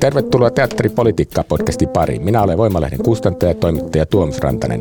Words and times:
Tervetuloa 0.00 0.50
Teatteripolitiikkaa 0.50 1.44
podcastin 1.44 1.88
pariin. 1.88 2.24
Minä 2.24 2.42
olen 2.42 2.58
Voimalehden 2.58 3.02
kustantaja 3.04 3.50
ja 3.50 3.54
toimittaja 3.54 4.06
Tuomas 4.06 4.38
Rantanen. 4.38 4.80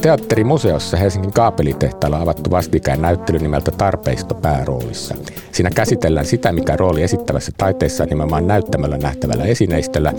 Teatterimuseossa 0.00 0.96
Helsingin 0.96 1.32
kaapelitehtaalla 1.32 2.20
avattu 2.20 2.50
vastikään 2.50 3.02
näyttely 3.02 3.38
nimeltä 3.38 3.70
Tarpeisto 3.70 4.34
pääroolissa. 4.34 5.14
Siinä 5.52 5.70
käsitellään 5.70 6.26
sitä, 6.26 6.52
mikä 6.52 6.76
rooli 6.76 7.02
esittävässä 7.02 7.52
taiteessa 7.56 8.02
on 8.02 8.08
nimenomaan 8.08 8.46
näyttämällä 8.46 8.98
nähtävällä 8.98 9.44
esineistöllä, 9.44 10.12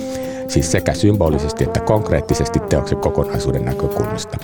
siis 0.47 0.71
sekä 0.71 0.93
symbolisesti 0.93 1.63
että 1.63 1.79
konkreettisesti 1.79 2.59
teoksen 2.59 2.97
kokonaisuuden 2.97 3.65
näkökulmasta. 3.65 4.37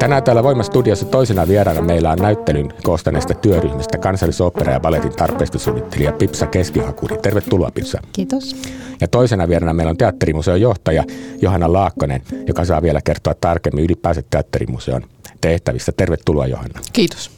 Tänään 0.00 0.22
täällä 0.22 0.42
Voimastudiossa 0.42 1.06
toisena 1.06 1.48
vieraana 1.48 1.82
meillä 1.82 2.10
on 2.10 2.18
näyttelyn 2.18 2.72
koostaneesta 2.82 3.34
työryhmästä 3.34 3.98
kansallisopera 3.98 4.72
ja 4.72 4.80
balletin 4.80 5.12
tarpeistosuunnittelija 5.12 6.12
Pipsa 6.12 6.46
Keskihakuri. 6.46 7.18
Tervetuloa 7.18 7.70
Pipsa. 7.74 8.00
Kiitos. 8.12 8.56
Ja 9.00 9.08
toisena 9.08 9.48
vieraana 9.48 9.74
meillä 9.74 9.90
on 9.90 9.96
teatterimuseon 9.96 10.60
johtaja 10.60 11.04
Johanna 11.42 11.72
Laakkonen, 11.72 12.22
joka 12.46 12.64
saa 12.64 12.82
vielä 12.82 13.00
kertoa 13.04 13.34
tarkemmin 13.40 13.84
ylipäänsä 13.84 14.22
teatterimuseon 14.30 15.02
tehtävistä. 15.40 15.92
Tervetuloa 15.96 16.46
Johanna. 16.46 16.80
Kiitos. 16.92 17.30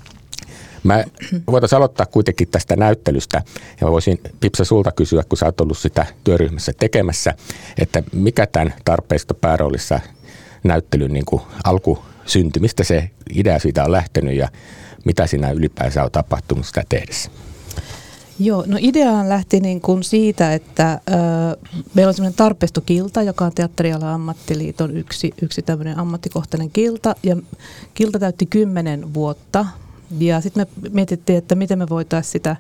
Mä 0.82 1.04
voitaisiin 1.50 1.76
aloittaa 1.76 2.06
kuitenkin 2.06 2.48
tästä 2.48 2.76
näyttelystä 2.76 3.42
ja 3.80 3.90
voisin 3.90 4.20
Pipsa 4.40 4.64
sulta 4.64 4.92
kysyä, 4.92 5.22
kun 5.28 5.38
sä 5.38 5.46
oot 5.46 5.60
ollut 5.60 5.78
sitä 5.78 6.06
työryhmässä 6.24 6.72
tekemässä, 6.78 7.34
että 7.78 8.02
mikä 8.12 8.46
tämän 8.46 8.74
tarpeista 8.84 9.34
pääroolissa 9.34 10.00
näyttelyn 10.64 11.12
niin 11.12 11.24
kuin 11.24 11.42
alku 11.64 11.98
syntymistä 12.26 12.84
se 12.84 13.10
idea 13.34 13.58
siitä 13.58 13.84
on 13.84 13.92
lähtenyt 13.92 14.36
ja 14.36 14.48
mitä 15.04 15.26
siinä 15.26 15.50
ylipäänsä 15.50 16.04
on 16.04 16.10
tapahtunut 16.10 16.66
sitä 16.66 16.82
tehdessä? 16.88 17.30
Joo, 18.38 18.64
no 18.66 18.76
ideahan 18.80 19.28
lähti 19.28 19.60
niin 19.60 19.80
kuin 19.80 20.02
siitä, 20.02 20.54
että 20.54 20.92
ö, 20.92 21.12
meillä 21.94 22.10
on 22.10 22.14
semmoinen 22.14 22.36
tarpestokilta, 22.36 23.22
joka 23.22 23.44
on 23.44 23.52
Teatteriala 23.54 24.12
ammattiliiton 24.12 24.96
yksi, 24.96 25.34
yksi 25.42 25.62
tämmöinen 25.62 25.98
ammattikohtainen 25.98 26.70
kilta. 26.70 27.14
Ja 27.22 27.36
kilta 27.94 28.18
täytti 28.18 28.46
kymmenen 28.46 29.14
vuotta. 29.14 29.66
Ja 30.18 30.40
sitten 30.40 30.66
me 30.76 30.90
mietittiin, 30.90 31.38
että 31.38 31.54
miten 31.54 31.78
me 31.78 31.88
voitaisiin 31.88 32.32
sitä 32.32 32.56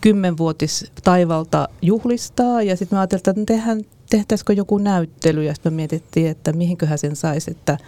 kymmenvuotis 0.00 0.92
taivalta 1.04 1.68
juhlistaa. 1.82 2.62
Ja 2.62 2.76
sitten 2.76 2.96
me 2.96 3.00
ajateltiin, 3.00 3.40
että 3.40 3.76
tehtäisikö 4.10 4.52
joku 4.52 4.78
näyttely. 4.78 5.44
Ja 5.44 5.54
sitten 5.54 5.72
me 5.72 5.76
mietittiin, 5.76 6.30
että 6.30 6.52
mihinköhän 6.52 6.98
sen 6.98 7.16
saisi, 7.16 7.50
että 7.50 7.78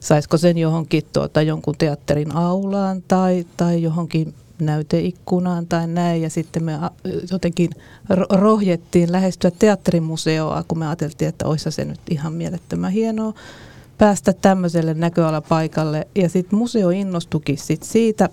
saisiko 0.00 0.36
sen 0.36 0.58
johonkin 0.58 1.02
tuota, 1.12 1.42
jonkun 1.42 1.74
teatterin 1.78 2.36
aulaan 2.36 3.02
tai, 3.08 3.46
tai 3.56 3.82
johonkin 3.82 4.34
näyteikkunaan 4.58 5.66
tai 5.66 5.86
näin. 5.86 6.22
Ja 6.22 6.30
sitten 6.30 6.64
me 6.64 6.72
jotenkin 7.30 7.70
rohjettiin 8.30 9.12
lähestyä 9.12 9.50
teatterimuseoa, 9.50 10.64
kun 10.68 10.78
me 10.78 10.86
ajateltiin, 10.86 11.28
että 11.28 11.46
olisi 11.46 11.70
se 11.70 11.84
nyt 11.84 12.00
ihan 12.10 12.32
mielettömän 12.32 12.92
hienoa 12.92 13.34
päästä 13.98 14.32
tämmöiselle 14.32 14.94
näköalapaikalle. 14.94 16.06
Ja 16.14 16.28
sitten 16.28 16.58
museo 16.58 16.90
innostukin 16.90 17.58
sit 17.58 17.82
siitä. 17.82 18.28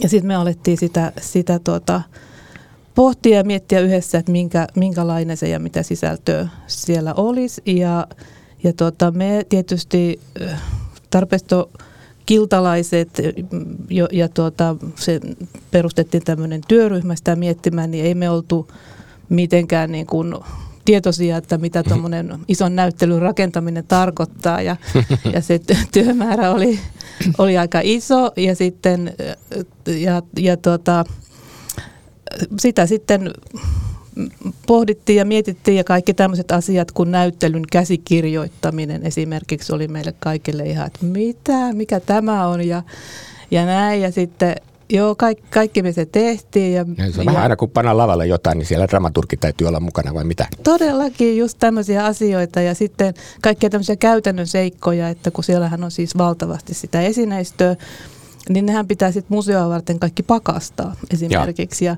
Ja 0.00 0.08
sitten 0.08 0.26
me 0.26 0.34
alettiin 0.34 0.78
sitä, 0.78 1.12
sitä 1.20 1.58
tuota, 1.58 2.02
pohtia 2.94 3.36
ja 3.36 3.44
miettiä 3.44 3.80
yhdessä, 3.80 4.18
että 4.18 4.32
minkä, 4.32 4.66
minkälainen 4.76 5.36
se 5.36 5.48
ja 5.48 5.58
mitä 5.58 5.82
sisältöä 5.82 6.48
siellä 6.66 7.14
olisi. 7.14 7.62
Ja, 7.66 8.06
ja 8.66 8.72
tuota, 8.72 9.10
me 9.10 9.46
tietysti 9.48 10.20
tarpeesto 11.10 11.70
kiltalaiset 12.26 13.08
jo, 13.90 14.08
ja 14.12 14.28
tuota, 14.28 14.76
se 14.94 15.20
perustettiin 15.70 16.24
tämmöinen 16.24 16.60
työryhmä 16.68 17.16
sitä 17.16 17.36
miettimään, 17.36 17.90
niin 17.90 18.04
ei 18.04 18.14
me 18.14 18.30
oltu 18.30 18.68
mitenkään 19.28 19.92
niin 19.92 20.06
kuin 20.06 20.34
tietoisia, 20.84 21.36
että 21.36 21.58
mitä 21.58 21.82
tuommoinen 21.82 22.38
ison 22.48 22.76
näyttelyn 22.76 23.22
rakentaminen 23.22 23.84
tarkoittaa. 23.88 24.62
Ja, 24.62 24.76
ja 25.34 25.40
se 25.40 25.60
työmäärä 25.92 26.50
oli, 26.50 26.78
oli 27.38 27.58
aika 27.58 27.80
iso 27.82 28.32
ja 28.36 28.54
sitten 28.54 29.14
ja, 29.86 30.22
ja 30.38 30.56
tuota, 30.56 31.04
sitä 32.60 32.86
sitten 32.86 33.30
pohdittiin 34.66 35.16
ja 35.16 35.24
mietittiin 35.24 35.76
ja 35.76 35.84
kaikki 35.84 36.14
tämmöiset 36.14 36.52
asiat 36.52 36.92
kuin 36.92 37.10
näyttelyn 37.10 37.64
käsikirjoittaminen 37.72 39.06
esimerkiksi 39.06 39.72
oli 39.72 39.88
meille 39.88 40.14
kaikille 40.20 40.62
ihan, 40.62 40.86
että 40.86 41.04
mitä, 41.04 41.72
mikä 41.72 42.00
tämä 42.00 42.46
on 42.46 42.66
ja, 42.66 42.82
ja 43.50 43.66
näin 43.66 44.00
ja 44.00 44.12
sitten 44.12 44.56
Joo, 44.88 45.14
kaikki, 45.14 45.44
kaikki 45.50 45.82
me 45.82 45.92
se 45.92 46.06
tehtiin. 46.06 46.74
Ja, 46.74 46.84
ja 46.98 47.12
se 47.12 47.20
on 47.20 47.26
ja, 47.26 47.32
vähän 47.32 47.42
aina 47.42 47.56
kun 47.56 47.70
pannaan 47.70 47.98
lavalle 47.98 48.26
jotain, 48.26 48.58
niin 48.58 48.66
siellä 48.66 48.88
dramaturgi 48.88 49.36
täytyy 49.36 49.66
olla 49.66 49.80
mukana 49.80 50.14
vai 50.14 50.24
mitä? 50.24 50.46
Todellakin 50.62 51.36
just 51.36 51.58
tämmöisiä 51.58 52.04
asioita 52.04 52.60
ja 52.60 52.74
sitten 52.74 53.14
kaikkia 53.42 53.70
tämmöisiä 53.70 53.96
käytännön 53.96 54.46
seikkoja, 54.46 55.08
että 55.08 55.30
kun 55.30 55.44
siellähän 55.44 55.84
on 55.84 55.90
siis 55.90 56.18
valtavasti 56.18 56.74
sitä 56.74 57.00
esineistöä, 57.00 57.76
niin 58.48 58.66
nehän 58.66 58.86
pitää 58.86 59.12
sitten 59.12 59.36
museoa 59.36 59.68
varten 59.68 59.98
kaikki 59.98 60.22
pakastaa 60.22 60.94
esimerkiksi. 61.10 61.84
Ja, 61.84 61.96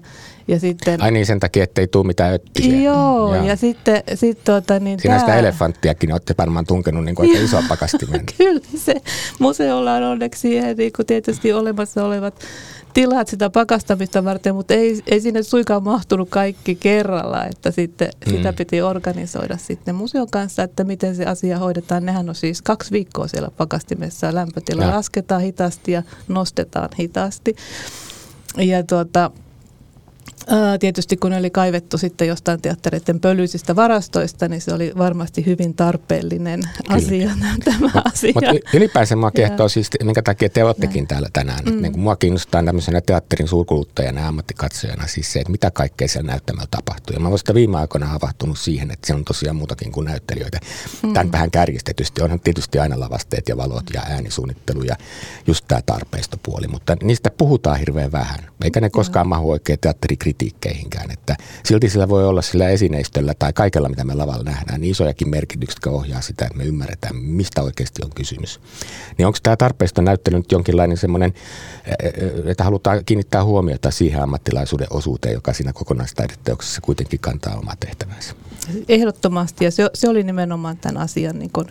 ja 0.48 0.60
sitten, 0.60 1.02
Ai 1.02 1.10
niin, 1.10 1.26
sen 1.26 1.40
takia, 1.40 1.64
ettei 1.64 1.86
tule 1.86 2.06
mitään 2.06 2.34
öttisiä. 2.34 2.80
Joo, 2.80 3.34
ja, 3.34 3.44
ja 3.44 3.56
sitten... 3.56 4.02
Sit, 4.14 4.44
tuota, 4.44 4.80
niin 4.80 5.00
Siinä 5.00 5.14
tää... 5.14 5.20
sitä 5.20 5.38
elefanttiakin 5.38 6.12
olette 6.12 6.34
varmaan 6.38 6.66
tunkenut 6.66 7.04
niin 7.04 7.14
kuin 7.14 7.30
aika 7.30 7.42
isoa 7.44 7.62
pakastimeen. 7.68 8.24
Kyllä, 8.38 8.60
se 8.76 8.94
museolla 9.38 9.94
on 9.94 10.02
onneksi 10.02 10.40
siihen 10.40 10.76
niin 10.76 10.92
kuin 10.92 11.06
tietysti 11.06 11.52
olemassa 11.52 12.04
olevat 12.04 12.34
tilat 12.98 13.28
sitä 13.28 13.50
pakastamista 13.50 14.24
varten, 14.24 14.54
mutta 14.54 14.74
ei, 14.74 15.02
ei 15.06 15.20
sinne 15.20 15.42
suikaan 15.42 15.82
mahtunut 15.82 16.28
kaikki 16.28 16.74
kerralla, 16.74 17.44
että 17.44 17.70
sitten 17.70 18.08
mm. 18.26 18.32
sitä 18.32 18.52
piti 18.52 18.82
organisoida 18.82 19.56
sitten 19.56 19.94
museon 19.94 20.30
kanssa, 20.30 20.62
että 20.62 20.84
miten 20.84 21.16
se 21.16 21.24
asia 21.24 21.58
hoidetaan. 21.58 22.06
Nehän 22.06 22.28
on 22.28 22.34
siis 22.34 22.62
kaksi 22.62 22.90
viikkoa 22.90 23.28
siellä 23.28 23.50
pakastimessa, 23.56 24.34
lämpötila 24.34 24.84
ja. 24.84 24.90
lasketaan 24.90 25.42
hitaasti 25.42 25.92
ja 25.92 26.02
nostetaan 26.28 26.88
hitaasti. 26.98 27.56
Ja 28.56 28.82
tuota, 28.82 29.30
Tietysti 30.80 31.16
kun 31.16 31.32
oli 31.32 31.50
kaivettu 31.50 31.98
sitten 31.98 32.28
jostain 32.28 32.62
teattereiden 32.62 33.20
pölyisistä 33.20 33.76
varastoista, 33.76 34.48
niin 34.48 34.60
se 34.60 34.74
oli 34.74 34.92
varmasti 34.98 35.46
hyvin 35.46 35.74
tarpeellinen 35.74 36.60
Kyllä. 36.60 36.96
asia 36.96 37.30
tämä 37.64 37.90
asia. 38.04 38.32
Mutta 38.34 38.50
ylipäänsä 38.74 39.16
mua 39.16 39.30
kehtoo 39.30 39.68
siis, 39.68 39.90
minkä 40.02 40.22
takia 40.22 40.48
te 40.48 40.64
olettekin 40.64 41.06
täällä 41.06 41.28
tänään. 41.32 41.64
Mm. 41.64 41.82
Niin 41.82 42.00
mua 42.00 42.16
kiinnostaa 42.16 42.62
tämmöisenä 42.62 43.00
teatterin 43.00 43.48
suurkuluttajana 43.48 44.20
ja 44.20 44.28
ammattikatsojana 44.28 45.06
siis 45.06 45.32
se, 45.32 45.38
että 45.40 45.50
mitä 45.50 45.70
kaikkea 45.70 46.08
siellä 46.08 46.30
näyttämällä 46.30 46.68
tapahtuu. 46.70 47.14
Ja 47.14 47.20
mä 47.20 47.28
olen 47.28 47.38
sitä 47.38 47.54
viime 47.54 47.78
aikoina 47.78 48.06
havahtunut 48.06 48.58
siihen, 48.58 48.90
että 48.90 49.06
se 49.06 49.14
on 49.14 49.24
tosiaan 49.24 49.56
muutakin 49.56 49.92
kuin 49.92 50.04
näyttelijöitä. 50.04 50.58
Mm. 51.02 51.12
Tämän 51.12 51.32
vähän 51.32 51.50
kärjistetysti 51.50 52.22
onhan 52.22 52.40
tietysti 52.40 52.78
aina 52.78 53.00
lavasteet 53.00 53.48
ja 53.48 53.56
valot 53.56 53.84
ja 53.94 54.02
äänisuunnittelu 54.08 54.82
ja 54.82 54.96
just 55.46 55.64
tämä 55.68 55.82
tarpeistopuoli, 55.86 56.68
mutta 56.68 56.96
niistä 57.02 57.30
puhutaan 57.30 57.78
hirveän 57.78 58.12
vähän. 58.12 58.38
Eikä 58.64 58.80
ne 58.80 58.90
koskaan 58.90 59.26
mm. 59.26 59.28
mahu 59.28 59.50
oikein 59.50 59.78
teatterikritiikkiin 59.80 60.17
kritiikkeihinkään. 60.18 61.10
Että 61.10 61.36
silti 61.64 61.88
sillä 61.90 62.08
voi 62.08 62.26
olla 62.26 62.42
sillä 62.42 62.68
esineistöllä 62.68 63.34
tai 63.38 63.52
kaikella, 63.52 63.88
mitä 63.88 64.04
me 64.04 64.14
lavalla 64.14 64.42
nähdään, 64.42 64.80
niin 64.80 64.90
isojakin 64.90 65.28
merkityksiä, 65.28 65.76
jotka 65.76 65.90
ohjaa 65.90 66.20
sitä, 66.20 66.44
että 66.44 66.58
me 66.58 66.64
ymmärretään, 66.64 67.16
mistä 67.16 67.62
oikeasti 67.62 68.02
on 68.04 68.10
kysymys. 68.14 68.60
Niin 69.18 69.26
onko 69.26 69.38
tämä 69.42 69.56
tarpeesta 69.56 70.02
näyttely 70.02 70.36
nyt 70.36 70.52
jonkinlainen 70.52 70.96
semmoinen, 70.96 71.34
että 72.44 72.64
halutaan 72.64 73.04
kiinnittää 73.04 73.44
huomiota 73.44 73.90
siihen 73.90 74.22
ammattilaisuuden 74.22 74.86
osuuteen, 74.90 75.34
joka 75.34 75.52
siinä 75.52 75.72
kokonaistaideteoksessa 75.72 76.80
kuitenkin 76.80 77.20
kantaa 77.20 77.58
omaa 77.58 77.74
tehtävänsä? 77.80 78.34
Ehdottomasti, 78.88 79.64
ja 79.64 79.70
se, 79.70 79.90
se 79.94 80.08
oli 80.08 80.22
nimenomaan 80.22 80.76
tämän 80.76 81.02
asian 81.02 81.38
niin 81.38 81.50
kun 81.52 81.66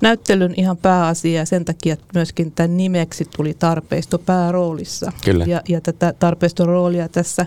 näyttelyn 0.00 0.54
ihan 0.56 0.76
pääasia, 0.76 1.38
ja 1.40 1.46
sen 1.46 1.64
takia 1.64 1.96
myöskin 2.14 2.52
tämän 2.52 2.76
nimeksi 2.76 3.24
tuli 3.36 3.54
tarpeisto 3.54 4.18
pääroolissa. 4.18 5.12
Kyllä. 5.24 5.44
Ja, 5.44 5.62
ja 5.68 5.80
tätä 5.80 6.14
tarpeiston 6.18 6.66
roolia 6.66 7.08
tässä 7.08 7.46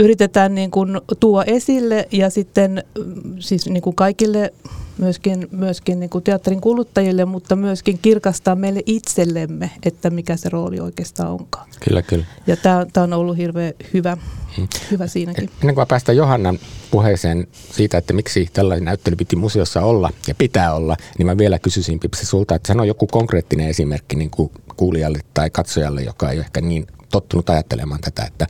yritetään 0.00 0.54
niin 0.54 0.70
kuin 0.70 1.00
tuo 1.20 1.44
esille 1.46 2.08
ja 2.12 2.30
sitten 2.30 2.84
mm, 2.98 3.36
siis 3.38 3.66
niin 3.66 3.82
kuin 3.82 3.96
kaikille 3.96 4.52
myöskin, 5.00 5.48
myöskin 5.50 6.00
niin 6.00 6.10
kuin 6.10 6.24
teatterin 6.24 6.60
kuluttajille, 6.60 7.24
mutta 7.24 7.56
myöskin 7.56 7.98
kirkastaa 8.02 8.54
meille 8.54 8.82
itsellemme, 8.86 9.70
että 9.82 10.10
mikä 10.10 10.36
se 10.36 10.48
rooli 10.48 10.80
oikeastaan 10.80 11.32
onkaan. 11.32 11.68
Kyllä, 11.84 12.02
kyllä. 12.02 12.24
Ja 12.46 12.56
tämä, 12.56 12.86
on 12.96 13.12
ollut 13.12 13.36
hirveän 13.36 13.72
hyvä, 13.94 14.16
hmm. 14.56 14.68
hyvä 14.90 15.06
siinäkin. 15.06 15.50
Ennen 15.60 15.74
kuin 15.74 15.86
päästään 15.86 16.16
Johannan 16.16 16.58
puheeseen 16.90 17.46
siitä, 17.52 17.98
että 17.98 18.12
miksi 18.12 18.48
tällainen 18.52 18.84
näyttely 18.84 19.16
piti 19.16 19.36
museossa 19.36 19.82
olla 19.82 20.10
ja 20.28 20.34
pitää 20.34 20.74
olla, 20.74 20.96
niin 21.18 21.26
mä 21.26 21.38
vielä 21.38 21.58
kysyisin 21.58 22.00
Pipsi 22.00 22.26
sulta, 22.26 22.54
että 22.54 22.66
sano 22.66 22.84
joku 22.84 23.06
konkreettinen 23.06 23.68
esimerkki 23.68 24.16
niin 24.16 24.30
kuin 24.30 24.50
kuulijalle 24.76 25.20
tai 25.34 25.50
katsojalle, 25.50 26.02
joka 26.02 26.30
ei 26.30 26.38
ole 26.38 26.44
ehkä 26.44 26.60
niin 26.60 26.86
tottunut 27.10 27.50
ajattelemaan 27.50 28.00
tätä, 28.00 28.24
että 28.24 28.46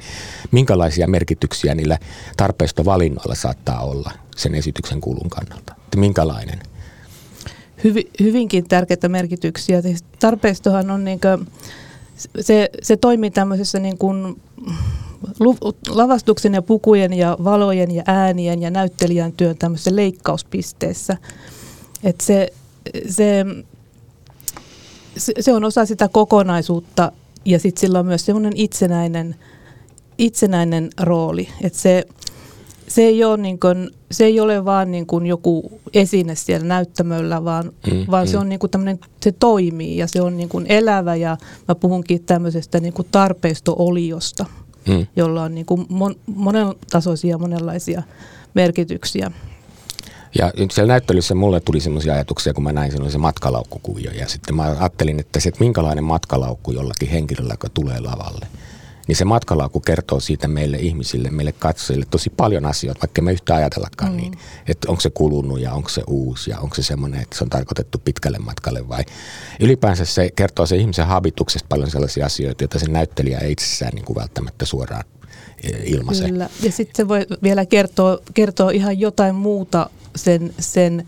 minkälaisia 0.50 1.06
merkityksiä 1.06 1.74
niillä 1.74 1.98
tarpeistovalinnoilla 2.36 3.34
saattaa 3.34 3.80
olla 3.80 4.12
sen 4.40 4.54
esityksen 4.54 5.00
kulun 5.00 5.30
kannalta. 5.30 5.74
Että 5.84 5.98
minkälainen? 5.98 6.60
Hyvi, 7.84 8.10
hyvinkin 8.20 8.68
tärkeitä 8.68 9.08
merkityksiä. 9.08 9.82
Siis 9.82 10.04
tarpeistohan 10.18 10.90
on 10.90 11.04
niin 11.04 11.20
kuin, 11.20 11.46
se, 12.40 12.70
se 12.82 12.96
toimii 12.96 13.30
tämmöisessä 13.30 13.78
niin 13.78 13.98
kuin 13.98 14.40
lavastuksen 15.88 16.54
ja 16.54 16.62
pukujen 16.62 17.12
ja 17.12 17.36
valojen 17.44 17.90
ja 17.90 18.02
äänien 18.06 18.62
ja 18.62 18.70
näyttelijän 18.70 19.32
työn 19.32 19.58
tämmöisessä 19.58 19.96
leikkauspisteessä. 19.96 21.16
Et 22.04 22.20
se, 22.20 22.52
se, 23.08 23.44
se 25.40 25.54
on 25.54 25.64
osa 25.64 25.86
sitä 25.86 26.08
kokonaisuutta 26.08 27.12
ja 27.44 27.58
sitten 27.58 27.80
sillä 27.80 27.98
on 27.98 28.06
myös 28.06 28.26
semmoinen 28.26 28.52
itsenäinen, 28.56 29.36
itsenäinen 30.18 30.90
rooli. 31.00 31.48
Että 31.62 31.78
se, 31.78 32.06
se, 32.90 33.02
ei 33.02 33.24
ole 33.24 33.36
niin 33.36 33.60
kuin, 33.60 33.90
se 34.10 34.24
ei 34.24 34.40
ole 34.40 34.64
vaan 34.64 34.90
niin 34.90 35.06
kuin 35.06 35.26
joku 35.26 35.80
esine 35.94 36.34
siellä 36.34 36.66
näyttämöllä, 36.66 37.44
vaan, 37.44 37.72
mm, 37.92 38.06
vaan 38.10 38.26
mm. 38.26 38.30
se 38.30 38.38
on 38.38 38.48
niin 38.48 38.58
kuin 38.58 38.70
se 39.22 39.32
toimii 39.32 39.96
ja 39.96 40.06
se 40.06 40.22
on 40.22 40.36
niin 40.36 40.48
kuin 40.48 40.66
elävä 40.68 41.14
ja 41.14 41.36
mä 41.68 41.74
puhunkin 41.74 42.24
tämmöisestä 42.24 42.80
niin 42.80 42.92
kuin 42.92 43.08
tarpeisto-oliosta, 43.12 44.46
mm. 44.88 45.06
jolla 45.16 45.42
on 45.42 45.54
niin 45.54 45.66
kuin 45.66 45.86
mon, 45.88 46.14
monentasoisia 46.26 47.38
monenlaisia 47.38 48.02
merkityksiä. 48.54 49.30
Ja 50.38 50.52
siellä 50.70 50.92
näyttelyssä 50.92 51.34
mulle 51.34 51.60
tuli 51.60 51.80
sellaisia 51.80 52.12
ajatuksia, 52.12 52.54
kun 52.54 52.64
mä 52.64 52.72
näin 52.72 52.92
sen 52.92 53.10
se 53.10 53.18
matkalaukkukuvio. 53.18 54.10
Ja 54.10 54.28
sitten 54.28 54.54
mä 54.54 54.62
ajattelin, 54.62 55.20
että 55.20 55.40
se, 55.40 55.48
että 55.48 55.60
minkälainen 55.60 56.04
matkalaukku 56.04 56.72
jollakin 56.72 57.08
henkilöllä, 57.08 57.52
joka 57.52 57.68
tulee 57.74 58.00
lavalle. 58.00 58.46
Niin 59.10 59.16
se 59.16 59.24
matkalaukku 59.24 59.80
kertoo 59.80 60.20
siitä 60.20 60.48
meille 60.48 60.76
ihmisille, 60.76 61.30
meille 61.30 61.52
katsojille 61.52 62.06
tosi 62.10 62.30
paljon 62.30 62.66
asioita, 62.66 63.00
vaikka 63.00 63.22
me 63.22 63.32
yhtä 63.32 63.54
ajatellakaan 63.54 64.12
mm. 64.12 64.16
niin. 64.16 64.38
Että 64.68 64.90
onko 64.90 65.00
se 65.00 65.10
kulunut 65.10 65.60
ja 65.60 65.72
onko 65.72 65.88
se 65.88 66.02
uusi 66.06 66.50
ja 66.50 66.58
onko 66.58 66.74
se 66.74 66.82
semmoinen, 66.82 67.20
että 67.20 67.38
se 67.38 67.44
on 67.44 67.50
tarkoitettu 67.50 67.98
pitkälle 67.98 68.38
matkalle 68.38 68.88
vai. 68.88 69.04
Ylipäänsä 69.60 70.04
se 70.04 70.30
kertoo 70.36 70.66
se 70.66 70.76
ihmisen 70.76 71.06
habituksesta 71.06 71.66
paljon 71.68 71.90
sellaisia 71.90 72.26
asioita, 72.26 72.64
joita 72.64 72.78
se 72.78 72.88
näyttelijä 72.88 73.38
ei 73.38 73.52
itsessään 73.52 73.92
niin 73.94 74.04
kuin 74.04 74.16
välttämättä 74.16 74.64
suoraan 74.64 75.04
eh, 75.62 75.80
ilmaise. 75.84 76.28
Kyllä. 76.28 76.48
Ja 76.62 76.72
sitten 76.72 76.96
se 76.96 77.08
voi 77.08 77.26
vielä 77.42 77.66
kertoa, 77.66 78.18
kertoa 78.34 78.70
ihan 78.70 79.00
jotain 79.00 79.34
muuta 79.34 79.90
sen, 80.16 80.54
sen, 80.58 81.06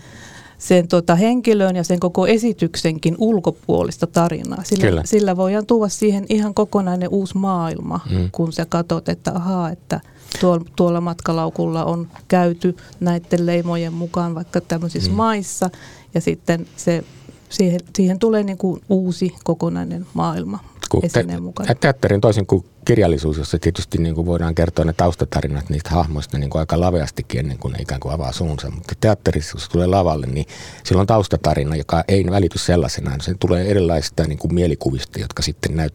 sen 0.63 0.89
tota 0.89 1.15
henkilön 1.15 1.77
ja 1.77 1.85
sen 1.85 2.01
koko 2.01 2.27
esityksenkin 2.27 3.15
ulkopuolista 3.19 4.07
tarinaa. 4.07 4.63
Sillä, 4.65 5.03
sillä 5.05 5.37
voidaan 5.37 5.67
tuoda 5.67 5.89
siihen 5.89 6.27
ihan 6.29 6.55
kokonainen 6.55 7.09
uusi 7.09 7.39
maailma, 7.39 8.01
mm. 8.11 8.29
kun 8.33 8.53
sä 8.53 8.67
katsot, 8.69 9.09
että 9.09 9.33
ahaa, 9.35 9.71
että 9.71 10.01
tuolla, 10.41 10.65
tuolla 10.77 11.01
matkalaukulla 11.01 11.85
on 11.85 12.09
käyty 12.29 12.77
näiden 13.01 13.47
leimojen 13.47 13.93
mukaan 13.93 14.35
vaikka 14.35 14.61
tämmöisissä 14.61 15.11
mm. 15.11 15.17
maissa 15.17 15.71
ja 16.15 16.21
sitten 16.21 16.67
se, 16.77 17.05
siihen, 17.49 17.81
siihen 17.97 18.19
tulee 18.19 18.43
niin 18.43 18.59
kuin 18.59 18.81
uusi 18.89 19.35
kokonainen 19.45 20.07
maailma 20.15 20.59
esineen 21.03 21.43
mukana. 21.43 21.75
Teatterin 21.75 22.21
toisin 22.21 22.47
kuin 22.47 22.65
kirjallisuus, 22.85 23.39
jossa 23.39 23.59
tietysti 23.59 23.99
niin 23.99 24.15
kuin 24.15 24.27
voidaan 24.27 24.55
kertoa 24.55 24.85
ne 24.85 24.93
taustatarinat 24.93 25.71
niistä 25.71 25.91
hahmoista 25.91 26.39
niin 26.39 26.51
kuin 26.51 26.61
aika 26.61 26.81
laveastikin 26.81 27.41
ennen 27.41 27.59
kuin 27.59 27.73
ne 27.73 27.79
ikään 27.83 28.01
kuin 28.01 28.15
avaa 28.15 28.33
suunsa. 28.33 28.71
Mutta 28.71 28.95
teatterissa, 29.01 29.53
kun 29.53 29.61
se 29.61 29.71
tulee 29.71 29.87
lavalle, 29.87 30.27
niin 30.27 30.47
sillä 30.85 31.01
on 31.01 31.07
taustatarina, 31.07 31.77
joka 31.77 32.05
ei 32.09 32.25
välity 32.31 32.59
sellaisenaan. 32.59 33.21
Se 33.21 33.35
tulee 33.41 33.71
erilaisista 33.71 34.25
niin 34.25 34.39
kuin 34.39 34.55
mielikuvista, 34.55 35.21
jotka 35.21 35.43
sitten 35.43 35.77
näyt, 35.77 35.95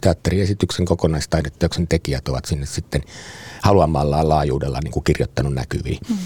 teatteriesityksen 0.00 0.86
kokonaistaideteoksen 0.86 1.88
tekijät 1.88 2.28
ovat 2.28 2.44
sinne 2.44 2.66
sitten 2.66 3.02
haluamallaan 3.62 4.28
laajuudella 4.28 4.78
niin 4.84 4.92
kuin 4.92 5.04
kirjoittanut 5.04 5.54
näkyviin. 5.54 5.98
Mm. 6.08 6.16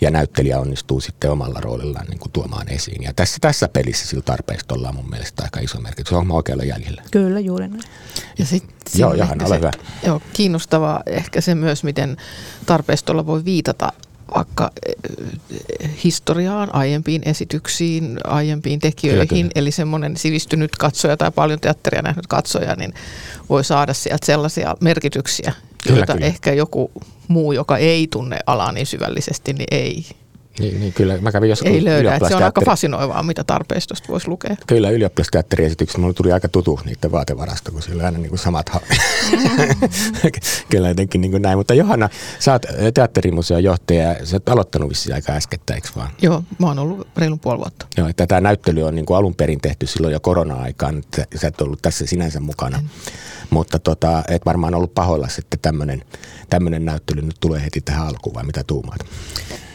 Ja 0.00 0.10
näyttelijä 0.10 0.60
onnistuu 0.60 1.00
sitten 1.00 1.30
omalla 1.30 1.60
roolillaan 1.60 2.06
niin 2.06 2.18
kuin 2.18 2.32
tuomaan 2.32 2.68
esiin. 2.68 3.02
Ja 3.02 3.12
tässä, 3.16 3.36
tässä 3.40 3.68
pelissä 3.68 4.06
sillä 4.06 4.22
tarpeistolla 4.22 4.88
on 4.88 4.94
mun 4.94 5.10
mielestä 5.10 5.42
aika 5.42 5.60
iso 5.60 5.80
merkitys. 5.80 6.12
On 6.12 6.30
oikealla 6.30 6.64
jäljellä. 6.64 7.02
Kyllä, 7.10 7.40
juuri 7.40 7.68
näin. 7.68 7.82
Ja 8.38 8.46
sit, 8.46 8.75
Joo, 8.94 9.14
Johanna, 9.14 9.46
ole 9.46 9.56
hyvä. 9.56 9.70
Joo, 10.06 10.20
kiinnostavaa 10.32 11.02
ehkä 11.06 11.40
se 11.40 11.54
myös, 11.54 11.84
miten 11.84 12.16
tarpeistolla 12.66 13.26
voi 13.26 13.44
viitata 13.44 13.92
vaikka 14.34 14.70
eh, 14.86 15.90
historiaan, 16.04 16.74
aiempiin 16.74 17.22
esityksiin, 17.24 18.18
aiempiin 18.24 18.80
tekijöihin. 18.80 19.28
Kyllä, 19.28 19.42
kyllä. 19.42 19.52
Eli 19.54 19.70
semmoinen 19.70 20.16
sivistynyt 20.16 20.76
katsoja 20.76 21.16
tai 21.16 21.30
paljon 21.30 21.60
teatteria 21.60 22.02
nähnyt 22.02 22.26
katsoja, 22.26 22.76
niin 22.76 22.94
voi 23.48 23.64
saada 23.64 23.94
sieltä 23.94 24.26
sellaisia 24.26 24.76
merkityksiä, 24.80 25.52
kyllä, 25.82 25.98
joita 25.98 26.12
kyllä. 26.12 26.26
ehkä 26.26 26.52
joku 26.52 26.90
muu, 27.28 27.52
joka 27.52 27.76
ei 27.78 28.06
tunne 28.10 28.38
alaa 28.46 28.72
niin 28.72 28.86
syvällisesti, 28.86 29.52
niin 29.52 29.68
ei 29.70 30.06
niin, 30.58 30.80
niin 30.80 30.92
kyllä. 30.92 31.18
Mä 31.20 31.32
kävin 31.32 31.50
joskus 31.50 31.70
Ei 31.70 31.84
löydä, 31.84 32.14
että 32.14 32.28
se 32.28 32.36
on 32.36 32.42
aika 32.42 32.60
fasinoivaa, 32.64 33.22
mitä 33.22 33.44
tarpeistosta 33.44 34.08
voisi 34.08 34.28
lukea. 34.28 34.56
Kyllä 34.66 34.90
ylioppilasteatteriesitykset, 34.90 35.98
mulle 35.98 36.14
tuli 36.14 36.32
aika 36.32 36.48
tutu 36.48 36.80
niiden 36.84 37.12
vaatevarasta, 37.12 37.70
kun 37.70 37.82
siellä 37.82 38.04
aina 38.04 38.18
niin 38.18 38.28
kuin 38.28 38.38
samat 38.38 38.68
ha- 38.68 38.80
mm-hmm. 38.90 39.88
Kyllä 40.70 40.88
jotenkin 40.88 41.20
niin 41.20 41.30
kuin 41.30 41.42
näin. 41.42 41.58
Mutta 41.58 41.74
Johanna, 41.74 42.08
sä 42.38 42.52
oot 42.52 42.66
teatterimuseon 42.94 43.64
johtaja 43.64 44.12
ja 44.12 44.26
sä 44.26 44.36
oot 44.36 44.48
aloittanut 44.48 44.88
vissiin 44.88 45.14
aika 45.14 45.32
äskettä, 45.32 45.74
eikö 45.74 45.88
vaan? 45.96 46.10
Joo, 46.22 46.42
mä 46.58 46.66
oon 46.66 46.78
ollut 46.78 47.08
reilun 47.16 47.40
puoli 47.40 47.58
vuotta. 47.58 47.86
Joo, 47.96 48.08
että 48.08 48.26
tämä 48.26 48.40
näyttely 48.40 48.82
on 48.82 48.94
niin 48.94 49.06
kuin 49.06 49.16
alun 49.16 49.34
perin 49.34 49.60
tehty 49.60 49.86
silloin 49.86 50.12
jo 50.12 50.20
korona-aikaan, 50.20 50.98
että 50.98 51.38
sä 51.38 51.48
et 51.48 51.60
ollut 51.60 51.82
tässä 51.82 52.06
sinänsä 52.06 52.40
mukana. 52.40 52.78
En. 52.78 52.84
Mutta 53.50 53.78
tota, 53.78 54.22
et 54.28 54.46
varmaan 54.46 54.74
ollut 54.74 54.94
pahoilla 54.94 55.28
sitten 55.28 55.60
tämmöinen 55.60 56.02
tämmöinen 56.50 56.84
näyttely 56.84 57.22
nyt 57.22 57.36
tulee 57.40 57.64
heti 57.64 57.80
tähän 57.80 58.06
alkuun 58.06 58.34
vai 58.34 58.44
mitä 58.44 58.64
tuumaat? 58.66 59.00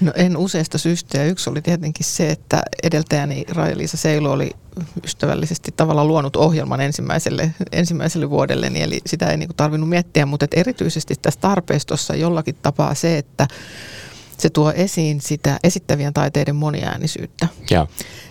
No 0.02 0.12
en 0.16 0.38
useista 0.38 0.78
syystä 0.78 1.18
ja 1.18 1.26
yksi 1.26 1.50
oli 1.50 1.62
tietenkin 1.62 2.06
se, 2.06 2.30
että 2.30 2.64
edeltäjäni 2.84 3.46
Raija-Liisa 3.50 3.98
Seilu 3.98 4.32
oli 4.32 4.52
ystävällisesti 5.04 5.72
tavallaan 5.78 6.08
luonut 6.08 6.36
ohjelman 6.36 6.82
ensimmäiselle, 6.82 7.52
ensimmäiselle 7.72 8.30
vuodelle, 8.30 8.70
niin 8.70 8.84
eli 8.84 9.00
sitä 9.06 9.32
ei 9.32 9.38
niinku 9.38 9.54
tarvinnut 9.54 9.90
miettiä, 9.90 10.26
mutta 10.26 10.48
erityisesti 10.56 11.16
tässä 11.22 11.40
tarpeistossa 11.40 12.16
jollakin 12.16 12.56
tapaa 12.62 12.96
se, 12.96 13.18
että 13.18 13.48
se 14.38 14.50
tuo 14.50 14.72
esiin 14.72 15.22
sitä 15.22 15.60
esittävien 15.64 16.14
taiteiden 16.14 16.56
moniäänisyyttä. 16.56 17.48
Ja. 17.70 17.88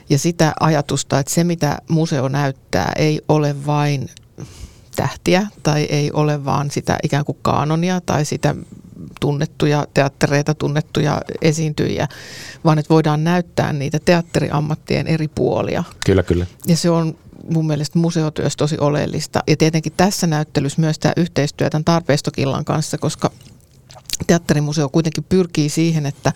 ja 0.08 0.18
sitä 0.18 0.52
ajatusta, 0.60 1.18
että 1.18 1.34
se 1.34 1.44
mitä 1.44 1.78
museo 1.88 2.28
näyttää 2.28 2.92
ei 2.96 3.20
ole 3.28 3.66
vain 3.66 4.08
tähtiä 5.00 5.46
tai 5.62 5.82
ei 5.82 6.10
ole 6.12 6.44
vaan 6.44 6.70
sitä 6.70 6.98
ikään 7.02 7.24
kuin 7.24 7.38
kaanonia 7.42 8.00
tai 8.00 8.24
sitä 8.24 8.54
tunnettuja 9.20 9.86
teattereita, 9.94 10.54
tunnettuja 10.54 11.22
esiintyjiä, 11.42 12.08
vaan 12.64 12.78
että 12.78 12.94
voidaan 12.94 13.24
näyttää 13.24 13.72
niitä 13.72 13.98
teatteriammattien 14.04 15.06
eri 15.06 15.28
puolia. 15.28 15.84
Kyllä, 16.06 16.22
kyllä. 16.22 16.46
Ja 16.66 16.76
se 16.76 16.90
on 16.90 17.16
mun 17.50 17.66
mielestä 17.66 17.98
museotyössä 17.98 18.56
tosi 18.56 18.76
oleellista. 18.80 19.42
Ja 19.46 19.56
tietenkin 19.56 19.92
tässä 19.96 20.26
näyttelyssä 20.26 20.80
myös 20.80 20.98
tämä 20.98 21.12
yhteistyö 21.16 21.70
tämän 21.70 21.84
tarpeistokillan 21.84 22.64
kanssa, 22.64 22.98
koska 22.98 23.30
teatterimuseo 24.26 24.88
kuitenkin 24.88 25.24
pyrkii 25.28 25.68
siihen, 25.68 26.06
että 26.06 26.32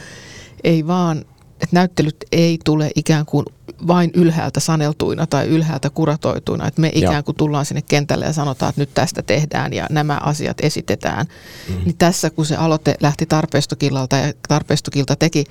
ei 0.64 0.86
vaan 0.86 1.24
että 1.54 1.76
näyttelyt 1.76 2.16
ei 2.32 2.58
tule 2.64 2.90
ikään 2.94 3.26
kuin 3.26 3.46
vain 3.86 4.10
ylhäältä 4.14 4.60
saneltuina 4.60 5.26
tai 5.26 5.46
ylhäältä 5.46 5.90
kuratoituina, 5.90 6.68
että 6.68 6.80
me 6.80 6.90
ikään 6.94 7.24
kuin 7.24 7.36
tullaan 7.36 7.66
sinne 7.66 7.82
kentälle 7.82 8.24
ja 8.24 8.32
sanotaan, 8.32 8.70
että 8.70 8.80
nyt 8.80 8.94
tästä 8.94 9.22
tehdään 9.22 9.72
ja 9.72 9.86
nämä 9.90 10.18
asiat 10.22 10.56
esitetään. 10.62 11.26
Mm-hmm. 11.68 11.84
Niin 11.84 11.96
tässä 11.96 12.30
kun 12.30 12.46
se 12.46 12.56
aloite 12.56 12.94
lähti 13.00 13.26
tarpeistokillalta 13.26 14.16
ja 14.16 14.32
tarpeistokilta 14.48 15.16
teki, 15.16 15.44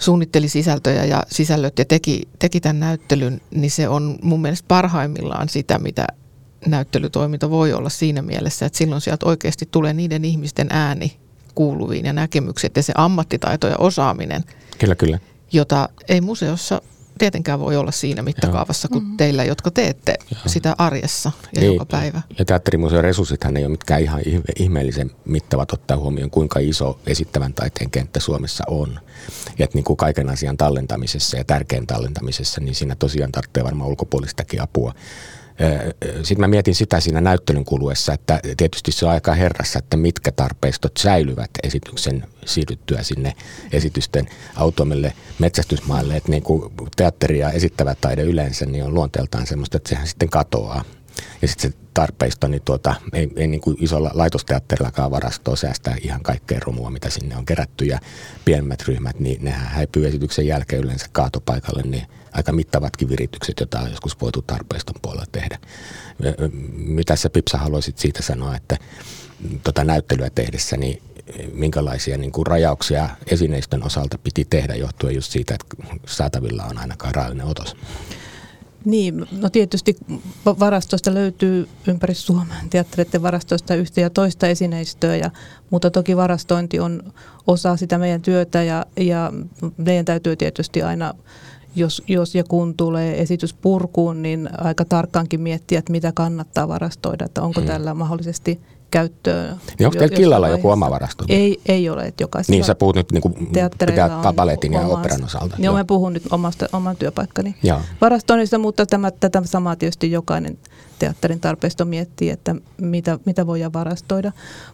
suunnitteli 0.00 0.48
sisältöjä 0.48 1.04
ja 1.04 1.22
sisällöt 1.30 1.78
ja 1.78 1.84
teki, 1.84 2.28
teki 2.38 2.60
tämän 2.60 2.80
näyttelyn, 2.80 3.40
niin 3.50 3.70
se 3.70 3.88
on 3.88 4.18
mun 4.22 4.42
mielestä 4.42 4.64
parhaimmillaan 4.68 5.48
sitä, 5.48 5.78
mitä 5.78 6.06
näyttelytoiminta 6.66 7.50
voi 7.50 7.72
olla 7.72 7.88
siinä 7.88 8.22
mielessä, 8.22 8.66
että 8.66 8.78
silloin 8.78 9.00
sieltä 9.00 9.26
oikeasti 9.26 9.68
tulee 9.70 9.92
niiden 9.92 10.24
ihmisten 10.24 10.66
ääni 10.70 11.16
kuuluviin 11.54 12.06
ja 12.06 12.12
näkemykset 12.12 12.76
ja 12.76 12.82
se 12.82 12.92
ammattitaito 12.96 13.66
ja 13.66 13.76
osaaminen– 13.76 14.44
Kyllä, 14.78 14.94
kyllä. 14.94 15.18
Jota 15.52 15.88
ei 16.08 16.20
museossa 16.20 16.82
tietenkään 17.18 17.60
voi 17.60 17.76
olla 17.76 17.90
siinä 17.90 18.22
mittakaavassa 18.22 18.88
kuin 18.88 19.02
mm-hmm. 19.02 19.16
teillä, 19.16 19.44
jotka 19.44 19.70
teette 19.70 20.14
Joo. 20.30 20.40
sitä 20.46 20.74
arjessa 20.78 21.32
ja 21.54 21.60
niin, 21.60 21.72
joka 21.72 21.84
päivä. 21.84 22.22
Ja 22.38 22.44
teatterimuseon 22.44 23.04
resurssithan 23.04 23.56
ei 23.56 23.64
ole 23.64 23.70
mitkään 23.70 24.02
ihan 24.02 24.20
ihmeellisen 24.58 25.10
mittavat 25.24 25.72
ottaa 25.72 25.96
huomioon, 25.96 26.30
kuinka 26.30 26.60
iso 26.60 26.98
esittävän 27.06 27.54
taiteen 27.54 27.90
kenttä 27.90 28.20
Suomessa 28.20 28.64
on. 28.66 29.00
Ja 29.58 29.64
että 29.64 29.76
niin 29.78 29.84
kuin 29.84 29.96
kaiken 29.96 30.30
asian 30.30 30.56
tallentamisessa 30.56 31.36
ja 31.36 31.44
tärkeän 31.44 31.86
tallentamisessa, 31.86 32.60
niin 32.60 32.74
siinä 32.74 32.94
tosiaan 32.94 33.32
tarvitsee 33.32 33.64
varmaan 33.64 33.90
ulkopuolistakin 33.90 34.62
apua. 34.62 34.94
Sitten 36.22 36.40
mä 36.40 36.48
mietin 36.48 36.74
sitä 36.74 37.00
siinä 37.00 37.20
näyttelyn 37.20 37.64
kuluessa, 37.64 38.12
että 38.12 38.40
tietysti 38.56 38.92
se 38.92 39.06
on 39.06 39.12
aika 39.12 39.34
herrassa, 39.34 39.78
että 39.78 39.96
mitkä 39.96 40.32
tarpeistot 40.32 40.92
säilyvät 40.98 41.50
esityksen 41.62 42.26
siirryttyä 42.44 43.02
sinne 43.02 43.34
esitysten 43.72 44.28
automille 44.56 45.12
metsästysmaalle. 45.38 46.16
Että 46.16 46.30
niin 46.30 46.42
kuin 46.42 46.72
teatteri 46.96 47.38
ja 47.38 47.50
esittävä 47.50 47.94
taide 48.00 48.22
yleensä 48.22 48.66
niin 48.66 48.84
on 48.84 48.94
luonteeltaan 48.94 49.46
semmoista, 49.46 49.76
että 49.76 49.88
sehän 49.88 50.06
sitten 50.06 50.30
katoaa. 50.30 50.84
Ja 51.42 51.48
sitten 51.48 51.70
se 51.70 51.78
tarpeisto, 51.94 52.48
niin 52.48 52.62
tuota, 52.64 52.94
ei, 53.12 53.30
ei 53.36 53.46
niin 53.46 53.60
kuin 53.60 53.76
isolla 53.80 54.10
laitosteatterillakaan 54.14 55.10
varastoa 55.10 55.56
säästää 55.56 55.96
ihan 56.02 56.22
kaikkea 56.22 56.60
romua, 56.64 56.90
mitä 56.90 57.10
sinne 57.10 57.36
on 57.36 57.46
kerätty. 57.46 57.84
Ja 57.84 57.98
pienemmät 58.44 58.88
ryhmät, 58.88 59.20
niin 59.20 59.44
nehän 59.44 59.68
häipyy 59.68 60.06
esityksen 60.06 60.46
jälkeen 60.46 60.84
yleensä 60.84 61.06
kaatopaikalle, 61.12 61.82
niin 61.82 62.06
aika 62.32 62.52
mittavatkin 62.52 63.08
viritykset, 63.08 63.60
joita 63.60 63.80
on 63.80 63.90
joskus 63.90 64.20
voitu 64.20 64.42
tarpeiston 64.42 64.96
puolella 65.02 65.26
tehdä. 65.32 65.58
Mitä 66.72 67.16
sä 67.16 67.30
Pipsa 67.30 67.58
haluaisit 67.58 67.98
siitä 67.98 68.22
sanoa, 68.22 68.56
että 68.56 68.76
tota 69.64 69.84
näyttelyä 69.84 70.30
tehdessä, 70.30 70.76
niin 70.76 71.02
minkälaisia 71.52 72.18
niin 72.18 72.32
kuin 72.32 72.46
rajauksia 72.46 73.08
esineistön 73.26 73.82
osalta 73.82 74.18
piti 74.18 74.44
tehdä 74.44 74.74
johtuen 74.74 75.14
just 75.14 75.32
siitä, 75.32 75.54
että 75.54 75.96
saatavilla 76.06 76.64
on 76.64 76.78
ainakaan 76.78 77.14
rajallinen 77.14 77.46
otos? 77.46 77.76
Niin, 78.84 79.26
no 79.40 79.50
tietysti 79.50 79.96
varastosta 80.46 81.14
löytyy 81.14 81.68
ympäri 81.86 82.14
Suomen 82.14 82.68
teattereiden 82.70 83.22
varastoista 83.22 83.74
yhtä 83.74 84.00
ja 84.00 84.10
toista 84.10 84.46
esineistöä, 84.46 85.16
ja, 85.16 85.30
mutta 85.70 85.90
toki 85.90 86.16
varastointi 86.16 86.80
on 86.80 87.12
osa 87.46 87.76
sitä 87.76 87.98
meidän 87.98 88.22
työtä 88.22 88.62
ja, 88.62 88.86
ja 88.96 89.32
meidän 89.76 90.04
täytyy 90.04 90.36
tietysti 90.36 90.82
aina 90.82 91.14
jos, 91.76 92.02
jos 92.08 92.34
ja 92.34 92.44
kun 92.44 92.74
tulee 92.74 93.20
esitys 93.22 93.54
purkuun, 93.54 94.22
niin 94.22 94.48
aika 94.58 94.84
tarkkaankin 94.84 95.40
miettiä, 95.40 95.78
että 95.78 95.92
mitä 95.92 96.12
kannattaa 96.14 96.68
varastoida, 96.68 97.24
että 97.24 97.42
onko 97.42 97.60
hmm. 97.60 97.68
tällä 97.68 97.94
mahdollisesti 97.94 98.60
käyttöön. 98.90 99.56
Niin 99.78 99.86
onko 99.86 99.98
teillä 99.98 100.16
killalla 100.16 100.48
joku 100.48 100.70
oma 100.70 100.90
varasto? 100.90 101.24
Ei, 101.28 101.60
ei 101.66 101.90
ole, 101.90 102.02
että 102.02 102.22
jokaisella 102.22 102.54
Niin 102.54 102.64
sä 102.64 102.74
puhut 102.74 102.96
nyt 102.96 103.12
niin 103.12 103.34
pitää 103.48 103.70
baletin 104.32 104.72
ja 104.72 104.80
operan 104.80 105.24
osalta. 105.24 105.56
Joo, 105.58 105.74
mä 105.74 105.84
puhun 105.84 106.12
nyt 106.12 106.22
omasta, 106.30 106.68
oman 106.72 106.96
työpaikkani 106.96 107.54
Joo. 107.62 107.80
varastoinnista, 108.00 108.58
mutta 108.58 108.86
tämä, 108.86 109.10
tätä 109.10 109.42
samaa 109.44 109.76
tietysti 109.76 110.10
jokainen 110.10 110.58
teatterin 110.98 111.40
tarpeesta 111.40 111.84
miettii, 111.84 112.30
että 112.30 112.54
mitä, 112.80 113.18
mitä 113.24 113.46
voidaan 113.46 113.72
varastoida. 113.72 114.32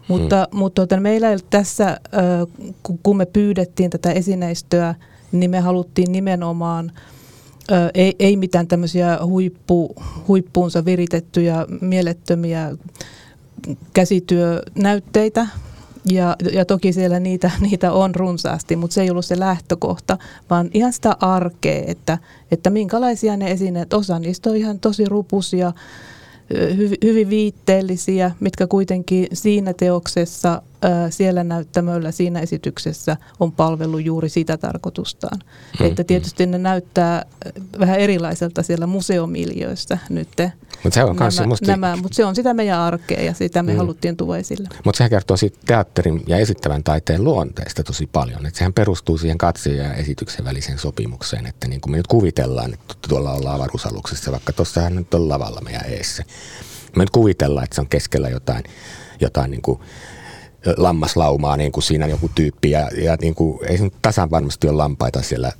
Mutta, 0.08 0.48
hmm. 0.50 0.58
mutta 0.58 0.86
tuota, 0.86 1.00
meillä 1.00 1.30
ei 1.30 1.36
tässä, 1.50 2.00
kun 3.02 3.16
me 3.16 3.26
pyydettiin 3.26 3.90
tätä 3.90 4.12
esineistöä, 4.12 4.94
niin 5.32 5.50
me 5.50 5.60
haluttiin 5.60 6.12
nimenomaan 6.12 6.92
ei, 7.94 8.14
ei 8.18 8.36
mitään 8.36 8.66
tämmöisiä 8.66 9.18
huippu, 9.24 9.94
huippuunsa 10.28 10.84
viritettyjä, 10.84 11.66
mielettömiä 11.80 12.76
käsityönäytteitä, 13.94 15.46
ja, 16.04 16.36
ja 16.52 16.64
toki 16.64 16.92
siellä 16.92 17.20
niitä, 17.20 17.50
niitä 17.70 17.92
on 17.92 18.14
runsaasti, 18.14 18.76
mutta 18.76 18.94
se 18.94 19.02
ei 19.02 19.10
ollut 19.10 19.24
se 19.24 19.38
lähtökohta, 19.38 20.18
vaan 20.50 20.70
ihan 20.74 20.92
sitä 20.92 21.16
arkea, 21.20 21.82
että, 21.86 22.18
että 22.50 22.70
minkälaisia 22.70 23.36
ne 23.36 23.50
esineet, 23.50 23.92
osa 23.92 24.18
niistä 24.18 24.50
on 24.50 24.56
ihan 24.56 24.80
tosi 24.80 25.04
rupusia, 25.04 25.72
hyvin 27.04 27.30
viitteellisiä, 27.30 28.30
mitkä 28.40 28.66
kuitenkin 28.66 29.26
siinä 29.32 29.72
teoksessa, 29.72 30.62
siellä 31.10 31.44
näyttämöllä, 31.44 32.10
siinä 32.10 32.40
esityksessä 32.40 33.16
on 33.40 33.52
palvellut 33.52 34.04
juuri 34.04 34.28
sitä 34.28 34.56
tarkoitustaan. 34.56 35.38
Hmm. 35.78 35.86
Että 35.86 36.04
tietysti 36.04 36.46
ne 36.46 36.58
näyttää 36.58 37.24
vähän 37.78 38.00
erilaiselta 38.00 38.62
siellä 38.62 38.86
museomiljöissä 38.86 39.98
nyt. 40.08 40.28
Mutta 40.82 40.94
se 40.94 41.04
on 41.04 41.16
nämä, 41.16 41.46
musta... 41.46 41.66
nämä, 41.66 41.96
mutta 41.96 42.16
se 42.16 42.24
on 42.24 42.34
sitä 42.34 42.54
meidän 42.54 42.78
arkea 42.78 43.22
ja 43.22 43.34
sitä 43.34 43.62
me 43.62 43.72
hmm. 43.72 43.78
haluttiin 43.78 44.16
tuoda 44.16 44.38
esille. 44.38 44.68
Mutta 44.84 44.98
sehän 44.98 45.10
kertoo 45.10 45.36
siitä 45.36 45.58
teatterin 45.66 46.22
ja 46.26 46.38
esittävän 46.38 46.84
taiteen 46.84 47.24
luonteesta 47.24 47.82
tosi 47.82 48.06
paljon. 48.06 48.46
Että 48.46 48.58
sehän 48.58 48.72
perustuu 48.72 49.18
siihen 49.18 49.38
katsojan 49.38 49.86
ja 49.86 49.94
esityksen 49.94 50.44
väliseen 50.44 50.78
sopimukseen. 50.78 51.46
Että 51.46 51.68
niin 51.68 51.80
kuin 51.80 51.90
me 51.90 51.96
nyt 51.96 52.06
kuvitellaan, 52.06 52.74
että 52.74 52.94
tuolla 53.08 53.32
ollaan 53.32 53.54
avaruusaluksessa, 53.54 54.32
vaikka 54.32 54.52
tuossahan 54.52 54.94
nyt 54.94 55.14
on 55.14 55.28
lavalla 55.28 55.60
meidän 55.60 55.86
eessä. 55.86 56.24
Me 56.96 57.02
nyt 57.02 57.10
kuvitellaan, 57.10 57.64
että 57.64 57.74
se 57.74 57.80
on 57.80 57.88
keskellä 57.88 58.28
jotain, 58.28 58.64
jotain 59.20 59.50
niin 59.50 59.62
kuin 59.62 59.80
lammaslaumaa 60.76 61.56
niin 61.56 61.72
kuin 61.72 61.84
siinä 61.84 62.06
joku 62.06 62.30
tyyppi 62.34 62.70
ja, 62.70 62.88
ja 63.02 63.16
niin 63.20 63.34
kuin, 63.34 63.58
ei 63.68 63.78
se 63.78 63.84
nyt 63.84 63.94
tasan 64.02 64.30
varmasti 64.30 64.68
ole 64.68 64.76
lampaita 64.76 65.22
siellä. 65.22 65.52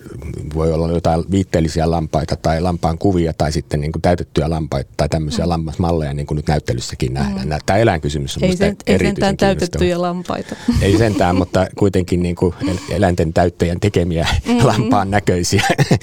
Voi 0.54 0.73
olla 0.73 0.92
jotain 0.92 1.25
viitteellisiä 1.30 1.90
lampaita 1.90 2.37
tai 2.37 2.61
lampaan 2.61 2.99
kuvia 2.99 3.32
tai 3.32 3.52
sitten 3.52 3.80
niin 3.80 3.92
kuin 3.92 4.02
täytettyjä 4.02 4.50
lampaita 4.50 4.90
tai 4.96 5.08
tämmöisiä 5.08 5.44
mm. 5.44 5.49
lammasmalleja 5.49 6.14
niin 6.14 6.26
kuin 6.26 6.37
nyt 6.37 6.49
näyttelyssäkin 6.49 7.14
nähdään. 7.14 7.49
Mm. 7.49 7.58
Tämä 7.66 7.78
eläinkysymys 7.78 8.37
on 8.37 8.44
ei, 8.44 8.56
sen, 8.56 8.76
ei 8.87 8.99
sentään 8.99 9.37
täytettyjä 9.37 10.00
lampaita. 10.00 10.56
Ei 10.80 10.99
sentään, 10.99 11.37
mutta 11.37 11.66
kuitenkin 11.78 12.23
niin 12.23 12.37
kuin 12.37 12.54
eläinten 12.90 13.32
täyttäjän 13.32 13.80
tekemiä 13.80 14.28
mm. 14.49 14.66
lampaan 14.66 15.11
näköisiä. 15.11 15.62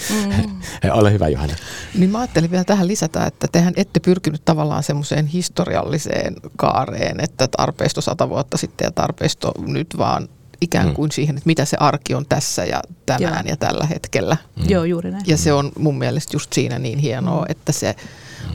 Mm. 0.09 0.61
Ole 0.99 1.11
hyvä 1.13 1.27
Johanna. 1.27 1.55
Niin 1.95 2.09
mä 2.09 2.19
ajattelin 2.19 2.51
vielä 2.51 2.63
tähän 2.63 2.87
lisätä, 2.87 3.25
että 3.25 3.47
tehän 3.51 3.73
ette 3.77 3.99
pyrkinyt 3.99 4.41
tavallaan 4.45 4.83
semmoiseen 4.83 5.27
historialliseen 5.27 6.35
kaareen, 6.57 7.19
että 7.19 7.47
arpeisto 7.57 8.01
sata 8.01 8.29
vuotta 8.29 8.57
sitten 8.57 8.90
tarpeisto 8.93 9.51
nyt 9.67 9.87
vaan 9.97 10.29
ikään 10.61 10.87
mm. 10.87 10.93
kuin 10.93 11.07
mm. 11.07 11.11
siihen, 11.11 11.37
että 11.37 11.47
mitä 11.47 11.65
se 11.65 11.77
arki 11.79 12.13
on 12.15 12.25
tässä 12.29 12.65
ja 12.65 12.81
tänään 13.05 13.45
Joo. 13.45 13.51
ja 13.51 13.57
tällä 13.57 13.85
hetkellä. 13.85 14.37
Mm. 14.55 14.69
Joo, 14.69 14.83
juuri 14.83 15.11
näin. 15.11 15.23
Ja 15.27 15.37
se 15.37 15.53
on 15.53 15.71
mun 15.79 15.97
mielestä 15.97 16.35
just 16.35 16.53
siinä 16.53 16.79
niin 16.79 16.99
hienoa, 16.99 17.41
mm. 17.41 17.51
että 17.51 17.71
se 17.71 17.95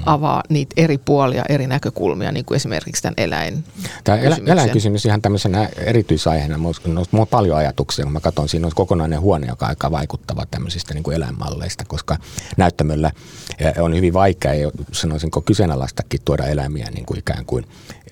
avaa 0.06 0.42
niitä 0.48 0.74
eri 0.76 0.98
puolia, 0.98 1.44
eri 1.48 1.66
näkökulmia, 1.66 2.32
niin 2.32 2.44
kuin 2.44 2.56
esimerkiksi 2.56 3.02
tämän 3.02 3.14
eläin 3.16 3.64
Tämä 4.04 4.18
elä, 4.18 4.38
eläinkysymys 4.46 5.04
ihan 5.04 5.22
tämmöisenä 5.22 5.68
erityisaiheena, 5.76 6.58
minulla 6.58 7.06
on 7.12 7.26
paljon 7.26 7.56
ajatuksia, 7.56 8.04
kun 8.04 8.12
mä 8.12 8.20
katson, 8.20 8.48
siinä 8.48 8.66
on 8.66 8.72
kokonainen 8.74 9.20
huone, 9.20 9.46
joka 9.46 9.66
on 9.66 9.70
aika 9.70 9.90
vaikuttava 9.90 10.46
tämmöisistä 10.50 10.94
niin 10.94 11.02
kuin 11.02 11.16
eläinmalleista, 11.16 11.84
koska 11.84 12.16
näyttämöllä 12.56 13.10
eh, 13.58 13.72
on 13.78 13.94
hyvin 13.94 14.12
vaikea, 14.12 14.54
ja 14.54 14.70
sanoisinko 14.92 15.40
kyseenalaistakin 15.40 16.20
tuoda 16.24 16.44
eläimiä 16.44 16.86
niin 16.94 17.06
kuin 17.06 17.18
ikään 17.18 17.44
kuin 17.44 17.66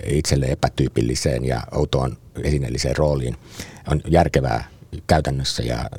itselle 0.06 0.46
epätyypilliseen 0.46 1.44
ja 1.44 1.62
outoon 1.72 2.16
esineelliseen 2.42 2.96
rooliin. 2.96 3.36
On 3.86 4.00
järkevää 4.08 4.64
käytännössä 5.06 5.62
ja 5.62 5.90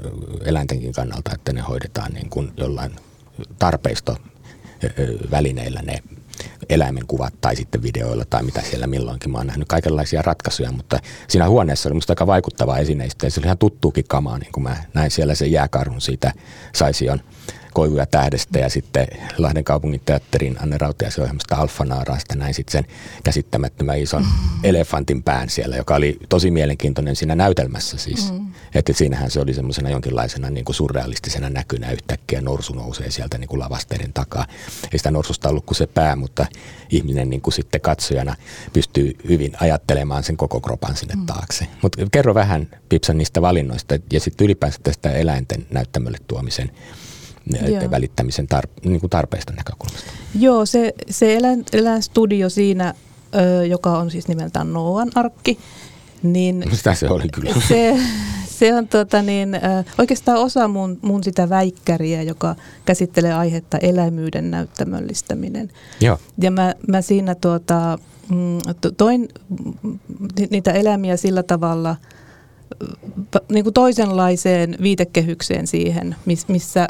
eläintenkin 0.46 0.94
kannalta, 0.94 1.32
että 1.34 1.54
ne 1.54 1.62
hoidetaan 1.62 2.14
niin 2.14 2.30
kuin 2.30 2.52
jollain 2.58 2.92
tarpeisto 3.60 4.18
välineillä 5.32 5.82
ne 5.82 6.04
eläimen 6.70 7.04
kuvat 7.08 7.34
tai 7.42 7.56
sitten 7.56 7.84
videoilla 7.84 8.26
tai 8.26 8.44
mitä 8.44 8.62
siellä 8.62 8.88
milloinkin. 8.88 9.32
Mä 9.32 9.38
oon 9.38 9.48
nähnyt 9.48 9.68
kaikenlaisia 9.68 10.22
ratkaisuja, 10.22 10.72
mutta 10.72 11.00
siinä 11.28 11.50
huoneessa 11.50 11.90
oli 11.90 11.94
musta 11.94 12.12
aika 12.12 12.28
vaikuttava 12.28 12.78
esineistä 12.78 13.26
ja 13.26 13.32
se 13.32 13.40
oli 13.40 13.46
ihan 13.46 13.58
tuttuukin 13.58 14.06
kamaa, 14.08 14.38
niin 14.38 14.52
kuin 14.52 14.64
mä 14.64 14.78
näin 14.94 15.12
siellä 15.12 15.36
sen 15.36 15.52
jääkarhun 15.52 16.02
siitä 16.02 16.32
Saision 16.76 17.22
Koivuja 17.76 18.06
tähdestä 18.06 18.60
ja 18.60 18.70
sitten 18.70 19.08
Lahden 19.38 19.64
kaupungin 19.64 20.02
teatterin 20.06 20.56
Anne 20.62 20.78
Rautiaisen 20.78 21.22
ohjelmasta 21.22 21.56
Alfanaaraasta 21.56 22.36
näin 22.36 22.54
sitten 22.54 22.72
sen 22.72 22.96
käsittämättömän 23.24 24.00
ison 24.00 24.22
mm. 24.22 24.30
elefantin 24.64 25.24
pään 25.24 25.50
siellä, 25.50 25.76
joka 25.76 25.96
oli 25.96 26.18
tosi 26.30 26.52
mielenkiintoinen 26.52 27.16
siinä 27.16 27.36
näytelmässä 27.36 27.98
siis. 27.98 28.34
Mm. 28.34 28.48
Että 28.76 28.94
siinähän 28.94 29.32
se 29.32 29.40
oli 29.40 29.54
semmoisena 29.54 29.90
jonkinlaisena 29.90 30.50
niin 30.50 30.66
kuin 30.66 30.76
surrealistisena 30.76 31.50
näkynä 31.50 31.92
yhtäkkiä 31.92 32.42
norsu 32.42 32.74
nousee 32.74 33.12
sieltä 33.12 33.38
niin 33.38 33.48
kuin 33.48 33.60
lavasteiden 33.60 34.14
takaa. 34.14 34.46
Ei 34.92 34.98
sitä 34.98 35.12
norsusta 35.12 35.50
ollut 35.50 35.66
kuin 35.66 35.78
se 35.78 35.88
pää, 35.88 36.16
mutta 36.16 36.46
ihminen 36.90 37.30
niin 37.30 37.42
kuin 37.42 37.54
sitten 37.54 37.82
katsojana 37.82 38.36
pystyy 38.74 39.18
hyvin 39.30 39.52
ajattelemaan 39.60 40.24
sen 40.24 40.38
koko 40.38 40.62
kropan 40.62 40.96
sinne 40.96 41.16
mm. 41.16 41.26
taakse. 41.26 41.68
Mutta 41.82 42.06
kerro 42.12 42.36
vähän 42.36 42.68
Pipsan 42.90 43.18
niistä 43.18 43.42
valinnoista 43.42 43.96
ja 44.14 44.20
sitten 44.20 44.46
ylipäänsä 44.46 44.80
tästä 44.84 45.12
eläinten 45.12 45.66
näyttämölle 45.70 46.18
tuomisen 46.28 46.72
Joo. 47.68 47.92
välittämisen 47.92 48.48
tar- 48.56 48.90
niin 48.90 49.00
kuin 49.00 49.10
tarpeista 49.10 49.54
näkökulmasta. 49.54 50.12
Joo, 50.40 50.66
se, 50.66 50.94
se 51.10 51.36
eläin, 51.36 51.66
eläinstudio 51.74 52.50
siinä, 52.50 52.94
ö, 53.36 53.66
joka 53.66 53.98
on 53.98 54.12
siis 54.12 54.28
nimeltään 54.28 54.74
Noan 54.74 55.12
arkki, 55.16 55.60
niin 56.24 56.64
Sitä 56.74 56.94
se 56.94 57.10
oli 57.10 57.30
kyllä. 57.34 57.54
Se, 57.68 57.98
se 58.50 58.76
on 58.76 58.88
tota 58.88 59.22
niin, 59.22 59.60
oikeastaan 59.98 60.38
osa 60.38 60.68
mun, 60.68 61.00
mun 61.02 61.24
sitä 61.24 61.50
väikkäriä, 61.50 62.22
joka 62.22 62.56
käsittelee 62.86 63.34
aihetta 63.34 63.78
eläimyyden 63.78 64.52
näyttämöllistäminen. 64.52 65.72
Joo. 66.02 66.20
Ja 66.42 66.52
mä, 66.52 66.74
mä 66.88 67.02
siinä 67.02 67.36
tuota, 67.36 68.00
mm, 68.30 68.58
toin 68.98 69.30
niitä 70.50 70.72
eläimiä 70.72 71.18
sillä 71.18 71.44
tavalla– 71.44 71.96
niin 73.50 73.64
kuin 73.64 73.74
toisenlaiseen 73.74 74.76
viitekehykseen 74.82 75.68
siihen, 75.68 76.16
missä, 76.48 76.88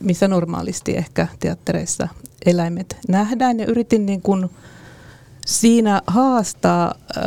missä 0.00 0.28
normaalisti 0.28 0.96
ehkä 0.96 1.28
teattereissa 1.40 2.08
eläimet 2.46 2.96
nähdään. 3.08 3.60
Ja 3.60 3.66
yritin 3.66 4.06
niin 4.06 4.22
kuin 4.22 4.50
siinä 5.46 6.02
haastaa 6.06 6.94
äh, 7.16 7.22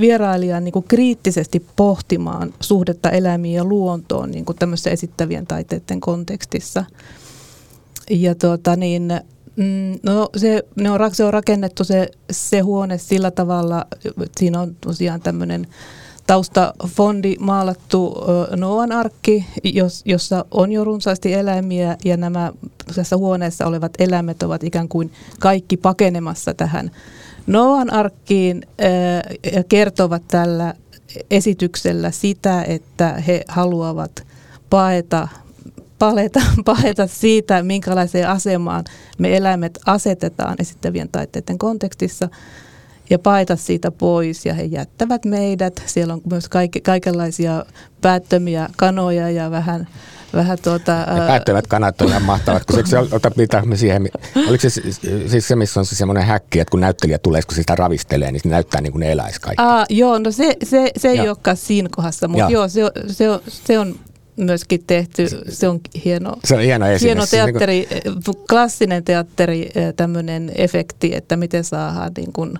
vierailijan 0.00 0.64
niin 0.64 0.72
kuin 0.72 0.84
kriittisesti 0.88 1.66
pohtimaan 1.76 2.54
suhdetta 2.60 3.10
eläimiin 3.10 3.54
ja 3.54 3.64
luontoon 3.64 4.30
niin 4.30 4.44
kuin 4.44 4.56
esittävien 4.90 5.46
taiteiden 5.46 6.00
kontekstissa. 6.00 6.84
Ja 8.10 8.34
tuota 8.34 8.76
niin, 8.76 9.20
mm, 9.56 9.98
no 10.02 10.28
se, 10.36 10.62
ne 10.76 10.90
on, 10.90 11.14
se 11.14 11.24
on 11.24 11.32
rakennettu 11.32 11.84
se, 11.84 12.08
se 12.30 12.60
huone 12.60 12.98
sillä 12.98 13.30
tavalla, 13.30 13.86
siinä 14.38 14.60
on 14.60 14.76
tosiaan 14.80 15.20
tämmöinen 15.20 15.66
taustafondi 16.26 17.36
maalattu 17.40 18.14
Noan 18.56 18.92
arkki, 18.92 19.46
jossa 20.04 20.44
on 20.50 20.72
jo 20.72 20.84
runsaasti 20.84 21.34
eläimiä 21.34 21.96
ja 22.04 22.16
nämä 22.16 22.52
tässä 22.94 23.16
huoneessa 23.16 23.66
olevat 23.66 23.92
eläimet 23.98 24.42
ovat 24.42 24.64
ikään 24.64 24.88
kuin 24.88 25.12
kaikki 25.40 25.76
pakenemassa 25.76 26.54
tähän 26.54 26.90
Noan 27.46 27.92
arkkiin 27.92 28.62
ja 29.52 29.64
kertovat 29.64 30.22
tällä 30.28 30.74
esityksellä 31.30 32.10
sitä, 32.10 32.62
että 32.62 33.12
he 33.12 33.44
haluavat 33.48 34.26
paeta 34.70 35.28
paleta, 35.98 36.40
paleta 36.64 37.06
siitä, 37.06 37.62
minkälaiseen 37.62 38.28
asemaan 38.28 38.84
me 39.18 39.36
eläimet 39.36 39.78
asetetaan 39.86 40.56
esittävien 40.58 41.08
taiteiden 41.08 41.58
kontekstissa 41.58 42.28
ja 43.10 43.18
paeta 43.18 43.56
siitä 43.56 43.90
pois 43.90 44.46
ja 44.46 44.54
he 44.54 44.62
jättävät 44.62 45.24
meidät. 45.24 45.82
Siellä 45.86 46.14
on 46.14 46.20
myös 46.30 46.48
kaike, 46.48 46.80
kaikenlaisia 46.80 47.64
päättömiä 48.00 48.68
kanoja 48.76 49.30
ja 49.30 49.50
vähän 49.50 49.88
vähän 50.34 50.58
tuota... 50.62 50.98
Ne 50.98 51.26
päättävät 51.26 51.66
kanat 51.66 52.00
on 52.00 52.08
ihan 52.08 52.22
mahtavat, 52.22 52.64
kun 52.64 52.86
se, 52.86 52.98
ota, 52.98 53.30
mitä 53.36 53.62
siihen, 53.74 54.08
oliko 54.48 54.62
se 54.62 54.70
siis 55.28 55.48
se, 55.48 55.56
missä 55.56 55.80
on 55.80 55.86
se 55.86 55.96
semmoinen 55.96 56.24
häkki, 56.24 56.60
että 56.60 56.70
kun 56.70 56.80
näyttelijä 56.80 57.18
tulee, 57.18 57.42
kun 57.42 57.54
sitä 57.54 57.74
ravistelee, 57.74 58.32
niin 58.32 58.40
se 58.40 58.48
näyttää 58.48 58.80
niin 58.80 58.92
kuin 58.92 59.00
ne 59.00 59.12
eläisi 59.12 59.40
kaikki. 59.40 59.62
Aa, 59.62 59.86
joo, 59.90 60.18
no 60.18 60.30
se, 60.30 60.56
se, 60.62 60.90
se 60.96 61.08
ei 61.08 61.20
olekaan 61.20 61.56
siinä 61.56 61.88
kohdassa, 61.96 62.28
mutta 62.28 62.50
joo, 62.50 62.50
joo 62.50 62.68
se, 62.68 62.82
se, 63.06 63.30
on, 63.30 63.40
se 63.48 63.78
on 63.78 63.94
myöskin 64.36 64.84
tehty, 64.86 65.26
se 65.48 65.68
on 65.68 65.80
hieno, 66.04 66.36
se 66.44 66.54
on 66.54 66.60
hieno, 66.60 66.86
esine. 66.86 67.08
hieno 67.08 67.26
teatteri, 67.30 67.88
klassinen 68.50 69.04
teatteri, 69.04 69.70
tämmöinen 69.96 70.52
efekti, 70.54 71.14
että 71.14 71.36
miten 71.36 71.64
saadaan 71.64 72.12
niin 72.16 72.32
kuin, 72.32 72.58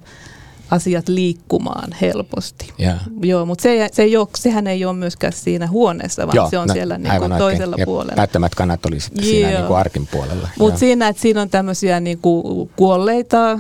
asiat 0.72 1.08
liikkumaan 1.08 1.92
helposti. 2.00 2.68
Yeah. 2.80 3.00
Joo, 3.22 3.46
mutta 3.46 3.62
se, 3.62 3.88
se 3.92 4.02
ei 4.02 4.16
ole, 4.16 4.28
sehän 4.36 4.66
ei 4.66 4.84
ole 4.84 4.96
myöskään 4.96 5.32
siinä 5.32 5.66
huoneessa, 5.66 6.26
vaan 6.26 6.36
Joo, 6.36 6.50
se 6.50 6.58
on 6.58 6.68
no, 6.68 6.74
siellä 6.74 6.98
niin 6.98 7.18
kuin 7.18 7.32
toisella 7.38 7.76
ja 7.78 7.86
puolella. 7.86 8.16
Päättämät 8.16 8.54
kannat 8.54 8.86
oli 8.86 9.00
sitten 9.00 9.24
siinä 9.24 9.50
niin 9.50 9.66
kuin 9.66 9.78
arkin 9.78 10.08
puolella. 10.12 10.48
Mutta 10.58 10.78
siinä, 10.78 11.08
että 11.08 11.22
siinä 11.22 11.42
on 11.42 11.50
tämmöisiä 11.50 12.00
niin 12.00 12.18
kuin 12.18 12.70
kuolleita, 12.76 13.58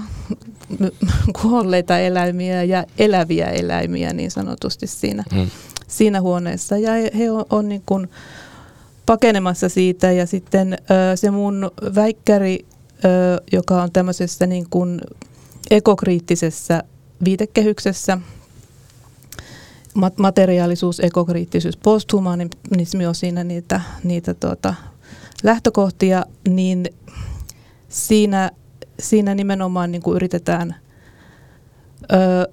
kuolleita 1.42 1.98
eläimiä 1.98 2.62
ja 2.62 2.84
eläviä 2.98 3.50
eläimiä 3.50 4.12
niin 4.12 4.30
sanotusti 4.30 4.86
siinä, 4.86 5.24
mm. 5.32 5.50
siinä 5.88 6.20
huoneessa. 6.20 6.78
Ja 6.78 6.92
he, 7.18 7.30
on, 7.30 7.44
on 7.50 7.68
niin 7.68 7.82
kuin 7.86 8.10
pakenemassa 9.06 9.68
siitä 9.68 10.12
ja 10.12 10.26
sitten 10.26 10.78
se 11.14 11.30
mun 11.30 11.70
väikkäri, 11.94 12.64
joka 13.52 13.82
on 13.82 13.92
tämmöisessä 13.92 14.46
niin 14.46 14.66
kuin 14.70 15.00
ekokriittisessä 15.70 16.82
viitekehyksessä. 17.24 18.18
Materiaalisuus, 20.16 21.00
ekokriittisyys, 21.00 21.76
posthumanismi 21.76 23.06
on 23.06 23.14
siinä 23.14 23.44
niitä, 23.44 23.80
niitä 24.04 24.34
tuota, 24.34 24.74
lähtökohtia, 25.42 26.26
niin 26.48 26.86
siinä, 27.88 28.50
siinä 29.00 29.34
nimenomaan 29.34 29.92
niin 29.92 30.02
kuin 30.02 30.16
yritetään 30.16 30.74
ö, 32.12 32.50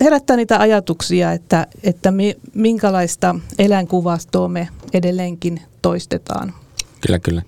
herättää 0.00 0.36
niitä 0.36 0.58
ajatuksia, 0.58 1.32
että, 1.32 1.66
että 1.82 2.10
mi, 2.10 2.36
minkälaista 2.54 3.34
eläinkuvastoa 3.58 4.48
me 4.48 4.68
edelleenkin 4.92 5.60
toistetaan. 5.82 6.54
Kyllä, 7.00 7.18
kyllä. 7.18 7.42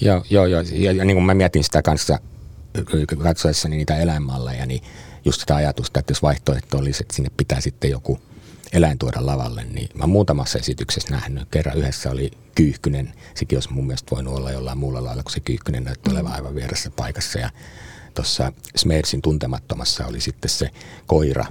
Joo, 0.00 0.24
joo, 0.30 0.46
joo. 0.46 0.62
Ja, 0.72 0.92
ja 0.92 1.04
niin 1.04 1.16
kuin 1.16 1.24
mä 1.24 1.34
mietin 1.34 1.64
sitä 1.64 1.82
kanssa 1.82 2.18
katsoessani 3.22 3.76
niitä 3.76 3.96
eläinmalleja, 3.96 4.66
niin 4.66 4.82
just 5.24 5.40
sitä 5.40 5.56
ajatusta, 5.56 6.00
että 6.00 6.10
jos 6.10 6.22
vaihtoehto 6.22 6.78
olisi, 6.78 7.02
että 7.02 7.14
sinne 7.14 7.30
pitää 7.36 7.60
sitten 7.60 7.90
joku 7.90 8.20
eläin 8.72 8.98
tuoda 8.98 9.26
lavalle, 9.26 9.64
niin 9.64 9.88
mä 9.94 10.06
muutamassa 10.06 10.58
esityksessä 10.58 11.10
nähnyt. 11.10 11.48
Kerran 11.50 11.78
yhdessä 11.78 12.10
oli 12.10 12.30
kyyhkynen, 12.54 13.12
sekin 13.34 13.56
olisi 13.56 13.72
mun 13.72 13.86
mielestä 13.86 14.10
voinut 14.10 14.34
olla 14.34 14.52
jollain 14.52 14.78
muulla 14.78 15.04
lailla, 15.04 15.22
kun 15.22 15.32
se 15.32 15.40
kyyhkynen 15.40 15.84
näytti 15.84 16.10
olevan 16.10 16.32
aivan 16.32 16.54
vieressä 16.54 16.90
paikassa. 16.90 17.38
Ja 17.38 17.50
tuossa 18.14 18.52
Smersin 18.76 19.22
tuntemattomassa 19.22 20.06
oli 20.06 20.20
sitten 20.20 20.50
se 20.50 20.70
koira, 21.06 21.44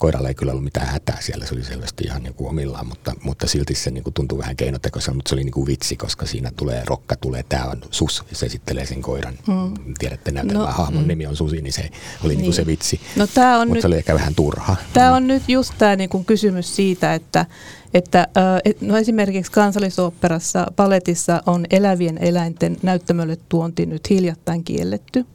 koiralla 0.00 0.28
ei 0.28 0.34
kyllä 0.34 0.52
ollut 0.52 0.64
mitään 0.64 0.86
hätää 0.86 1.18
siellä, 1.20 1.46
se 1.46 1.54
oli 1.54 1.64
selvästi 1.64 2.04
ihan 2.04 2.22
niin 2.22 2.34
kuin 2.34 2.50
omillaan, 2.50 2.86
mutta, 2.86 3.14
mutta 3.22 3.46
silti 3.46 3.74
se 3.74 3.90
niin 3.90 4.04
kuin 4.04 4.14
tuntui 4.14 4.38
vähän 4.38 4.56
keinotekoiselta, 4.56 5.14
mutta 5.14 5.28
se 5.28 5.34
oli 5.34 5.44
niin 5.44 5.52
kuin 5.52 5.66
vitsi, 5.66 5.96
koska 5.96 6.26
siinä 6.26 6.50
tulee, 6.56 6.82
rokka 6.86 7.16
tulee, 7.16 7.42
tämä 7.48 7.64
on 7.64 7.82
sus, 7.90 8.24
se 8.32 8.46
esittelee 8.46 8.86
sen 8.86 9.02
koiran. 9.02 9.34
Mm. 9.46 9.94
Tiedätte 9.98 10.30
näytelmää, 10.30 10.66
no, 10.66 10.72
hahmon 10.72 11.02
mm. 11.02 11.08
nimi 11.08 11.26
on 11.26 11.36
Susi, 11.36 11.62
niin 11.62 11.72
se 11.72 11.80
oli 11.80 11.88
niin. 12.22 12.38
Niin 12.38 12.44
kuin 12.44 12.54
se 12.54 12.66
vitsi, 12.66 13.00
no, 13.16 13.26
tää 13.26 13.58
on 13.58 13.68
mutta 13.68 13.74
nyt, 13.74 13.82
se 13.82 13.86
oli 13.86 13.96
ehkä 13.96 14.14
vähän 14.14 14.34
turha. 14.34 14.76
Tämä 14.92 15.14
on 15.14 15.26
nyt 15.26 15.48
just 15.48 15.74
tämä 15.78 15.96
niin 15.96 16.10
kuin 16.10 16.24
kysymys 16.24 16.76
siitä, 16.76 17.14
että 17.14 17.46
että 17.94 18.28
no 18.80 18.96
esimerkiksi 18.96 19.52
kansallisoopperassa, 19.52 20.66
paletissa 20.76 21.42
on 21.46 21.66
elävien 21.70 22.18
eläinten 22.18 22.76
näyttämölle 22.82 23.36
tuonti 23.48 23.86
nyt 23.86 24.10
hiljattain 24.10 24.64
kielletty. 24.64 25.26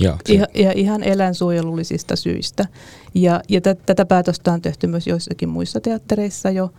Ja, 0.00 0.18
ja, 0.28 0.46
ja 0.54 0.72
ihan 0.72 1.02
eläinsuojelullisista 1.02 2.16
syistä. 2.16 2.66
Ja, 3.14 3.40
ja 3.48 3.60
t- 3.60 3.86
tätä 3.86 4.06
päätöstä 4.06 4.52
on 4.52 4.62
tehty 4.62 4.86
myös 4.86 5.06
joissakin 5.06 5.48
muissa 5.48 5.80
teattereissa 5.80 6.50
jo. 6.50 6.70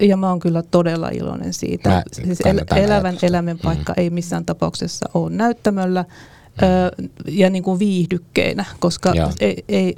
Ja 0.00 0.16
mä 0.16 0.28
oon 0.28 0.40
kyllä 0.40 0.62
todella 0.62 1.08
iloinen 1.08 1.52
siitä. 1.52 1.88
Mä 1.88 2.02
siis 2.12 2.40
el- 2.40 2.58
elävän 2.76 3.04
ajatusta. 3.04 3.26
elämän 3.26 3.58
paikka 3.58 3.92
mm. 3.92 4.02
ei 4.02 4.10
missään 4.10 4.44
tapauksessa 4.44 5.10
ole 5.14 5.30
näyttämöllä 5.30 6.02
mm. 6.02 6.68
ö, 6.68 7.08
ja 7.28 7.50
niin 7.50 7.62
kuin 7.62 7.78
viihdykkeinä, 7.78 8.64
koska 8.80 9.12
ei, 9.40 9.64
ei, 9.68 9.94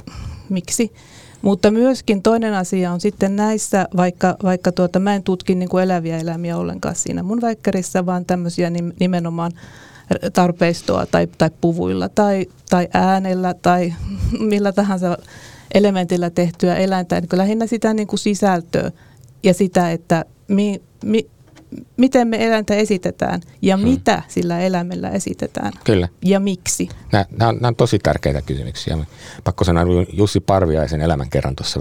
miksi? 0.48 0.92
Mutta 1.42 1.70
myöskin 1.70 2.22
toinen 2.22 2.54
asia 2.54 2.92
on 2.92 3.00
sitten 3.00 3.36
näissä, 3.36 3.88
vaikka, 3.96 4.36
vaikka 4.42 4.72
tuota, 4.72 4.98
mä 4.98 5.14
en 5.14 5.22
tutki 5.22 5.54
niin 5.54 5.68
kuin 5.68 5.84
eläviä 5.84 6.18
eläimiä 6.18 6.56
ollenkaan 6.56 6.94
siinä 6.94 7.22
mun 7.22 7.40
väikkärissä, 7.40 8.06
vaan 8.06 8.24
tämmöisiä 8.24 8.70
nimenomaan 9.00 9.52
tarpeistoa 10.32 11.06
tai, 11.06 11.28
tai 11.38 11.50
puvuilla 11.60 12.08
tai, 12.08 12.46
tai 12.70 12.88
äänellä 12.94 13.54
tai 13.54 13.94
millä 14.50 14.72
tahansa 14.72 15.18
elementillä 15.74 16.30
tehtyä 16.30 16.76
eläintä, 16.76 17.20
niin 17.20 17.28
lähinnä 17.32 17.66
sitä 17.66 17.94
niin 17.94 18.06
kuin 18.06 18.20
sisältöä 18.20 18.90
ja 19.42 19.54
sitä, 19.54 19.90
että 19.90 20.24
mi, 20.48 20.82
mi, 21.04 21.26
miten 21.96 22.28
me 22.28 22.46
eläintä 22.46 22.74
esitetään 22.74 23.40
ja 23.62 23.76
hmm. 23.76 23.88
mitä 23.88 24.22
sillä 24.28 24.60
eläimellä 24.60 25.10
esitetään. 25.10 25.72
Kyllä. 25.84 26.08
Ja 26.24 26.40
miksi. 26.40 26.88
Nämä, 27.12 27.24
nämä, 27.30 27.48
on, 27.48 27.56
nämä 27.56 27.68
on 27.68 27.76
tosi 27.76 27.98
tärkeitä 27.98 28.42
kysymyksiä. 28.42 28.98
Pakko 29.44 29.64
sanoa 29.64 29.84
Jussi 30.12 30.40
Parviaisen 30.40 31.00
elämän 31.00 31.30
kerran 31.30 31.56
tuossa 31.56 31.80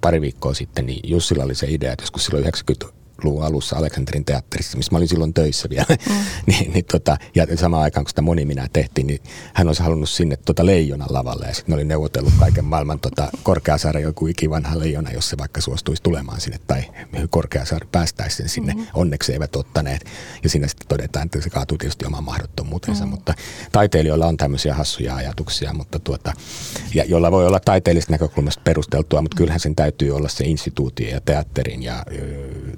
pari 0.00 0.20
viikkoa 0.20 0.54
sitten, 0.54 0.86
niin 0.86 1.00
Jussilla 1.10 1.44
oli 1.44 1.54
se 1.54 1.66
idea, 1.70 1.92
että 1.92 2.02
joskus 2.02 2.24
silloin 2.24 2.42
90 2.42 2.97
luvun 3.24 3.44
alussa 3.44 3.76
Aleksanterin 3.76 4.24
teatterissa, 4.24 4.76
missä 4.76 4.92
mä 4.92 4.98
olin 4.98 5.08
silloin 5.08 5.34
töissä 5.34 5.68
vielä. 5.70 5.96
Mm. 6.08 6.14
niin, 6.46 6.72
niin 6.72 6.84
tota, 6.84 7.16
ja 7.34 7.46
samaan 7.56 7.82
aikaan, 7.82 8.04
kun 8.04 8.08
sitä 8.08 8.22
moni 8.22 8.44
minä 8.44 8.68
tehtiin, 8.72 9.06
niin 9.06 9.20
hän 9.54 9.66
olisi 9.66 9.82
halunnut 9.82 10.08
sinne 10.08 10.36
tota 10.36 10.66
leijonan 10.66 11.08
lavalle. 11.10 11.46
Ja 11.46 11.54
sitten 11.54 11.72
ne 11.72 11.74
oli 11.74 11.84
neuvotellut 11.84 12.32
kaiken 12.38 12.64
maailman 12.64 13.00
tota, 13.00 13.28
Korkeasaari 13.42 14.02
joku 14.02 14.26
ikivanha 14.26 14.78
leijona, 14.78 15.12
jos 15.12 15.28
se 15.28 15.38
vaikka 15.38 15.60
suostuisi 15.60 16.02
tulemaan 16.02 16.40
sinne. 16.40 16.58
Tai 16.66 16.84
Korkeasaari 17.30 17.88
päästäisi 17.92 18.36
sen 18.36 18.48
sinne. 18.48 18.74
Mm. 18.74 18.86
Onneksi 18.94 19.32
eivät 19.32 19.56
ottaneet. 19.56 20.04
Ja 20.42 20.48
siinä 20.48 20.68
sitten 20.68 20.88
todetaan, 20.88 21.26
että 21.26 21.40
se 21.40 21.50
kaatuu 21.50 21.78
tietysti 21.78 22.06
oman 22.06 22.24
mahdottomuutensa. 22.24 23.04
Mm. 23.04 23.10
Mutta 23.10 23.34
taiteilijoilla 23.72 24.26
on 24.26 24.36
tämmöisiä 24.36 24.74
hassuja 24.74 25.16
ajatuksia, 25.16 25.74
mutta 25.74 25.98
tuota, 25.98 26.32
ja 26.94 27.04
jolla 27.04 27.30
voi 27.30 27.46
olla 27.46 27.60
taiteellisesta 27.60 28.12
näkökulmasta 28.12 28.62
perusteltua, 28.64 29.22
mutta 29.22 29.36
kyllähän 29.36 29.60
sen 29.60 29.76
täytyy 29.76 30.10
olla 30.10 30.28
se 30.28 30.44
instituutio 30.44 31.08
ja 31.10 31.20
teatterin 31.20 31.82
ja 31.82 32.04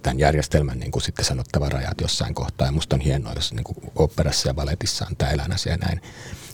tämän 0.02 0.18
järjestelmän 0.30 0.78
niin 0.78 0.90
kuin 0.90 1.02
sitten 1.02 1.24
sanottava 1.24 1.68
rajat 1.68 2.00
jossain 2.00 2.34
kohtaa. 2.34 2.66
Ja 2.66 2.72
musta 2.72 2.96
on 2.96 3.00
hienoa, 3.00 3.32
jos 3.32 3.52
niin 3.52 3.64
kuin 3.64 3.76
operassa 3.96 4.48
ja 4.48 4.54
baletissa 4.54 5.06
on 5.10 5.16
tämä 5.16 5.30
eläinasia 5.30 5.76
näin, 5.76 6.00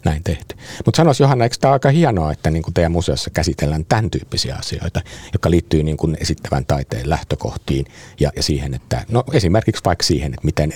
näin 0.05 0.23
tehty. 0.23 0.57
Mutta 0.85 0.97
sanoisi 0.97 1.23
Johanna, 1.23 1.45
eikö 1.45 1.57
tämä 1.61 1.73
aika 1.73 1.91
hienoa, 1.91 2.33
että 2.33 2.51
niin 2.51 2.63
kuin 2.63 2.75
teidän 2.75 2.93
museossa 2.93 3.31
käsitellään 3.31 3.85
tämän 3.85 4.11
tyyppisiä 4.11 4.57
asioita, 4.57 5.01
jotka 5.33 5.51
liittyy 5.51 5.83
niin 5.83 5.97
kuin 5.97 6.17
esittävän 6.21 6.67
taiteen 6.67 7.11
lähtökohtiin 7.11 7.87
ja, 8.21 8.31
ja 8.37 8.43
siihen, 8.43 8.75
että 8.75 9.05
no 9.09 9.25
esimerkiksi 9.33 9.85
vaikka 9.85 10.05
siihen, 10.05 10.35
että 10.35 10.47
miten, 10.47 10.73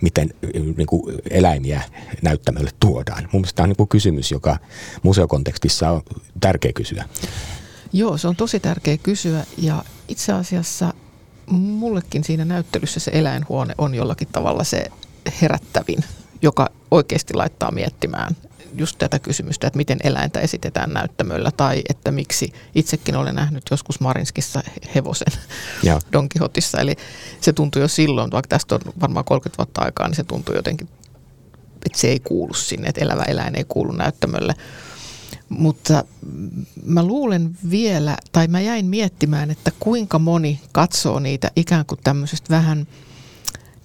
miten 0.00 0.30
niin 0.76 0.86
kuin 0.86 1.16
eläimiä 1.30 1.82
näyttämölle 2.22 2.70
tuodaan. 2.80 3.22
Mun 3.32 3.40
mielestä 3.40 3.56
tämä 3.56 3.64
on 3.64 3.68
niin 3.68 3.76
kuin 3.76 3.88
kysymys, 3.88 4.30
joka 4.30 4.58
museokontekstissa 5.02 5.90
on 5.90 6.02
tärkeä 6.40 6.72
kysyä. 6.72 7.04
Joo, 7.92 8.18
se 8.18 8.28
on 8.28 8.36
tosi 8.36 8.60
tärkeä 8.60 8.96
kysyä 8.96 9.44
ja 9.58 9.84
itse 10.08 10.32
asiassa 10.32 10.94
mullekin 11.54 12.24
siinä 12.24 12.44
näyttelyssä 12.44 13.00
se 13.00 13.10
eläinhuone 13.14 13.74
on 13.78 13.94
jollakin 13.94 14.28
tavalla 14.32 14.64
se 14.64 14.84
herättävin, 15.42 16.04
joka 16.42 16.70
oikeasti 16.90 17.34
laittaa 17.34 17.70
miettimään 17.70 18.36
just 18.74 18.98
tätä 18.98 19.18
kysymystä, 19.18 19.66
että 19.66 19.76
miten 19.76 19.98
eläintä 20.04 20.40
esitetään 20.40 20.92
näyttämöllä 20.92 21.50
tai 21.50 21.82
että 21.88 22.10
miksi 22.10 22.52
itsekin 22.74 23.16
olen 23.16 23.34
nähnyt 23.34 23.62
joskus 23.70 24.00
Marinskissa 24.00 24.62
hevosen 24.94 25.32
Joo. 25.82 26.00
Don 26.12 26.28
Quixotissa. 26.36 26.80
Eli 26.80 26.96
se 27.40 27.52
tuntui 27.52 27.82
jo 27.82 27.88
silloin, 27.88 28.30
vaikka 28.30 28.48
tästä 28.48 28.74
on 28.74 28.80
varmaan 29.00 29.24
30 29.24 29.58
vuotta 29.58 29.82
aikaa, 29.82 30.08
niin 30.08 30.16
se 30.16 30.24
tuntui 30.24 30.56
jotenkin, 30.56 30.88
että 31.86 31.98
se 31.98 32.08
ei 32.08 32.20
kuulu 32.20 32.54
sinne, 32.54 32.88
että 32.88 33.00
elävä 33.00 33.22
eläin 33.22 33.56
ei 33.56 33.64
kuulu 33.68 33.92
näyttämölle. 33.92 34.54
Mutta 35.58 36.04
mä 36.84 37.02
luulen 37.02 37.56
vielä, 37.70 38.16
tai 38.32 38.48
mä 38.48 38.60
jäin 38.60 38.86
miettimään, 38.86 39.50
että 39.50 39.72
kuinka 39.80 40.18
moni 40.18 40.60
katsoo 40.72 41.18
niitä 41.18 41.50
ikään 41.56 41.86
kuin 41.86 42.00
tämmöisestä 42.04 42.54
vähän 42.54 42.86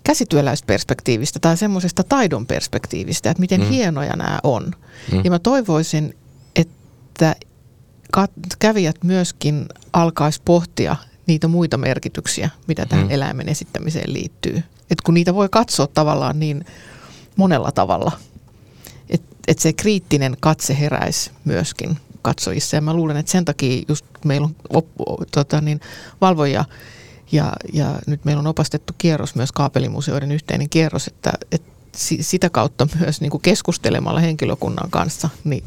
käsityöläisperspektiivistä 0.04 1.40
tai 1.40 1.58
semmoisesta 1.58 2.04
taidon 2.04 2.46
perspektiivistä, 2.46 3.32
että 3.32 3.42
miten 3.42 3.62
mm. 3.62 3.68
hienoja 3.68 4.16
nämä 4.16 4.40
on. 4.44 4.72
Mm. 5.12 5.22
Ja 5.24 5.32
mä 5.32 5.40
toivoisin, 5.40 6.18
että 6.56 7.36
kävijät 8.60 9.04
myöskin 9.04 9.66
alkaisi 9.94 10.42
pohtia 10.46 10.96
niitä 11.28 11.48
muita 11.48 11.78
merkityksiä, 11.78 12.50
mitä 12.68 12.86
tähän 12.86 13.06
mm. 13.06 13.12
eläimen 13.12 13.50
esittämiseen 13.50 14.14
liittyy. 14.14 14.64
Et 14.92 15.02
kun 15.02 15.14
niitä 15.14 15.36
voi 15.36 15.50
katsoa 15.52 15.88
tavallaan 15.88 16.40
niin 16.40 16.66
monella 17.36 17.72
tavalla– 17.72 18.12
että 19.48 19.64
se 19.64 19.74
kriittinen 19.74 20.38
katse 20.40 20.80
heräisi 20.80 21.32
myöskin 21.46 21.98
katsojissa. 22.22 22.76
Ja 22.76 22.82
mä 22.82 22.94
luulen, 22.94 23.18
että 23.18 23.32
sen 23.32 23.46
takia 23.46 23.84
just 23.88 24.06
meillä 24.26 24.46
on 24.46 24.56
op, 24.70 24.88
tota 25.32 25.62
niin, 25.62 25.80
valvoja 26.22 26.66
ja, 27.32 27.54
ja 27.74 28.00
nyt 28.08 28.26
meillä 28.26 28.40
on 28.40 28.48
opastettu 28.48 28.94
kierros 28.98 29.36
myös 29.36 29.52
kaapelimuseoiden 29.52 30.32
yhteinen 30.32 30.70
kierros, 30.70 31.08
että, 31.08 31.34
että 31.52 31.72
sitä 32.22 32.50
kautta 32.50 32.88
myös 33.00 33.22
niin 33.22 33.32
kuin 33.32 33.42
keskustelemalla 33.42 34.20
henkilökunnan 34.20 34.90
kanssa, 34.90 35.30
niin 35.44 35.64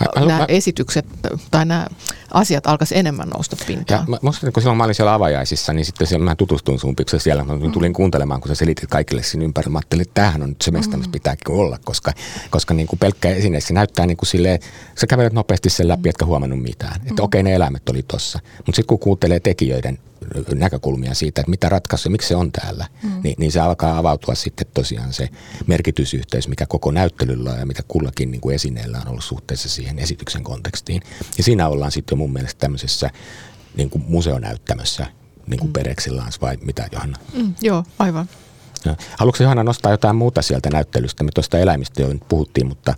mä, 0.00 0.26
nämä 0.26 0.38
mä, 0.38 0.44
esitykset 0.48 1.06
tai 1.50 1.66
nämä 1.66 1.86
asiat 2.30 2.66
alkaisi 2.66 2.98
enemmän 2.98 3.28
nousta 3.28 3.56
pintaan. 3.66 4.06
Ja 4.08 4.18
musta, 4.22 4.52
kun 4.52 4.62
silloin 4.62 4.76
mä 4.76 4.84
olin 4.84 4.94
siellä 4.94 5.14
avajaisissa, 5.14 5.72
niin 5.72 5.84
sitten 5.84 6.06
siellä 6.06 6.24
mä 6.24 6.36
tutustuin 6.36 6.78
sun 6.78 6.96
siellä. 7.18 7.44
Mä 7.44 7.58
tulin 7.72 7.90
mm. 7.90 7.94
kuuntelemaan, 7.94 8.40
kun 8.40 8.48
sä 8.48 8.54
selitit 8.54 8.90
kaikille 8.90 9.22
siinä 9.22 9.44
ympärillä. 9.44 9.72
Mä 9.72 9.78
ajattelin, 9.78 10.02
että 10.02 10.14
tämähän 10.14 10.42
on 10.42 10.48
nyt 10.48 10.62
se 10.62 10.70
mesta, 10.70 10.96
missä 10.96 11.08
mm. 11.08 11.12
pitääkin 11.12 11.54
olla, 11.54 11.78
koska, 11.84 12.12
koska 12.50 12.74
niin 12.74 12.86
kuin 12.86 12.98
pelkkä 12.98 13.28
esine, 13.28 13.60
se 13.60 13.74
näyttää 13.74 14.06
niin 14.06 14.16
kuin 14.16 14.26
silleen, 14.26 14.60
sä 15.00 15.06
kävelet 15.06 15.32
nopeasti 15.32 15.70
sen 15.70 15.88
läpi, 15.88 16.08
etkä 16.08 16.24
huomannut 16.24 16.62
mitään. 16.62 16.96
Että 16.96 17.22
mm. 17.22 17.24
okei, 17.24 17.40
okay, 17.40 17.42
ne 17.42 17.54
eläimet 17.54 17.88
oli 17.88 18.02
tossa. 18.02 18.38
Mutta 18.56 18.76
sitten 18.76 18.86
kun 18.86 18.98
kuuntelee 18.98 19.40
tekijöiden 19.40 19.98
näkökulmia 20.54 21.14
siitä, 21.14 21.40
että 21.40 21.50
mitä 21.50 21.68
ratkaisuja, 21.68 22.10
miksi 22.10 22.28
se 22.28 22.36
on 22.36 22.52
täällä, 22.52 22.86
mm. 23.02 23.10
niin, 23.22 23.34
niin 23.38 23.52
se 23.52 23.60
alkaa 23.60 23.98
avautua 23.98 24.34
sitten 24.34 24.66
tosiaan 24.74 25.12
se 25.12 25.28
merkitysyhteys, 25.66 26.48
mikä 26.48 26.66
koko 26.66 26.90
näyttelyllä 26.90 27.50
on 27.50 27.58
ja 27.58 27.66
mitä 27.66 27.82
kullakin 27.88 28.30
niin 28.30 28.40
kuin 28.40 28.54
esineellä 28.54 28.98
on 28.98 29.08
ollut 29.08 29.24
suhteessa 29.24 29.68
siihen 29.68 29.98
esityksen 29.98 30.44
kontekstiin. 30.44 31.02
Ja 31.38 31.44
siinä 31.44 31.68
ollaan 31.68 31.92
sitten 31.92 32.16
jo 32.16 32.16
mun 32.16 32.32
mielestä 32.32 32.58
tämmöisessä 32.58 33.10
niin 33.76 33.90
kuin 33.90 34.04
museonäyttämössä 34.08 35.06
niin 35.46 35.58
kuin 35.58 35.68
mm. 35.68 35.72
Pereksillaan 35.72 36.32
vai 36.40 36.56
mitä 36.56 36.88
Johanna? 36.92 37.18
Mm, 37.34 37.54
joo, 37.62 37.84
aivan. 37.98 38.28
Ja, 38.84 38.96
haluatko 39.18 39.42
Johanna 39.42 39.64
nostaa 39.64 39.92
jotain 39.92 40.16
muuta 40.16 40.42
sieltä 40.42 40.70
näyttelystä? 40.70 41.24
Me 41.24 41.30
tuosta 41.34 41.58
eläimistä 41.58 42.02
jo 42.02 42.08
nyt 42.08 42.28
puhuttiin, 42.28 42.66
mutta, 42.66 42.94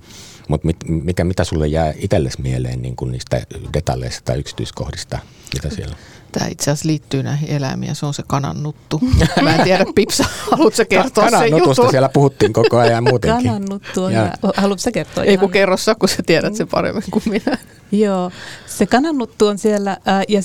mutta 0.49 0.67
mit, 0.67 0.77
mikä, 0.89 1.25
mitä 1.25 1.45
sulle 1.45 1.67
jää 1.67 1.95
itsellesi 1.97 2.41
mieleen 2.41 2.83
niin 2.83 2.97
kuin 2.97 3.13
niistä 3.13 3.47
detalleista 3.75 4.23
tai 4.25 4.39
yksityiskohdista, 4.39 5.19
mitä 5.55 5.71
siellä 5.71 5.95
on? 5.95 6.01
Tämä 6.39 6.49
itse 6.51 6.71
asiassa 6.71 6.89
liittyy 6.89 7.23
näihin 7.23 7.51
eläimiin 7.51 7.89
ja 7.89 7.95
se 7.95 8.07
on 8.07 8.15
se 8.15 8.23
kanannuttu. 8.27 9.01
Mä 9.43 9.55
en 9.55 9.65
tiedä, 9.65 9.85
Pipsa, 9.95 10.25
haluatko 10.51 10.83
kertoa 10.89 11.31
Ka- 11.31 11.39
sen 11.39 11.51
jutun? 11.51 11.91
siellä 11.91 12.09
puhuttiin 12.09 12.53
koko 12.53 12.79
ajan 12.79 13.05
muutenkin. 13.05 13.47
Kanannuttu 13.47 14.05
on, 14.05 14.13
ja. 14.13 14.33
haluatko 14.57 14.91
kertoa? 14.93 15.25
Ei 15.25 15.39
kun 15.39 15.51
kerro 15.51 15.77
sä, 15.77 15.95
kun 15.95 16.09
sä 16.09 16.23
tiedät 16.27 16.55
sen 16.55 16.69
paremmin 16.69 17.03
kuin 17.11 17.23
minä. 17.27 17.59
Joo, 17.93 18.31
se 18.67 18.87
kanannuttu 18.87 19.47
on 19.47 19.59
siellä 19.59 19.97
ää, 20.05 20.23
ja, 20.29 20.41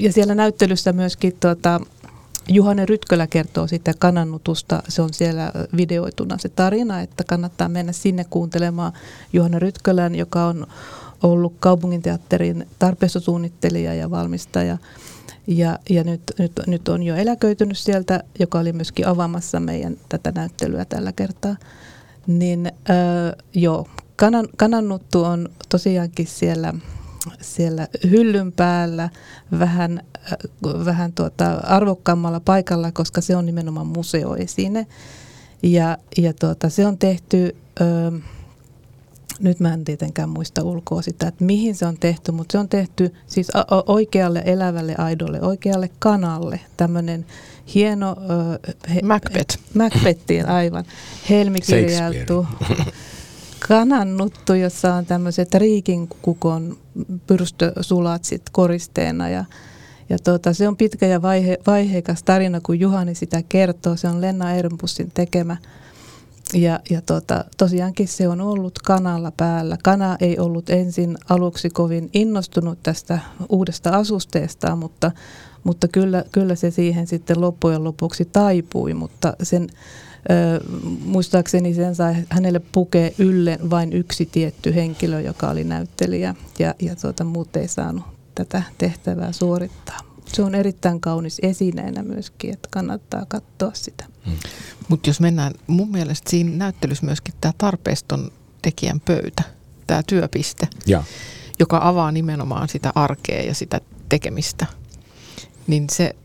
ja 0.00 0.12
siellä 0.12 0.34
näyttelyssä 0.34 0.92
myöskin 0.92 1.36
tuota, 1.40 1.80
Juhane 2.48 2.86
Rytkölä 2.86 3.26
kertoo 3.26 3.66
sitä 3.66 3.92
kanannutusta. 3.98 4.82
Se 4.88 5.02
on 5.02 5.12
siellä 5.12 5.52
videoituna 5.76 6.38
se 6.38 6.48
tarina, 6.48 7.00
että 7.00 7.24
kannattaa 7.24 7.68
mennä 7.68 7.92
sinne 7.92 8.24
kuuntelemaan 8.30 8.92
Juhane 9.32 9.58
Rytkölän, 9.58 10.14
joka 10.14 10.44
on 10.44 10.66
ollut 11.22 11.52
kaupunginteatterin 11.60 12.66
tarpeistosuunnittelija 12.78 13.94
ja 13.94 14.10
valmistaja– 14.10 14.78
ja, 15.46 15.78
ja 15.90 16.04
nyt, 16.04 16.22
nyt, 16.38 16.52
nyt 16.66 16.88
on 16.88 17.02
jo 17.02 17.14
eläköitynyt 17.14 17.78
sieltä, 17.78 18.24
joka 18.38 18.58
oli 18.58 18.72
myöskin 18.72 19.06
avaamassa 19.06 19.60
meidän 19.60 19.96
tätä 20.08 20.32
näyttelyä 20.34 20.84
tällä 20.84 21.12
kertaa. 21.12 21.56
Niin 22.26 22.66
äh, 22.66 23.44
joo, 23.54 23.88
kanan, 24.16 24.48
kanannuttu 24.56 25.24
on 25.24 25.48
tosiaankin 25.68 26.26
siellä, 26.26 26.74
siellä 27.40 27.88
hyllyn 28.10 28.52
päällä 28.52 29.08
vähän, 29.58 30.02
äh, 30.16 30.84
vähän 30.84 31.12
tuota 31.12 31.54
arvokkaammalla 31.54 32.40
paikalla, 32.40 32.92
koska 32.92 33.20
se 33.20 33.36
on 33.36 33.46
nimenomaan 33.46 33.86
museoesine. 33.86 34.86
Ja, 35.62 35.98
ja 36.16 36.32
tuota, 36.32 36.70
se 36.70 36.86
on 36.86 36.98
tehty... 36.98 37.56
Äh, 37.80 38.35
nyt 39.40 39.60
mä 39.60 39.74
en 39.74 39.84
tietenkään 39.84 40.28
muista 40.28 40.62
ulkoa 40.62 41.02
sitä, 41.02 41.28
että 41.28 41.44
mihin 41.44 41.74
se 41.74 41.86
on 41.86 41.96
tehty, 42.00 42.32
mutta 42.32 42.52
se 42.52 42.58
on 42.58 42.68
tehty 42.68 43.14
siis 43.26 43.48
oikealle 43.86 44.42
elävälle 44.44 44.94
aidolle, 44.98 45.40
oikealle 45.42 45.90
kanalle. 45.98 46.60
Tämmöinen 46.76 47.26
hieno... 47.74 48.16
He, 48.94 49.00
Macbeth. 49.02 49.58
Macbethin 49.74 50.48
aivan. 50.48 50.84
Helmikirjailtu. 51.30 52.46
kanannuttu, 53.68 54.54
jossa 54.54 54.94
on 54.94 55.06
tämmöiset 55.06 55.54
riikinkukon 55.54 56.76
pyrstösulatsit 57.26 58.42
koristeena 58.52 59.28
ja 59.28 59.44
ja 60.08 60.18
tuota, 60.18 60.54
se 60.54 60.68
on 60.68 60.76
pitkä 60.76 61.06
ja 61.06 61.22
vaihe, 61.22 61.58
vaiheikas 61.66 62.22
tarina, 62.22 62.60
kun 62.60 62.80
Juhani 62.80 63.14
sitä 63.14 63.42
kertoo. 63.48 63.96
Se 63.96 64.08
on 64.08 64.20
Lenna 64.20 64.52
Ehrenbussin 64.52 65.10
tekemä. 65.14 65.56
Ja, 66.56 66.80
ja 66.90 67.02
tota, 67.02 67.44
tosiaankin 67.56 68.08
se 68.08 68.28
on 68.28 68.40
ollut 68.40 68.78
kanalla 68.78 69.32
päällä. 69.36 69.76
Kana 69.82 70.16
ei 70.20 70.38
ollut 70.38 70.70
ensin 70.70 71.18
aluksi 71.28 71.70
kovin 71.70 72.10
innostunut 72.12 72.78
tästä 72.82 73.18
uudesta 73.48 73.90
asusteesta, 73.90 74.76
mutta, 74.76 75.10
mutta 75.64 75.88
kyllä, 75.88 76.24
kyllä 76.32 76.54
se 76.54 76.70
siihen 76.70 77.06
sitten 77.06 77.40
loppujen 77.40 77.84
lopuksi 77.84 78.24
taipui. 78.24 78.94
Mutta 78.94 79.36
sen, 79.42 79.68
ö, 80.30 80.64
muistaakseni 81.04 81.74
sen 81.74 81.94
sai 81.94 82.14
hänelle 82.30 82.60
pukea 82.72 83.10
ylle 83.18 83.58
vain 83.70 83.92
yksi 83.92 84.26
tietty 84.26 84.74
henkilö, 84.74 85.20
joka 85.20 85.48
oli 85.48 85.64
näyttelijä. 85.64 86.34
Ja, 86.58 86.74
ja 86.82 86.96
tuota, 86.96 87.24
muut 87.24 87.56
ei 87.56 87.68
saanut 87.68 88.04
tätä 88.34 88.62
tehtävää 88.78 89.32
suorittaa 89.32 90.05
se 90.32 90.42
on 90.42 90.54
erittäin 90.54 91.00
kaunis 91.00 91.38
esineenä 91.42 92.02
myöskin, 92.02 92.52
että 92.52 92.68
kannattaa 92.72 93.26
katsoa 93.28 93.70
sitä. 93.74 94.04
Mm. 94.26 94.32
Mutta 94.88 95.10
jos 95.10 95.20
mennään, 95.20 95.52
mun 95.66 95.90
mielestä 95.90 96.30
siinä 96.30 96.50
näyttelyssä 96.50 97.06
myöskin 97.06 97.34
tämä 97.40 97.52
tarpeiston 97.58 98.30
tekijän 98.62 99.00
pöytä, 99.00 99.42
tämä 99.86 100.02
työpiste, 100.06 100.68
ja. 100.86 101.04
joka 101.58 101.80
avaa 101.82 102.12
nimenomaan 102.12 102.68
sitä 102.68 102.92
arkea 102.94 103.42
ja 103.42 103.54
sitä 103.54 103.80
tekemistä, 104.08 104.66
niin 105.66 105.86
se, 105.90 106.16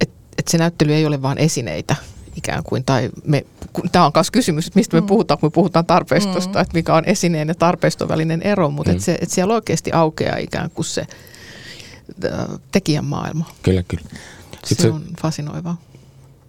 että 0.00 0.14
et 0.38 0.48
se 0.48 0.58
näyttely 0.58 0.94
ei 0.94 1.06
ole 1.06 1.22
vain 1.22 1.38
esineitä 1.38 1.96
ikään 2.36 2.62
kuin, 2.62 2.84
tai 2.84 3.10
me, 3.24 3.46
tämä 3.92 4.06
on 4.06 4.12
myös 4.14 4.30
kysymys, 4.30 4.66
että 4.66 4.78
mistä 4.78 4.96
me 4.96 5.00
mm. 5.00 5.06
puhutaan, 5.06 5.38
kun 5.38 5.46
me 5.46 5.50
puhutaan 5.50 5.86
tarpeistosta, 5.86 6.58
mm. 6.58 6.62
että 6.62 6.74
mikä 6.74 6.94
on 6.94 7.04
esineen 7.04 7.48
ja 7.48 7.54
tarpeiston 7.54 8.08
välinen 8.08 8.42
ero, 8.42 8.70
mutta 8.70 8.90
mm. 8.90 8.96
että 8.96 9.04
se, 9.04 9.18
et 9.20 9.30
siellä 9.30 9.54
oikeasti 9.54 9.92
aukeaa 9.92 10.36
ikään 10.36 10.70
kuin 10.70 10.84
se, 10.84 11.06
tekijän 12.72 13.04
maailma. 13.04 13.50
Kyllä, 13.62 13.82
kyllä. 13.82 14.04
Sitten 14.64 14.86
se 14.86 14.92
on 14.92 15.04
fasinoivaa. 15.22 15.76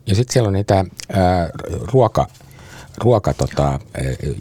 Ja 0.07 0.15
sitten 0.15 0.33
siellä 0.33 0.47
on 0.47 0.53
niitä 0.53 0.85
ää, 1.13 1.49
ruoka, 1.93 2.27
ruoka 2.97 3.33
tota, 3.33 3.79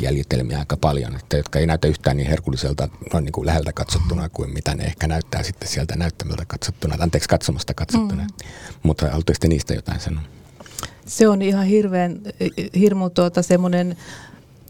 jäljitelmiä 0.01 0.59
aika 0.59 0.77
paljon, 0.77 1.16
että, 1.16 1.37
jotka 1.37 1.59
ei 1.59 1.66
näytä 1.66 1.88
yhtään 1.88 2.16
niin 2.16 2.29
herkulliselta 2.29 2.88
noin 3.12 3.25
niin 3.25 3.33
kuin 3.33 3.46
läheltä 3.46 3.72
katsottuna 3.72 4.29
kuin 4.29 4.51
mitä 4.51 4.75
ne 4.75 4.85
ehkä 4.85 5.07
näyttää 5.07 5.42
sitten 5.42 5.68
sieltä 5.68 5.96
näyttämöltä 5.96 6.44
katsottuna, 6.46 6.96
anteeksi 7.01 7.29
katsomasta 7.29 7.75
katsottuna. 7.75 8.22
Mm. 8.22 8.29
Mutta 8.83 9.07
haluatteko 9.07 9.48
niistä 9.48 9.75
jotain 9.75 10.01
sanoa? 10.01 10.22
Se 11.07 11.29
on 11.29 11.42
ihan 11.42 11.66
hirveän, 11.66 12.20
hirmu 12.75 13.11
tuota 13.11 13.42
semmoinen 13.42 13.96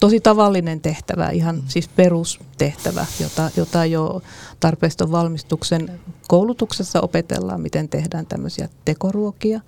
tosi 0.03 0.21
tavallinen 0.21 0.81
tehtävä, 0.81 1.31
ihan 1.31 1.57
mm. 1.57 1.63
siis 1.69 1.89
perustehtävä, 1.89 3.07
jota, 3.21 3.51
jota 3.57 3.85
jo 3.85 4.23
tarpeiston 4.61 5.13
valmistuksen 5.13 6.01
koulutuksessa 6.29 7.01
opetellaan, 7.01 7.61
miten 7.61 7.89
tehdään 7.89 8.27
tämmöisiä 8.27 8.69
tekoruokia. 8.85 9.61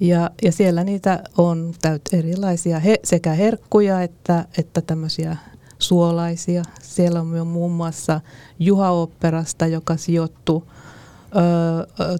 Ja, 0.00 0.30
ja 0.42 0.52
siellä 0.52 0.84
niitä 0.84 1.24
on 1.38 1.74
täyt 1.82 2.02
erilaisia 2.12 2.78
he, 2.78 2.96
sekä 3.04 3.32
herkkuja 3.32 4.02
että, 4.02 4.44
että 4.58 4.80
tämmöisiä 4.80 5.36
suolaisia. 5.78 6.62
Siellä 6.82 7.20
on 7.20 7.46
muun 7.46 7.72
muassa 7.72 8.20
Juha-operasta, 8.58 9.66
joka 9.66 9.96
sijoittuu 9.96 10.64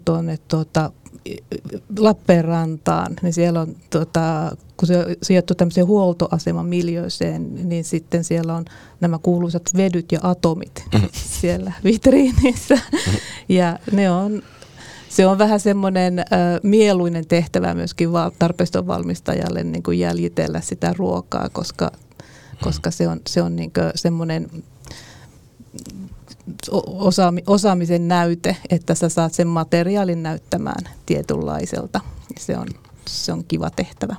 tuonne 0.04 0.38
tuota, 0.48 0.92
Lappeenrantaan, 1.98 3.16
niin 3.22 3.32
siellä 3.32 3.60
on, 3.60 3.76
tota, 3.90 4.56
kun 4.76 4.88
se 4.88 5.16
sijoittuu 5.22 5.54
tämmöiseen 5.54 5.86
huoltoaseman 5.86 6.66
miljöiseen, 6.66 7.68
niin 7.68 7.84
sitten 7.84 8.24
siellä 8.24 8.54
on 8.54 8.64
nämä 9.00 9.18
kuuluisat 9.22 9.62
vedyt 9.76 10.12
ja 10.12 10.18
atomit 10.22 10.84
mm-hmm. 10.94 11.08
siellä 11.40 11.72
vitriinissä. 11.84 12.74
Mm-hmm. 12.74 13.18
Ja 13.48 13.78
ne 13.92 14.10
on, 14.10 14.42
se 15.08 15.26
on 15.26 15.38
vähän 15.38 15.60
semmoinen 15.60 16.18
äh, 16.18 16.26
mieluinen 16.62 17.26
tehtävä 17.26 17.74
myöskin 17.74 18.12
val- 18.12 18.30
tarpeiston 18.38 18.86
valmistajalle 18.86 19.64
niin 19.64 19.82
kuin 19.82 19.98
jäljitellä 19.98 20.60
sitä 20.60 20.94
ruokaa, 20.96 21.48
koska, 21.48 21.86
mm-hmm. 21.86 22.58
koska 22.62 22.90
se 22.90 23.08
on, 23.08 23.20
se 23.28 23.42
on 23.42 23.56
niin 23.56 23.72
semmoinen 23.94 24.50
osaamisen 27.46 28.08
näyte, 28.08 28.56
että 28.70 28.94
sä 28.94 29.08
saat 29.08 29.34
sen 29.34 29.48
materiaalin 29.48 30.22
näyttämään 30.22 30.88
tietynlaiselta. 31.06 32.00
Se 32.38 32.58
on 32.58 32.66
se 33.08 33.32
on 33.32 33.44
kiva 33.44 33.70
tehtävä. 33.70 34.16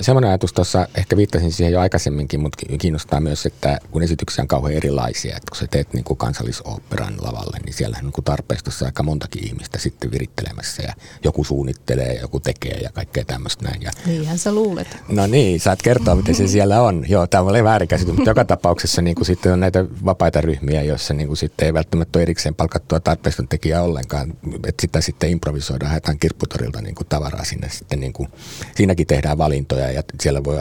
Semmoinen 0.00 0.28
ajatus 0.30 0.52
tuossa, 0.52 0.88
ehkä 0.94 1.16
viittasin 1.16 1.52
siihen 1.52 1.72
jo 1.72 1.80
aikaisemminkin, 1.80 2.40
mutta 2.40 2.66
kiinnostaa 2.78 3.20
myös, 3.20 3.46
että 3.46 3.78
kun 3.90 4.02
esityksiä 4.02 4.42
on 4.42 4.48
kauhean 4.48 4.76
erilaisia, 4.76 5.36
että 5.36 5.50
kun 5.50 5.58
sä 5.58 5.66
teet 5.70 5.92
niin 5.92 6.04
kuin 6.04 6.16
kansallisoopperan 6.16 7.14
lavalle, 7.18 7.58
niin 7.64 7.74
siellä 7.74 7.96
on 7.98 8.04
niin 8.04 8.24
tarpeistossa 8.24 8.86
aika 8.86 9.02
montakin 9.02 9.46
ihmistä 9.46 9.78
sitten 9.78 10.10
virittelemässä 10.10 10.82
ja 10.82 10.94
joku 11.24 11.44
suunnittelee 11.44 12.14
ja 12.14 12.20
joku 12.20 12.40
tekee 12.40 12.78
ja 12.80 12.90
kaikkea 12.92 13.24
tämmöistä 13.24 13.64
näin. 13.64 13.82
Ja... 13.82 13.90
Niinhän 14.06 14.38
sä 14.38 14.52
luulet. 14.52 14.96
No 15.08 15.26
niin, 15.26 15.60
saat 15.60 15.82
kertoa, 15.82 16.14
miten 16.14 16.34
se 16.34 16.48
siellä 16.48 16.82
on. 16.82 17.04
Joo, 17.08 17.26
tämä 17.26 17.42
oli 17.42 17.64
väärinkäsitys, 17.64 18.14
mutta 18.14 18.30
joka 18.30 18.44
tapauksessa 18.44 19.02
niin 19.02 19.14
kuin 19.14 19.26
sitten 19.26 19.52
on 19.52 19.60
näitä 19.60 19.84
vapaita 20.04 20.40
ryhmiä, 20.40 20.82
joissa 20.82 21.14
niin 21.14 21.26
kuin 21.26 21.36
sitten 21.36 21.66
ei 21.66 21.74
välttämättä 21.74 22.18
ole 22.18 22.22
erikseen 22.22 22.54
palkattua 22.54 23.00
tarpeiston 23.00 23.48
tekijää 23.48 23.82
ollenkaan, 23.82 24.34
että 24.66 24.80
sitä 24.80 25.00
sitten 25.00 25.30
improvisoidaan, 25.30 25.90
haetaan 25.90 26.18
kirpputorilta 26.18 26.82
niin 26.82 26.94
kuin 26.94 27.06
tavaraa 27.08 27.44
sinne 27.44 27.68
sitten 27.70 28.00
niin 28.00 28.12
kuin 28.12 28.23
kuin, 28.30 28.40
siinäkin 28.76 29.06
tehdään 29.06 29.38
valintoja 29.38 29.90
ja 29.90 30.02
siellä 30.20 30.44
voi 30.44 30.58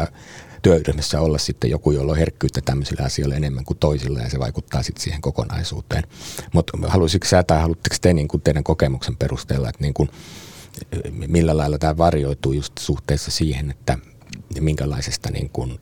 työryhmässä 0.62 1.22
olla 1.22 1.38
sitten 1.38 1.70
joku, 1.70 1.92
jolla 1.92 2.12
on 2.12 2.18
herkkyyttä 2.18 2.62
tämmöisille 2.66 3.04
asioille 3.04 3.36
enemmän 3.36 3.66
kuin 3.66 3.78
toisilla 3.80 4.20
ja 4.20 4.30
se 4.30 4.40
vaikuttaa 4.40 4.84
sitten 4.84 5.04
siihen 5.04 5.22
kokonaisuuteen. 5.22 6.04
Mutta 6.54 6.78
haluaisitko 6.88 7.28
sä 7.28 7.44
tai 7.44 7.62
haluatteko 7.62 7.96
te 8.02 8.14
niin 8.14 8.28
kuin 8.28 8.42
teidän 8.42 8.64
kokemuksen 8.64 9.18
perusteella, 9.18 9.70
että 9.70 9.82
niin 9.82 9.94
kuin, 9.94 10.10
millä 11.28 11.58
lailla 11.58 11.78
tämä 11.78 11.98
varjoituu 11.98 12.54
just 12.54 12.74
suhteessa 12.80 13.32
siihen, 13.32 13.72
että 13.72 13.98
minkälaisesta 14.60 15.32
niin 15.32 15.50
kuin, 15.50 15.80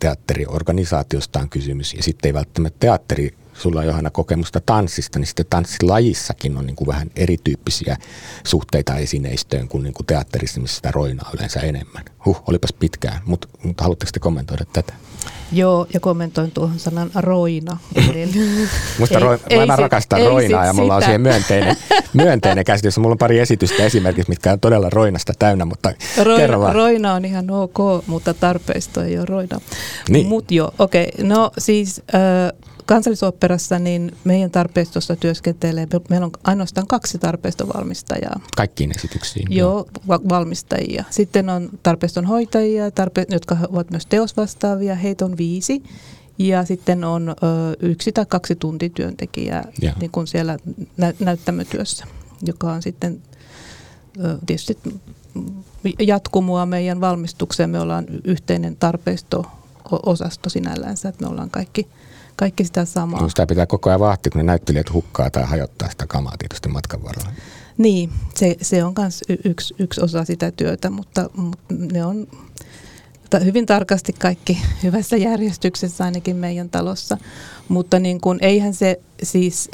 teatteriorganisaatiosta 0.00 1.40
on 1.40 1.48
kysymys 1.48 1.94
ja 1.94 2.02
sitten 2.02 2.28
ei 2.28 2.34
välttämättä 2.34 2.76
teatteri 2.80 3.34
sulla 3.58 3.80
on 3.80 3.86
Johanna 3.86 4.10
kokemusta 4.10 4.60
tanssista, 4.66 5.18
niin 5.18 5.26
sitten 5.26 5.46
tanssilajissakin 5.50 6.56
on 6.56 6.66
niin 6.66 6.76
kuin 6.76 6.88
vähän 6.88 7.10
erityyppisiä 7.16 7.96
suhteita 8.44 8.96
esineistöön 8.96 9.68
kuin, 9.68 9.82
niin 9.82 9.94
kuin 9.94 10.06
teatterissa, 10.06 10.60
missä 10.60 10.76
sitä 10.76 10.90
roinaa 10.90 11.30
yleensä 11.34 11.60
enemmän. 11.60 12.04
Huh, 12.24 12.42
olipas 12.48 12.72
pitkään, 12.72 13.20
mutta 13.26 13.48
mut 13.62 13.80
haluatteko 13.80 14.10
te 14.12 14.20
kommentoida 14.20 14.64
tätä? 14.72 14.92
Joo, 15.52 15.86
ja 15.94 16.00
kommentoin 16.00 16.50
tuohon 16.50 16.78
sanan 16.78 17.10
roina. 17.14 17.76
Musta 18.98 19.18
roi, 19.18 19.38
mä, 19.56 19.66
mä 19.66 19.76
rakastan 19.76 20.18
ei 20.18 20.28
roinaa 20.28 20.66
ja 20.66 20.72
mulla 20.72 20.86
sitä. 20.86 20.96
on 20.96 21.02
siihen 21.02 21.20
myönteinen, 21.20 21.76
myönteinen 22.12 22.64
käsitys. 22.64 22.98
Mulla 22.98 23.12
on 23.12 23.18
pari 23.18 23.38
esitystä 23.38 23.84
esimerkiksi, 23.84 24.30
mitkä 24.30 24.52
on 24.52 24.60
todella 24.60 24.90
roinasta 24.90 25.32
täynnä, 25.38 25.64
mutta 25.64 25.92
Roi, 26.22 26.36
kerro 26.36 26.60
vaan. 26.60 26.74
Roina 26.74 27.14
on 27.14 27.24
ihan 27.24 27.50
ok, 27.50 28.06
mutta 28.06 28.34
tarpeista 28.34 29.04
ei 29.04 29.18
ole 29.18 29.26
roina. 29.26 29.60
Niin. 30.08 30.26
Mut 30.26 30.50
joo, 30.50 30.74
okei. 30.78 31.10
Okay. 31.14 31.26
No 31.26 31.50
siis... 31.58 32.02
Äh, 32.14 32.75
kansallisoopperassa 32.86 33.78
niin 33.78 34.16
meidän 34.24 34.50
tarpeistossa 34.50 35.16
työskentelee, 35.16 35.86
meillä 36.10 36.26
on 36.26 36.32
ainoastaan 36.44 36.86
kaksi 36.86 37.18
tarpeistovalmistajaa. 37.18 38.40
Kaikkiin 38.56 38.92
esityksiin? 38.96 39.46
Joo, 39.50 39.86
va- 40.08 40.20
valmistajia. 40.28 41.04
Sitten 41.10 41.48
on 41.48 41.70
tarpeiston 41.82 42.24
hoitajia, 42.24 42.88
tarpe- 42.88 43.26
jotka 43.28 43.56
ovat 43.68 43.90
myös 43.90 44.06
teosvastaavia, 44.06 44.94
heitä 44.94 45.24
on 45.24 45.36
viisi. 45.36 45.82
Ja 46.38 46.64
sitten 46.64 47.04
on 47.04 47.28
ö, 47.28 47.34
yksi 47.80 48.12
tai 48.12 48.26
kaksi 48.26 48.56
tuntityöntekijää 48.56 49.72
niin 50.00 50.10
kuin 50.10 50.26
siellä 50.26 50.58
nä- 50.96 51.14
näyttämötyössä, 51.20 52.06
joka 52.42 52.72
on 52.72 52.82
sitten 52.82 53.22
ö, 54.24 54.38
tietysti 54.46 54.78
jatkumoa 55.98 56.66
meidän 56.66 57.00
valmistukseen. 57.00 57.70
Me 57.70 57.80
ollaan 57.80 58.06
yhteinen 58.24 58.76
tarpeisto-osasto 58.76 60.50
sinällänsä, 60.50 61.08
että 61.08 61.24
me 61.24 61.30
ollaan 61.30 61.50
kaikki– 61.50 61.88
kaikki 62.36 62.64
sitä 62.64 62.84
samaa. 62.84 63.20
No, 63.20 63.28
sitä 63.28 63.46
pitää 63.46 63.66
koko 63.66 63.90
ajan 63.90 64.00
vahtia, 64.00 64.30
kun 64.30 64.38
ne 64.38 64.42
näyttelijät 64.42 64.92
hukkaa 64.92 65.30
tai 65.30 65.44
hajottaa 65.44 65.90
sitä 65.90 66.06
kamaa 66.06 66.34
tietysti 66.38 66.68
matkan 66.68 67.04
varrella. 67.04 67.32
Niin, 67.78 68.10
se, 68.34 68.56
se 68.62 68.84
on 68.84 68.92
myös 68.98 69.24
yksi, 69.44 69.74
yksi 69.78 70.00
osa 70.00 70.24
sitä 70.24 70.50
työtä, 70.50 70.90
mutta, 70.90 71.30
mutta 71.36 71.74
ne 71.78 72.04
on 72.04 72.26
hyvin 73.44 73.66
tarkasti 73.66 74.12
kaikki 74.12 74.58
hyvässä 74.82 75.16
järjestyksessä 75.16 76.04
ainakin 76.04 76.36
meidän 76.36 76.70
talossa. 76.70 77.18
Mutta 77.68 77.98
niin 77.98 78.20
kuin, 78.20 78.38
eihän 78.42 78.74
se 78.74 79.00
siis 79.22 79.70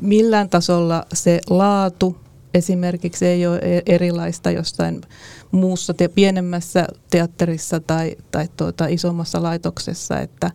millään 0.00 0.48
tasolla 0.48 1.06
se 1.12 1.40
laatu 1.50 2.16
esimerkiksi 2.54 3.26
ei 3.26 3.46
ole 3.46 3.58
e-, 3.62 3.82
erilaista 3.86 4.50
jossain 4.50 5.00
muussa 5.50 5.94
te, 5.94 6.08
pienemmässä 6.08 6.86
teatterissa 7.10 7.80
tai, 7.80 8.16
tai 8.30 8.48
tuota, 8.56 8.86
isommassa 8.86 9.42
laitoksessa, 9.42 10.20
että 10.20 10.50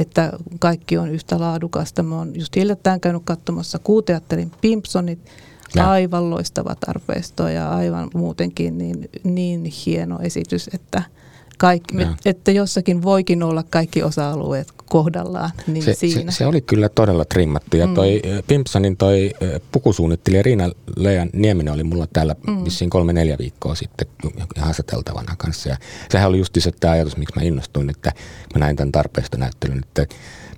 että 0.00 0.32
kaikki 0.58 0.98
on 0.98 1.10
yhtä 1.10 1.40
laadukasta. 1.40 2.02
Mä 2.02 2.16
oon 2.16 2.32
just 2.34 2.56
hiljattain 2.56 3.00
käynyt 3.00 3.22
katsomassa 3.24 3.78
kuuteatterin 3.78 4.52
Pimpsonit, 4.60 5.18
ja. 5.74 5.90
aivan 5.90 6.30
loistava 6.30 6.76
tarpeisto 6.86 7.48
ja 7.48 7.70
aivan 7.70 8.10
muutenkin 8.14 8.78
niin, 8.78 9.10
niin 9.24 9.64
hieno 9.64 10.18
esitys, 10.22 10.70
että– 10.72 11.02
kaikki, 11.60 11.94
että 12.24 12.50
jossakin 12.50 13.02
voikin 13.02 13.42
olla 13.42 13.64
kaikki 13.70 14.02
osa-alueet 14.02 14.72
kohdallaan. 14.88 15.50
Niin 15.66 15.84
se, 15.84 15.94
siinä. 15.94 16.30
Se, 16.30 16.36
se 16.36 16.46
oli 16.46 16.60
kyllä 16.60 16.88
todella 16.88 17.24
trimmattu 17.24 17.76
ja 17.76 17.88
toi 17.94 18.22
mm. 18.24 18.42
Pimpsonin 18.46 18.96
toi 18.96 19.32
pukusuunnittelija 19.72 20.42
Riina 20.42 20.70
Leijan 20.96 21.30
Nieminen 21.32 21.74
oli 21.74 21.84
mulla 21.84 22.06
täällä 22.12 22.36
mm. 22.46 22.64
vissiin 22.64 22.90
kolme-neljä 22.90 23.38
viikkoa 23.38 23.74
sitten 23.74 24.08
haastateltavana 24.56 25.34
kanssa. 25.38 25.68
Ja 25.68 25.76
sehän 26.10 26.28
oli 26.28 26.38
just 26.38 26.56
se 26.58 26.88
ajatus, 26.88 27.16
miksi 27.16 27.34
mä 27.36 27.42
innostuin, 27.42 27.90
että 27.90 28.12
mä 28.54 28.58
näin 28.58 28.76
tämän 28.76 28.92
tarpeesta 28.92 29.36
näyttelyn, 29.36 29.78
että 29.78 30.06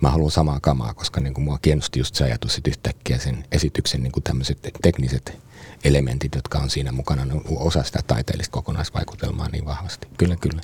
mä 0.00 0.10
haluan 0.10 0.30
samaa 0.30 0.60
kamaa, 0.60 0.94
koska 0.94 1.20
niin 1.20 1.34
kuin 1.34 1.44
mua 1.44 1.58
kiinnosti 1.62 2.00
just 2.00 2.14
se 2.14 2.24
ajatus, 2.24 2.56
että 2.56 2.70
yhtäkkiä 2.70 3.18
sen 3.18 3.44
esityksen 3.52 4.02
niin 4.02 4.12
kuin 4.12 4.24
tämmöiset 4.24 4.58
tekniset 4.82 5.38
elementit, 5.84 6.34
jotka 6.34 6.58
on 6.58 6.70
siinä 6.70 6.92
mukana, 6.92 7.24
ne 7.24 7.34
on 7.34 7.42
osa 7.56 7.82
sitä 7.82 8.00
taiteellista 8.06 8.52
kokonaisvaikutelmaa 8.52 9.48
niin 9.48 9.64
vahvasti. 9.64 10.06
Kyllä, 10.18 10.36
kyllä. 10.36 10.60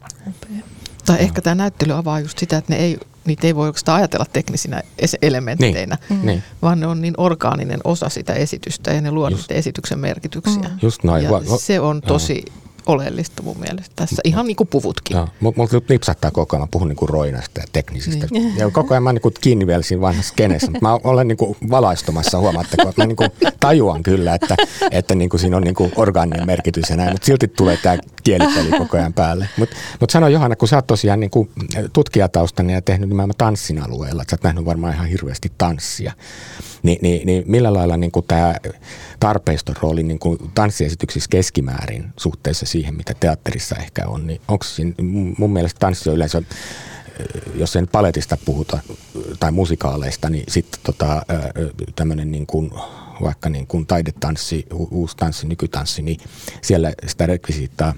Tai 1.04 1.16
no. 1.16 1.22
ehkä 1.22 1.42
tämä 1.42 1.54
näyttely 1.54 1.92
avaa 1.92 2.20
just 2.20 2.38
sitä, 2.38 2.56
että 2.56 2.72
ne 2.72 2.78
ei, 2.78 2.98
niitä 3.24 3.46
ei 3.46 3.54
voi 3.54 3.66
oikeastaan 3.66 3.98
ajatella 3.98 4.26
teknisinä 4.32 4.82
elementteinä, 5.22 5.98
niin. 6.22 6.38
Mm. 6.38 6.42
vaan 6.62 6.80
ne 6.80 6.86
on 6.86 7.02
niin 7.02 7.14
orgaaninen 7.16 7.80
osa 7.84 8.08
sitä 8.08 8.32
esitystä 8.34 8.92
ja 8.92 9.00
ne 9.00 9.10
luo 9.10 9.28
just. 9.28 9.50
esityksen 9.50 9.98
merkityksiä. 9.98 10.68
Mm. 10.68 10.78
Just 10.82 11.04
noin. 11.04 11.24
Ja 11.24 11.30
se 11.58 11.80
on 11.80 12.00
tosi 12.00 12.44
oleellista 12.88 13.42
mun 13.42 13.56
mielestä 13.60 13.92
tässä, 13.96 14.22
ihan 14.24 14.46
niin 14.46 14.56
kuin 14.56 14.68
puvutkin. 14.68 15.16
Joo, 15.16 15.28
mulla 15.40 15.80
nipsahtaa 15.88 16.30
koko 16.30 16.56
ajan, 16.56 16.62
mä 16.62 16.68
puhun 16.70 16.88
niin 16.88 16.96
kuin 16.96 17.08
roinasta 17.08 17.60
ja 17.60 17.66
teknisistä. 17.72 18.26
Niin. 18.30 18.56
Ja 18.56 18.70
koko 18.70 18.94
ajan 18.94 19.02
mä 19.02 19.12
niin 19.12 19.22
kuin 19.22 19.34
kiinni 19.40 19.66
vielä 19.66 19.82
siinä 19.82 20.00
vanhassa 20.00 20.30
skeneessä, 20.30 20.70
mutta 20.70 20.88
mä 20.88 20.98
olen 21.04 21.28
niin 21.28 21.36
kuin 21.36 21.56
valaistumassa, 21.70 22.38
huomaatteko, 22.38 22.88
että 22.88 23.02
mä 23.02 23.06
niin 23.06 23.16
kuin 23.16 23.30
tajuan 23.60 24.02
kyllä, 24.02 24.34
että, 24.34 24.56
että 24.90 25.14
niin 25.14 25.30
kuin 25.30 25.40
siinä 25.40 25.56
on 25.56 25.62
niin 25.62 25.74
kuin 25.74 25.92
orgaaninen 25.96 26.46
merkitys 26.46 26.90
ja 26.90 26.96
näin, 26.96 27.12
mutta 27.12 27.26
silti 27.26 27.48
tulee 27.48 27.76
tämä 27.76 27.98
kielipeli 28.22 28.70
koko 28.78 28.96
ajan 28.96 29.12
päälle. 29.12 29.48
Mutta 29.56 29.76
mut 30.00 30.10
sano 30.10 30.28
Johanna, 30.28 30.56
kun 30.56 30.68
sä 30.68 30.76
oot 30.76 30.86
tosiaan 30.86 31.20
niin 31.20 31.30
kuin 31.30 31.50
tutkijataustani 31.92 32.72
ja 32.72 32.82
tehnyt 32.82 33.08
nimenomaan 33.08 33.38
tanssin 33.38 33.82
alueella, 33.82 34.22
että 34.22 34.30
sä 34.30 34.34
oot 34.34 34.42
nähnyt 34.42 34.64
varmaan 34.64 34.94
ihan 34.94 35.06
hirveästi 35.06 35.52
tanssia, 35.58 36.12
niin, 36.82 36.98
niin, 37.02 37.26
niin 37.26 37.44
millä 37.46 37.74
lailla 37.74 37.96
niin 37.96 38.10
kuin 38.10 38.26
tämä 38.28 38.54
tarpeiston 39.20 39.76
rooli 39.82 40.02
niin 40.02 40.18
kuin 40.18 40.38
tanssiesityksissä 40.54 41.28
keskimäärin 41.30 42.04
suhteessa 42.16 42.66
siihen, 42.66 42.94
mitä 42.94 43.14
teatterissa 43.20 43.76
ehkä 43.76 44.02
on, 44.06 44.26
niin 44.26 44.40
onko 44.48 44.64
siinä, 44.64 44.94
mun 45.38 45.52
mielestä 45.52 45.78
tanssi 45.78 46.10
on 46.10 46.16
yleensä 46.16 46.42
jos 47.54 47.72
sen 47.72 47.88
paletista 47.88 48.38
puhuta 48.44 48.78
tai 49.40 49.52
musikaaleista, 49.52 50.30
niin 50.30 50.44
sitten 50.48 50.80
tota, 50.82 51.22
tämmöinen 51.96 52.30
niin 52.30 52.46
kuin, 52.46 52.70
vaikka 53.22 53.48
niin 53.48 53.66
kuin 53.66 53.86
taidetanssi, 53.86 54.66
uusi 54.90 55.16
tanssi, 55.16 55.46
nykytanssi, 55.46 56.02
niin 56.02 56.20
siellä 56.62 56.92
sitä 57.06 57.26
rekvisiittaa 57.26 57.94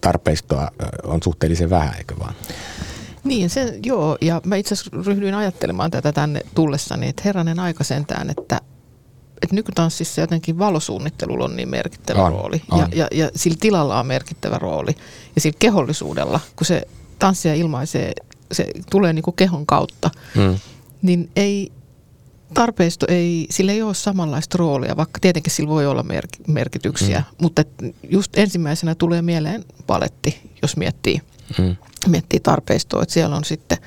tarpeistoa 0.00 0.70
on 1.04 1.22
suhteellisen 1.24 1.70
vähän, 1.70 1.94
eikö 1.98 2.14
vaan? 2.18 2.34
Niin, 3.28 3.50
se, 3.50 3.78
joo, 3.86 4.18
ja 4.20 4.40
mä 4.46 4.56
itse 4.56 4.74
asiassa 4.74 4.90
ryhdyin 5.06 5.34
ajattelemaan 5.34 5.90
tätä 5.90 6.12
tänne 6.12 6.40
tullessani, 6.54 7.08
että 7.08 7.22
herranen 7.24 7.60
aika 7.60 7.84
sentään, 7.84 8.30
että 8.30 8.60
että 9.42 9.54
nykytanssissa 9.54 10.20
jotenkin 10.20 10.58
valosuunnittelulla 10.58 11.44
on 11.44 11.56
niin 11.56 11.68
merkittävä 11.68 12.22
on, 12.22 12.32
rooli 12.32 12.62
on. 12.70 12.78
Ja, 12.78 12.88
ja, 12.92 13.08
ja 13.12 13.30
sillä 13.36 13.56
tilalla 13.60 14.00
on 14.00 14.06
merkittävä 14.06 14.58
rooli 14.58 14.96
ja 15.34 15.40
sillä 15.40 15.56
kehollisuudella, 15.58 16.40
kun 16.56 16.66
se 16.66 16.82
tanssia 17.18 17.54
ilmaisee, 17.54 18.12
se 18.52 18.66
tulee 18.90 19.12
niin 19.12 19.22
kuin 19.22 19.36
kehon 19.36 19.66
kautta, 19.66 20.10
mm. 20.34 20.58
niin 21.02 21.30
ei, 21.36 21.72
tarpeisto 22.54 23.06
ei, 23.08 23.46
sillä 23.50 23.72
ei 23.72 23.82
ole 23.82 23.94
samanlaista 23.94 24.58
roolia, 24.58 24.96
vaikka 24.96 25.20
tietenkin 25.20 25.52
sillä 25.52 25.68
voi 25.68 25.86
olla 25.86 26.04
merkityksiä, 26.46 27.18
mm. 27.18 27.36
mutta 27.42 27.64
just 28.10 28.38
ensimmäisenä 28.38 28.94
tulee 28.94 29.22
mieleen 29.22 29.64
paletti, 29.86 30.40
jos 30.62 30.76
miettii, 30.76 31.20
mm. 31.58 31.76
Miettii 32.06 32.40
tarpeistoa, 32.40 33.02
että 33.02 33.12
siellä 33.12 33.36
on 33.36 33.44
sitten 33.44 33.78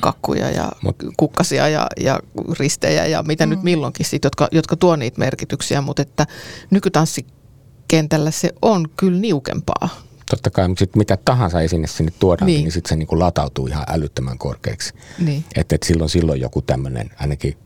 kakkuja 0.00 0.50
ja 0.50 0.72
Mut. 0.82 0.96
kukkasia 1.16 1.68
ja, 1.68 1.86
ja 2.00 2.20
ristejä 2.58 3.06
ja 3.06 3.22
mitä 3.22 3.46
mm. 3.46 3.50
nyt 3.50 3.62
milloinkin, 3.62 4.06
sit, 4.06 4.24
jotka, 4.24 4.48
jotka 4.52 4.76
tuo 4.76 4.96
niitä 4.96 5.18
merkityksiä, 5.18 5.80
mutta 5.80 6.02
että 6.02 6.26
nykytanssikentällä 6.70 8.30
se 8.30 8.52
on 8.62 8.88
kyllä 8.96 9.20
niukempaa. 9.20 9.88
Totta 10.30 10.50
kai, 10.50 10.68
mutta 10.68 10.78
sitten 10.78 10.98
mitä 10.98 11.18
tahansa 11.24 11.60
esine 11.60 11.86
sinne 11.86 12.12
tuodaan, 12.18 12.46
niin, 12.46 12.62
niin 12.62 12.72
sitten 12.72 12.88
se 12.88 12.96
niinku 12.96 13.18
latautuu 13.18 13.66
ihan 13.66 13.84
älyttömän 13.88 14.38
korkeaksi. 14.38 14.94
Niin. 15.18 15.44
Että 15.56 15.74
et 15.74 15.82
silloin, 15.82 16.10
silloin 16.10 16.40
joku 16.40 16.62
tämmöinen, 16.62 17.10
ainakin 17.18 17.56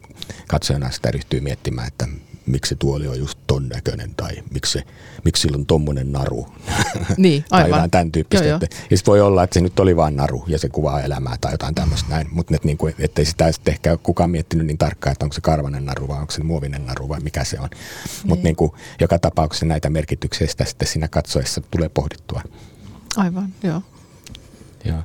katsojana 0.49 0.91
sitä 0.91 1.11
ryhtyy 1.11 1.41
miettimään, 1.41 1.89
että 1.89 2.07
miksi 2.47 2.69
se 2.69 2.75
tuoli 2.75 3.09
on 3.09 3.19
just 3.19 3.39
ton 3.47 3.69
näköinen 3.69 4.15
tai 4.17 4.31
miksi, 4.55 4.73
se, 4.73 4.85
miksi 5.25 5.43
sillä 5.43 5.57
on 5.57 5.67
tommonen 5.67 6.13
naru. 6.13 6.47
Niin, 7.17 7.45
aivan. 7.51 7.81
tai 7.81 7.89
tämän 7.89 8.13
tyyppistä. 8.13 8.47
Joo, 8.47 8.59
että, 8.63 8.77
ja 8.91 8.97
sitten 8.97 9.13
voi 9.13 9.21
olla, 9.21 9.43
että 9.43 9.55
se 9.55 9.61
nyt 9.61 9.81
oli 9.81 9.97
vain 9.97 10.17
naru 10.17 10.45
ja 10.47 10.59
se 10.59 10.69
kuvaa 10.69 11.01
elämää 11.01 11.37
tai 11.41 11.53
jotain 11.53 11.75
tämmöistä 11.75 12.11
näin. 12.11 12.27
Mutta 12.31 12.55
niin 12.65 12.77
kuin, 12.77 12.95
ettei 12.99 13.25
sitä 13.25 13.53
sitten 13.53 13.73
ehkä 13.73 13.97
kukaan 14.03 14.31
miettinyt 14.31 14.67
niin 14.67 14.79
tarkkaan, 14.79 15.13
että 15.13 15.25
onko 15.25 15.33
se 15.35 15.41
karvanen 15.41 15.85
naru 15.85 16.09
vai 16.09 16.21
onko 16.21 16.33
se 16.33 16.43
muovinen 16.43 16.87
naru 16.87 17.09
vai 17.09 17.21
mikä 17.21 17.45
se 17.45 17.61
on. 17.61 17.69
Niin. 17.71 17.81
Mutta 18.25 18.45
niin 18.45 18.57
kuin, 18.57 18.73
joka 19.01 19.19
tapauksessa 19.19 19.67
näitä 19.67 19.91
merkityksiä 19.91 20.47
sitä 20.47 20.65
sitten 20.65 20.89
siinä 20.89 21.09
katsoessa 21.09 21.61
tulee 21.71 21.89
pohdittua. 21.89 22.43
Aivan, 23.17 23.49
joo. 23.63 23.83
Ja, 24.85 25.03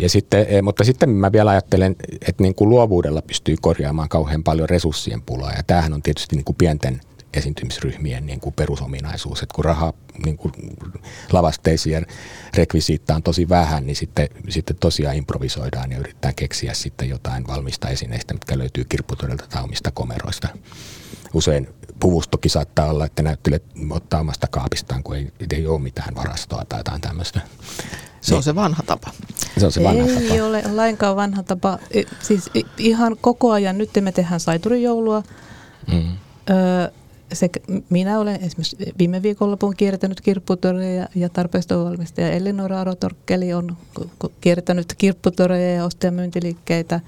ja 0.00 0.08
sitten, 0.08 0.46
eh, 0.48 0.62
mutta 0.62 0.84
sitten 0.84 1.10
mä 1.10 1.32
vielä 1.32 1.50
ajattelen, 1.50 1.96
että 2.12 2.42
niin 2.42 2.54
kuin 2.54 2.70
luovuudella 2.70 3.22
pystyy 3.22 3.56
korjaamaan 3.60 4.08
kauhean 4.08 4.44
paljon 4.44 4.68
resurssien 4.68 5.22
pulaa. 5.22 5.52
Ja 5.52 5.62
tämähän 5.66 5.92
on 5.92 6.02
tietysti 6.02 6.36
niin 6.36 6.44
kuin 6.44 6.56
pienten 6.56 7.00
esiintymisryhmien 7.36 8.26
niin 8.26 8.40
kuin 8.40 8.52
perusominaisuus, 8.52 9.42
että 9.42 9.54
kun 9.54 9.64
rahaa 9.64 9.92
niin 10.24 10.36
kuin 10.36 10.52
lavasteisiin 11.32 11.92
ja 11.92 12.02
rekvisiittaa 12.54 13.16
on 13.16 13.22
tosi 13.22 13.48
vähän, 13.48 13.86
niin 13.86 13.96
sitten, 13.96 14.28
sitten 14.48 14.76
tosiaan 14.76 15.16
improvisoidaan 15.16 15.92
ja 15.92 15.98
yrittää 15.98 16.32
keksiä 16.32 16.74
sitten 16.74 17.08
jotain 17.08 17.46
valmista 17.46 17.88
esineistä, 17.88 18.34
mitkä 18.34 18.58
löytyy 18.58 18.84
kirpputodelta 18.84 19.44
tai 19.50 19.62
omista 19.64 19.90
komeroista. 19.90 20.48
Usein 21.34 21.68
puvustokin 22.00 22.50
saattaa 22.50 22.90
olla, 22.90 23.06
että 23.06 23.22
näyttelijät 23.22 23.62
ottaa 23.90 24.20
omasta 24.20 24.46
kaapistaan, 24.50 25.02
kun 25.02 25.16
ei, 25.16 25.32
ei 25.52 25.66
ole 25.66 25.80
mitään 25.80 26.14
varastoa 26.14 26.64
tai 26.68 26.80
jotain 26.80 27.00
tämmöistä. 27.00 27.40
Se 28.20 28.34
on 28.34 28.42
se 28.42 28.54
vanha 28.54 28.82
tapa. 28.86 29.10
Se 29.58 29.66
on 29.66 29.72
se 29.72 29.82
vanha 29.82 30.04
Ei 30.04 30.28
tapa. 30.28 30.44
ole 30.44 30.62
lainkaan 30.72 31.16
vanha 31.16 31.42
tapa. 31.42 31.78
Siis 32.22 32.50
ihan 32.78 33.16
koko 33.20 33.50
ajan, 33.52 33.78
nyt 33.78 33.90
me 34.00 34.12
tehdään 34.12 34.40
saiturijoulua. 34.40 35.22
Mm. 35.92 36.16
Öö, 36.50 36.88
se, 37.34 37.50
minä 37.90 38.20
olen 38.20 38.34
esimerkiksi 38.34 38.76
viime 38.98 39.22
viikonlopun 39.22 39.76
kiertänyt 39.76 40.20
kirpputoreja 40.20 40.94
ja, 40.94 41.08
ja 41.14 41.28
tarpeistovalmistaja 41.28 42.32
Elinora 42.32 42.80
Arotorkkeli 42.80 43.52
on 43.52 43.76
kiertänyt 44.40 44.94
kirpputoreja 44.98 45.74
ja 45.74 45.84
ostajamyyntiliikkeitä 45.84 47.00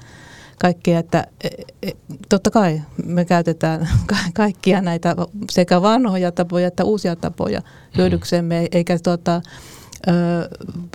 kaikkea, 0.59 0.99
että 0.99 1.27
e, 1.45 1.49
e, 1.83 1.93
totta 2.29 2.51
kai 2.51 2.83
me 3.05 3.25
käytetään 3.25 3.89
kaikkia 4.35 4.81
näitä 4.81 5.17
sekä 5.51 5.83
vanhoja 5.83 6.33
tapoja 6.33 6.67
että 6.67 6.85
uusia 6.85 7.17
tapoja 7.17 7.61
mm. 7.61 7.99
hyödyksemme, 7.99 8.69
eikä 8.73 8.99
tuota, 8.99 9.43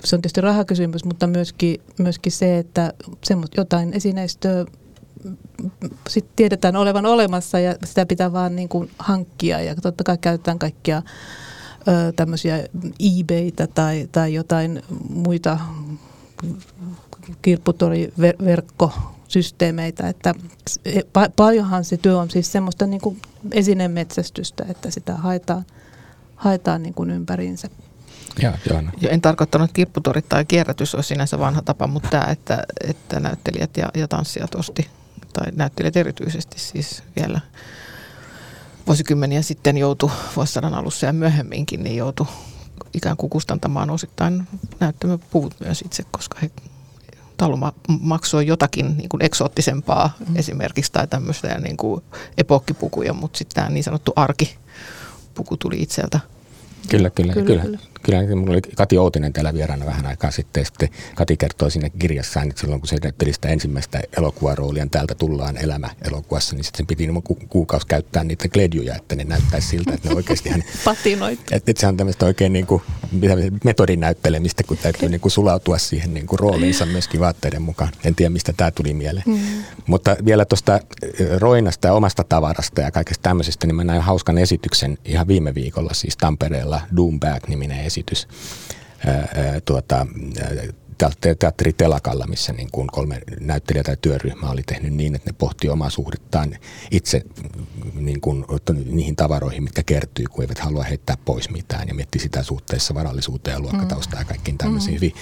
se 0.04 0.16
on 0.16 0.22
tietysti 0.22 0.40
rahakysymys, 0.40 1.04
mutta 1.04 1.26
myöskin, 1.26 1.80
myöskin 1.98 2.32
se, 2.32 2.58
että 2.58 2.92
jotain 3.56 3.92
esineistöä 3.92 4.64
sit 6.08 6.26
tiedetään 6.36 6.76
olevan 6.76 7.06
olemassa 7.06 7.58
ja 7.58 7.74
sitä 7.84 8.06
pitää 8.06 8.32
vaan 8.32 8.56
niin 8.56 8.68
kuin 8.68 8.90
hankkia 8.98 9.60
ja 9.60 9.74
totta 9.74 10.04
kai 10.04 10.18
käytetään 10.18 10.58
kaikkia 10.58 11.02
ö, 11.88 12.12
tämmöisiä 12.16 12.68
eBaytä 13.00 13.66
tai, 13.66 14.08
tai 14.12 14.34
jotain 14.34 14.82
muita 15.08 15.58
kirpputoriverkkosysteemeitä, 17.42 20.08
että 20.08 20.34
pa- 20.98 21.32
paljonhan 21.36 21.84
se 21.84 21.96
työ 21.96 22.18
on 22.18 22.30
siis 22.30 22.52
semmoista 22.52 22.86
niin 22.86 23.00
kuin 23.00 23.22
esinemetsästystä, 23.50 24.64
että 24.68 24.90
sitä 24.90 25.14
haetaan, 25.14 25.64
haetaan 26.36 26.82
niin 26.82 26.94
kuin 26.94 27.10
ympäriinsä. 27.10 27.68
Ja, 28.42 28.58
ja 29.00 29.10
en 29.10 29.20
tarkoittanut, 29.20 29.64
että 29.64 29.74
kirpputorit 29.74 30.28
tai 30.28 30.44
kierrätys 30.44 30.94
olisi 30.94 31.08
sinänsä 31.08 31.38
vanha 31.38 31.62
tapa, 31.62 31.86
mutta 31.86 32.08
tämä, 32.08 32.24
että, 32.24 32.64
että 32.88 33.20
näyttelijät 33.20 33.76
ja, 33.76 33.90
ja 33.94 34.08
tanssijat 34.08 34.54
osti, 34.54 34.88
tai 35.32 35.52
näyttelijät 35.56 35.96
erityisesti 35.96 36.58
siis 36.58 37.02
vielä 37.16 37.40
vuosikymmeniä 38.86 39.42
sitten 39.42 39.78
joutu 39.78 40.10
vuosisadan 40.36 40.74
alussa 40.74 41.06
ja 41.06 41.12
myöhemminkin, 41.12 41.82
niin 41.82 41.96
joutu 41.96 42.28
ikään 42.94 43.16
kuin 43.16 43.30
kustantamaan 43.30 43.90
osittain 43.90 44.48
näyttämöpuvut 44.80 45.54
myös 45.60 45.82
itse, 45.82 46.02
koska 46.10 46.38
he 46.42 46.50
taluma 47.36 47.72
maksoi 48.00 48.46
jotakin 48.46 48.96
niin 48.96 49.08
kuin 49.08 49.22
eksoottisempaa 49.22 50.16
mm. 50.28 50.36
esimerkiksi 50.36 50.92
tai 50.92 51.06
tämmöistä 51.06 51.58
niin 51.58 51.76
kuin 51.76 52.02
epokkipukuja, 52.38 53.12
mutta 53.12 53.38
sitten 53.38 53.54
tämä 53.54 53.68
niin 53.68 53.84
sanottu 53.84 54.12
arkipuku 54.16 55.56
tuli 55.58 55.82
itseltä. 55.82 56.20
Kyllä, 56.88 57.10
kyllä, 57.10 57.32
kyllä. 57.32 57.46
kyllä. 57.46 57.62
Kyllä, 57.62 57.78
minulla 58.08 58.52
oli 58.52 58.60
Kati 58.60 58.98
Outinen 58.98 59.32
täällä 59.32 59.54
vieraana 59.54 59.86
vähän 59.86 60.06
aikaa 60.06 60.30
sitten. 60.30 60.60
Ja 60.60 60.64
sitten 60.64 60.88
Kati 61.14 61.36
kertoi 61.36 61.70
sinne 61.70 61.90
kirjassaan, 61.90 62.48
että 62.50 62.60
silloin 62.60 62.80
kun 62.80 62.88
se 62.88 62.96
näytteli 63.02 63.32
sitä 63.32 63.48
ensimmäistä 63.48 64.00
elokuvaroolia, 64.18 64.86
täältä 64.90 65.14
tullaan 65.14 65.56
elämä 65.56 65.90
elokuvassa, 66.08 66.56
niin 66.56 66.64
sitten 66.64 66.78
sen 66.78 66.86
piti 66.86 67.08
ku- 67.24 67.38
kuukausi 67.48 67.86
käyttää 67.86 68.24
niitä 68.24 68.48
kledjuja, 68.48 68.96
että 68.96 69.16
ne 69.16 69.24
näyttäisi 69.24 69.68
siltä, 69.68 69.94
että 69.94 70.08
ne 70.08 70.14
oikeasti 70.14 70.48
hän... 70.48 70.64
Patinoit. 70.84 71.40
Että, 71.40 71.70
että 71.70 71.80
se 71.80 71.86
on 71.86 71.96
tämmöistä 71.96 72.26
oikein 72.26 72.52
niin 72.52 72.66
kuin, 72.66 72.82
metodin 73.64 74.00
näyttelemistä, 74.00 74.62
kun 74.62 74.76
täytyy 74.76 75.08
niin 75.08 75.20
kuin 75.20 75.32
sulautua 75.32 75.78
siihen 75.78 76.14
niin 76.14 76.26
kuin 76.26 76.38
rooliinsa 76.38 76.86
myöskin 76.86 77.20
vaatteiden 77.20 77.62
mukaan. 77.62 77.92
En 78.04 78.14
tiedä, 78.14 78.30
mistä 78.30 78.52
tämä 78.52 78.70
tuli 78.70 78.94
mieleen. 78.94 79.24
Mm. 79.26 79.38
Mutta 79.86 80.16
vielä 80.24 80.44
tuosta 80.44 80.80
Roinasta 81.38 81.88
ja 81.88 81.94
omasta 81.94 82.24
tavarasta 82.24 82.80
ja 82.80 82.90
kaikesta 82.90 83.22
tämmöisestä, 83.22 83.66
niin 83.66 83.76
mä 83.76 83.84
näin 83.84 84.02
hauskan 84.02 84.38
esityksen 84.38 84.98
ihan 85.04 85.28
viime 85.28 85.54
viikolla, 85.54 85.94
siis 85.94 86.16
Tampereella 86.16 86.80
Doom 86.96 87.20
Back-niminen 87.20 87.84
esitys. 87.92 88.26
Tuota, 89.64 90.06
Telakalla, 91.76 92.26
missä 92.26 92.52
niin 92.52 92.68
kuin 92.72 92.86
kolme 92.86 93.20
näyttelijä 93.40 93.82
tai 93.82 93.96
työryhmää 94.00 94.50
oli 94.50 94.62
tehnyt 94.62 94.92
niin, 94.92 95.14
että 95.14 95.30
ne 95.30 95.36
pohti 95.38 95.68
omaa 95.68 95.90
suhdettaan 95.90 96.56
itse 96.90 97.22
niin 97.94 98.20
kuin, 98.20 98.44
niihin 98.84 99.16
tavaroihin, 99.16 99.62
mitkä 99.62 99.82
kertyy, 99.82 100.26
kun 100.26 100.44
eivät 100.44 100.58
halua 100.58 100.82
heittää 100.82 101.16
pois 101.24 101.50
mitään 101.50 101.88
ja 101.88 101.94
mietti 101.94 102.18
sitä 102.18 102.42
suhteessa 102.42 102.94
varallisuuteen 102.94 103.54
ja 103.54 103.60
luokkataustaan 103.60 104.20
ja 104.20 104.24
kaikkiin 104.24 104.58
tämmöisiin. 104.58 104.94
Mm. 104.94 104.96
Hyvin 104.96 105.14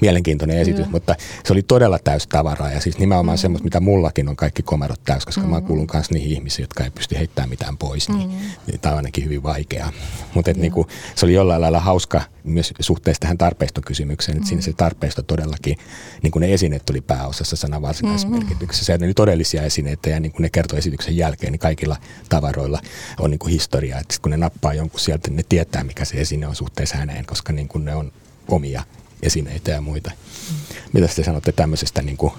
mielenkiintoinen 0.00 0.58
esitys, 0.58 0.86
mm. 0.86 0.90
mutta 0.90 1.14
se 1.44 1.52
oli 1.52 1.62
todella 1.62 1.98
täys 1.98 2.26
tavaraa 2.26 2.72
ja 2.72 2.80
siis 2.80 2.98
nimenomaan 2.98 3.38
mm. 3.38 3.40
semmoista, 3.40 3.64
mitä 3.64 3.80
mullakin 3.80 4.28
on 4.28 4.36
kaikki 4.36 4.62
komerot 4.62 5.00
täys, 5.04 5.24
koska 5.24 5.40
mm. 5.40 5.50
mä 5.50 5.60
kuulun 5.60 5.86
myös 5.92 6.10
niihin 6.10 6.32
ihmisiin, 6.32 6.64
jotka 6.64 6.84
ei 6.84 6.90
pysty 6.90 7.18
heittämään 7.18 7.48
mitään 7.48 7.78
pois, 7.78 8.08
niin, 8.08 8.30
mm. 8.30 8.36
niin 8.66 8.80
tämä 8.80 8.92
on 8.92 8.96
ainakin 8.96 9.24
hyvin 9.24 9.42
vaikeaa. 9.42 9.92
Mutta 10.34 10.52
mm. 10.52 10.60
niin 10.60 10.72
kuin, 10.72 10.88
se 11.14 11.26
oli 11.26 11.34
jollain 11.34 11.60
lailla 11.60 11.80
hauska 11.80 12.22
myös 12.44 12.74
suhteessa 12.80 13.20
tähän 13.20 13.38
tarpeistokysymykseen, 13.38 14.36
että 14.36 14.46
mm. 14.46 14.48
siinä 14.48 14.62
se 14.62 14.72
tarpeisto 14.72 15.22
todellakin, 15.26 15.78
niin 16.22 16.30
kuin 16.30 16.40
ne 16.40 16.54
esineet 16.54 16.86
tuli 16.86 17.00
pääosassa 17.00 17.56
sanan 17.56 17.82
varsinaisessa 17.82 18.28
mm-hmm. 18.28 18.46
merkityksessä. 18.46 18.98
Ne 18.98 19.06
oli 19.06 19.14
todellisia 19.14 19.62
esineitä 19.62 20.10
ja 20.10 20.20
niin 20.20 20.32
kuin 20.32 20.42
ne 20.42 20.50
kertoi 20.50 20.78
esityksen 20.78 21.16
jälkeen, 21.16 21.52
niin 21.52 21.60
kaikilla 21.60 21.96
tavaroilla 22.28 22.80
on 23.20 23.30
niin 23.30 23.38
kuin 23.38 23.52
historia. 23.52 23.98
Että 23.98 24.16
kun 24.22 24.30
ne 24.30 24.36
nappaa 24.36 24.74
jonkun 24.74 25.00
sieltä, 25.00 25.28
niin 25.28 25.36
ne 25.36 25.42
tietää, 25.48 25.84
mikä 25.84 26.04
se 26.04 26.20
esine 26.20 26.46
on 26.46 26.56
suhteessa 26.56 26.96
häneen, 26.96 27.26
koska 27.26 27.52
niin 27.52 27.68
kuin 27.68 27.84
ne 27.84 27.94
on 27.94 28.12
omia 28.48 28.82
esineitä 29.22 29.70
ja 29.70 29.80
muita. 29.80 30.10
Mm. 30.10 30.56
Mitä 30.92 31.08
te 31.08 31.24
sanotte 31.24 31.52
tämmöisestä 31.52 32.02
niin 32.02 32.16
kuin 32.16 32.32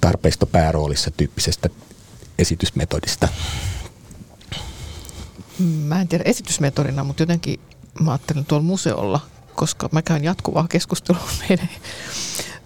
tarpeistopääroolissa 0.00 1.10
tyyppisestä 1.10 1.68
esitysmetodista? 2.38 3.28
Mä 5.58 6.00
en 6.00 6.08
tiedä 6.08 6.24
esitysmetodina, 6.26 7.04
mutta 7.04 7.22
jotenkin 7.22 7.60
mä 8.00 8.10
ajattelin 8.10 8.44
tuolla 8.44 8.64
museolla– 8.64 9.20
koska 9.56 9.88
mä 9.92 10.02
käyn 10.02 10.24
jatkuvaa 10.24 10.66
keskustelua 10.68 11.28
meidän 11.48 11.68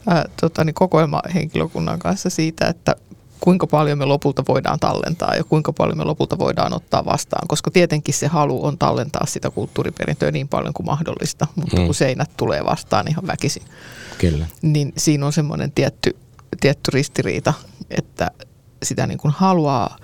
ää, 0.07 0.25
tota, 0.41 0.65
niin 0.65 0.75
kokoelmahenkilökunnan 0.75 1.99
kanssa 1.99 2.31
siitä, 2.31 2.67
että 2.67 2.97
kuinka 3.41 3.67
paljon 3.67 3.99
me 3.99 4.05
lopulta 4.05 4.45
voidaan 4.49 4.81
tallentaa 4.81 5.35
ja 5.35 5.45
kuinka 5.45 5.73
paljon 5.73 5.99
me 5.99 6.05
lopulta 6.05 6.39
voidaan 6.39 6.73
ottaa 6.73 7.05
vastaan, 7.05 7.49
koska 7.49 7.71
tietenkin 7.71 8.15
se 8.15 8.27
halu 8.27 8.65
on 8.65 8.79
tallentaa 8.79 9.27
sitä 9.27 9.51
kulttuuriperintöä 9.51 10.31
niin 10.31 10.49
paljon 10.49 10.75
kuin 10.75 10.87
mahdollista, 10.87 11.47
mutta 11.57 11.77
mm. 11.77 11.87
kun 11.87 11.95
seinät 11.95 12.31
tulee 12.37 12.65
vastaan 12.65 13.09
ihan 13.09 13.27
väkisin, 13.27 13.63
Kyllä. 14.19 14.47
niin 14.63 14.93
siinä 14.97 15.27
on 15.27 15.33
semmoinen 15.33 15.73
tietty, 15.73 16.17
tietty 16.61 16.91
ristiriita, 16.91 17.55
että 17.91 18.31
sitä 18.83 19.07
niin 19.07 19.19
kuin 19.19 19.35
haluaa 19.37 19.97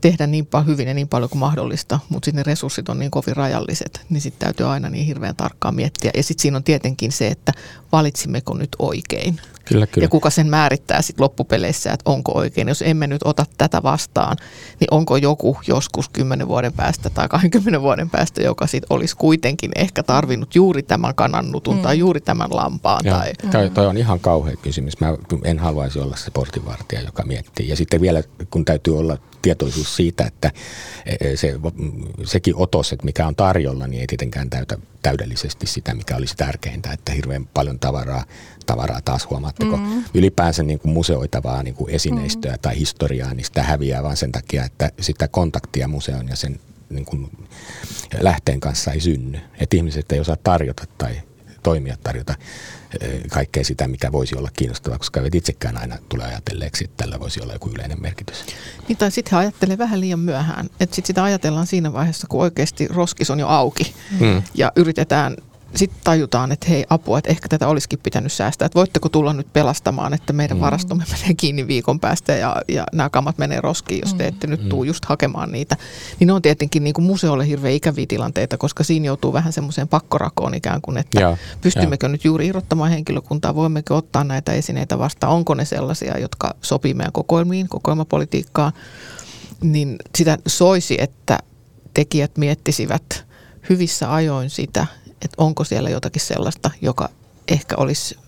tehdä 0.00 0.26
niin 0.26 0.46
paljon 0.46 0.66
hyvin 0.66 0.88
ja 0.88 0.94
niin 0.94 1.08
paljon 1.08 1.30
kuin 1.30 1.40
mahdollista, 1.40 2.00
mutta 2.08 2.24
sitten 2.24 2.38
ne 2.38 2.42
resurssit 2.42 2.88
on 2.88 2.98
niin 2.98 3.10
kovin 3.10 3.36
rajalliset, 3.36 4.00
niin 4.10 4.20
sitten 4.20 4.46
täytyy 4.46 4.66
aina 4.66 4.90
niin 4.90 5.06
hirveän 5.06 5.36
tarkkaan 5.36 5.74
miettiä. 5.74 6.10
Ja 6.16 6.22
sitten 6.22 6.42
siinä 6.42 6.56
on 6.56 6.64
tietenkin 6.64 7.12
se, 7.12 7.26
että 7.26 7.52
valitsimmeko 7.92 8.54
nyt 8.54 8.76
oikein. 8.78 9.40
Kyllä, 9.68 9.86
kyllä. 9.86 10.04
Ja 10.04 10.08
kuka 10.08 10.30
sen 10.30 10.46
määrittää 10.46 11.02
sitten 11.02 11.24
loppupeleissä, 11.24 11.92
että 11.92 12.10
onko 12.10 12.32
oikein. 12.34 12.68
Jos 12.68 12.82
emme 12.82 13.06
nyt 13.06 13.22
ota 13.24 13.44
tätä 13.58 13.82
vastaan, 13.82 14.36
niin 14.80 14.88
onko 14.90 15.16
joku 15.16 15.58
joskus 15.66 16.08
10 16.08 16.48
vuoden 16.48 16.72
päästä 16.72 17.10
tai 17.10 17.28
20 17.28 17.80
vuoden 17.80 18.10
päästä, 18.10 18.42
joka 18.42 18.66
sitten 18.66 18.86
olisi 18.90 19.16
kuitenkin 19.16 19.70
ehkä 19.76 20.02
tarvinnut 20.02 20.54
juuri 20.54 20.82
tämän 20.82 21.14
kanannutun 21.14 21.76
mm. 21.76 21.82
tai 21.82 21.98
juuri 21.98 22.20
tämän 22.20 22.48
lampaan. 22.50 23.00
Joo. 23.04 23.18
Tai... 23.18 23.32
Toi, 23.52 23.70
toi 23.70 23.86
on 23.86 23.96
ihan 23.96 24.20
kauhea 24.20 24.56
kysymys. 24.56 25.00
Mä 25.00 25.16
en 25.44 25.58
haluaisi 25.58 25.98
olla 25.98 26.16
se 26.16 26.30
portinvartija, 26.30 27.02
joka 27.02 27.24
miettii. 27.24 27.68
Ja 27.68 27.76
sitten 27.76 28.00
vielä, 28.00 28.22
kun 28.50 28.64
täytyy 28.64 28.98
olla 28.98 29.18
tietoisuus 29.42 29.96
siitä, 29.96 30.24
että 30.24 30.50
e, 31.06 31.36
se, 31.36 31.54
sekin 32.24 32.54
otos, 32.56 32.92
että 32.92 33.04
mikä 33.04 33.26
on 33.26 33.36
tarjolla, 33.36 33.86
niin 33.86 34.00
ei 34.00 34.06
tietenkään 34.06 34.50
täytä 34.50 34.78
täydellisesti 35.02 35.66
sitä, 35.66 35.94
mikä 35.94 36.16
olisi 36.16 36.36
tärkeintä, 36.36 36.92
että 36.92 37.12
hirveän 37.12 37.46
paljon 37.54 37.77
tavaraa, 37.78 38.24
tavaraa 38.66 39.00
taas 39.04 39.30
huomaatteko, 39.30 39.76
mm. 39.76 40.04
ylipäänsä 40.14 40.62
niin 40.62 40.78
kuin 40.78 40.92
museoitavaa 40.92 41.62
niin 41.62 41.74
kuin 41.74 41.90
esineistöä 41.90 42.52
mm. 42.52 42.58
tai 42.62 42.78
historiaa, 42.78 43.34
niin 43.34 43.44
sitä 43.44 43.62
häviää 43.62 44.02
vaan 44.02 44.16
sen 44.16 44.32
takia, 44.32 44.64
että 44.64 44.90
sitä 45.00 45.28
kontaktia 45.28 45.88
museon 45.88 46.28
ja 46.28 46.36
sen 46.36 46.60
niin 46.90 47.04
kuin 47.04 47.30
lähteen 48.20 48.60
kanssa 48.60 48.92
ei 48.92 49.00
synny. 49.00 49.38
Että 49.60 49.76
ihmiset 49.76 50.12
ei 50.12 50.20
osaa 50.20 50.36
tarjota 50.42 50.84
tai 50.98 51.20
toimia 51.62 51.96
tarjota 52.02 52.34
Eh, 53.00 53.20
kaikkea 53.30 53.64
sitä, 53.64 53.88
mikä 53.88 54.12
voisi 54.12 54.36
olla 54.36 54.50
kiinnostavaa, 54.56 54.98
koska 54.98 55.20
eivät 55.20 55.34
itsekään 55.34 55.76
aina 55.76 55.98
tule 56.08 56.24
ajatelleeksi, 56.24 56.84
että 56.84 56.96
tällä 56.96 57.20
voisi 57.20 57.40
olla 57.42 57.52
joku 57.52 57.70
yleinen 57.74 58.02
merkitys. 58.02 58.44
Niin 58.88 58.96
tai 58.96 59.10
sitten 59.10 59.30
he 59.30 59.36
ajattelee 59.36 59.78
vähän 59.78 60.00
liian 60.00 60.18
myöhään. 60.18 60.66
Että 60.66 60.96
sitten 60.96 61.06
sitä 61.06 61.24
ajatellaan 61.24 61.66
siinä 61.66 61.92
vaiheessa, 61.92 62.26
kun 62.26 62.40
oikeasti 62.40 62.88
roskis 62.88 63.30
on 63.30 63.40
jo 63.40 63.48
auki 63.48 63.94
mm. 64.20 64.42
ja 64.54 64.72
yritetään 64.76 65.36
sitten 65.74 66.00
tajutaan, 66.04 66.52
että 66.52 66.66
hei 66.68 66.84
apua, 66.90 67.18
että 67.18 67.30
ehkä 67.30 67.48
tätä 67.48 67.68
olisikin 67.68 67.98
pitänyt 68.02 68.32
säästää. 68.32 68.66
Että 68.66 68.78
voitteko 68.78 69.08
tulla 69.08 69.32
nyt 69.32 69.52
pelastamaan, 69.52 70.14
että 70.14 70.32
meidän 70.32 70.56
mm. 70.56 70.60
varastomme 70.60 71.04
menee 71.12 71.34
kiinni 71.34 71.66
viikon 71.66 72.00
päästä 72.00 72.32
ja, 72.32 72.62
ja 72.68 72.86
nämä 72.92 73.10
kamat 73.10 73.38
menee 73.38 73.60
roskiin, 73.60 74.00
jos 74.04 74.14
te 74.14 74.24
mm. 74.24 74.28
ette 74.28 74.46
nyt 74.46 74.62
mm. 74.62 74.68
tuu 74.68 74.84
just 74.84 75.04
hakemaan 75.04 75.52
niitä. 75.52 75.76
Niin 76.20 76.26
ne 76.26 76.32
on 76.32 76.42
tietenkin 76.42 76.84
niin 76.84 76.94
kuin 76.94 77.04
museolle 77.04 77.46
hirveän 77.46 77.74
ikäviä 77.74 78.06
tilanteita, 78.08 78.58
koska 78.58 78.84
siinä 78.84 79.06
joutuu 79.06 79.32
vähän 79.32 79.52
semmoiseen 79.52 79.88
pakkorakoon 79.88 80.54
ikään 80.54 80.80
kuin, 80.80 80.96
että 80.96 81.20
ja, 81.20 81.36
pystymmekö 81.60 82.06
ja. 82.06 82.08
nyt 82.08 82.24
juuri 82.24 82.46
irrottamaan 82.46 82.90
henkilökuntaa, 82.90 83.54
voimmeko 83.54 83.96
ottaa 83.96 84.24
näitä 84.24 84.52
esineitä 84.52 84.98
vastaan, 84.98 85.32
onko 85.32 85.54
ne 85.54 85.64
sellaisia, 85.64 86.18
jotka 86.18 86.54
sopii 86.62 86.94
meidän 86.94 87.12
kokoelmiin, 87.12 87.68
kokoelmapolitiikkaan. 87.68 88.72
Niin 89.62 89.96
sitä 90.18 90.38
soisi, 90.46 90.96
että 91.00 91.38
tekijät 91.94 92.36
miettisivät 92.36 93.26
hyvissä 93.68 94.14
ajoin 94.14 94.50
sitä, 94.50 94.86
että 95.22 95.34
onko 95.38 95.64
siellä 95.64 95.90
jotakin 95.90 96.22
sellaista, 96.22 96.70
joka 96.82 97.08
ehkä 97.48 97.76
olisi 97.76 98.18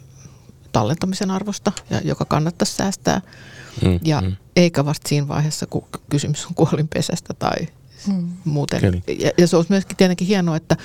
tallentamisen 0.73 1.31
arvosta 1.31 1.73
ja 1.91 2.01
joka 2.05 2.25
kannattaisi 2.25 2.77
säästää. 2.77 3.21
Mm, 3.85 4.01
ja 4.05 4.21
mm. 4.21 4.37
eikä 4.57 4.85
vasta 4.85 5.09
siinä 5.09 5.29
vaiheessa, 5.29 5.67
kun 5.67 5.85
kysymys 6.11 6.47
on 6.47 6.55
kuolinpesästä 6.55 7.35
tai 7.35 7.57
mm. 8.07 8.29
muuten. 8.45 9.03
Ja, 9.19 9.31
ja 9.39 9.47
se 9.47 9.57
olisi 9.57 9.73
myöskin 9.73 9.97
tietenkin 9.97 10.27
hienoa, 10.27 10.57
että 10.57 10.77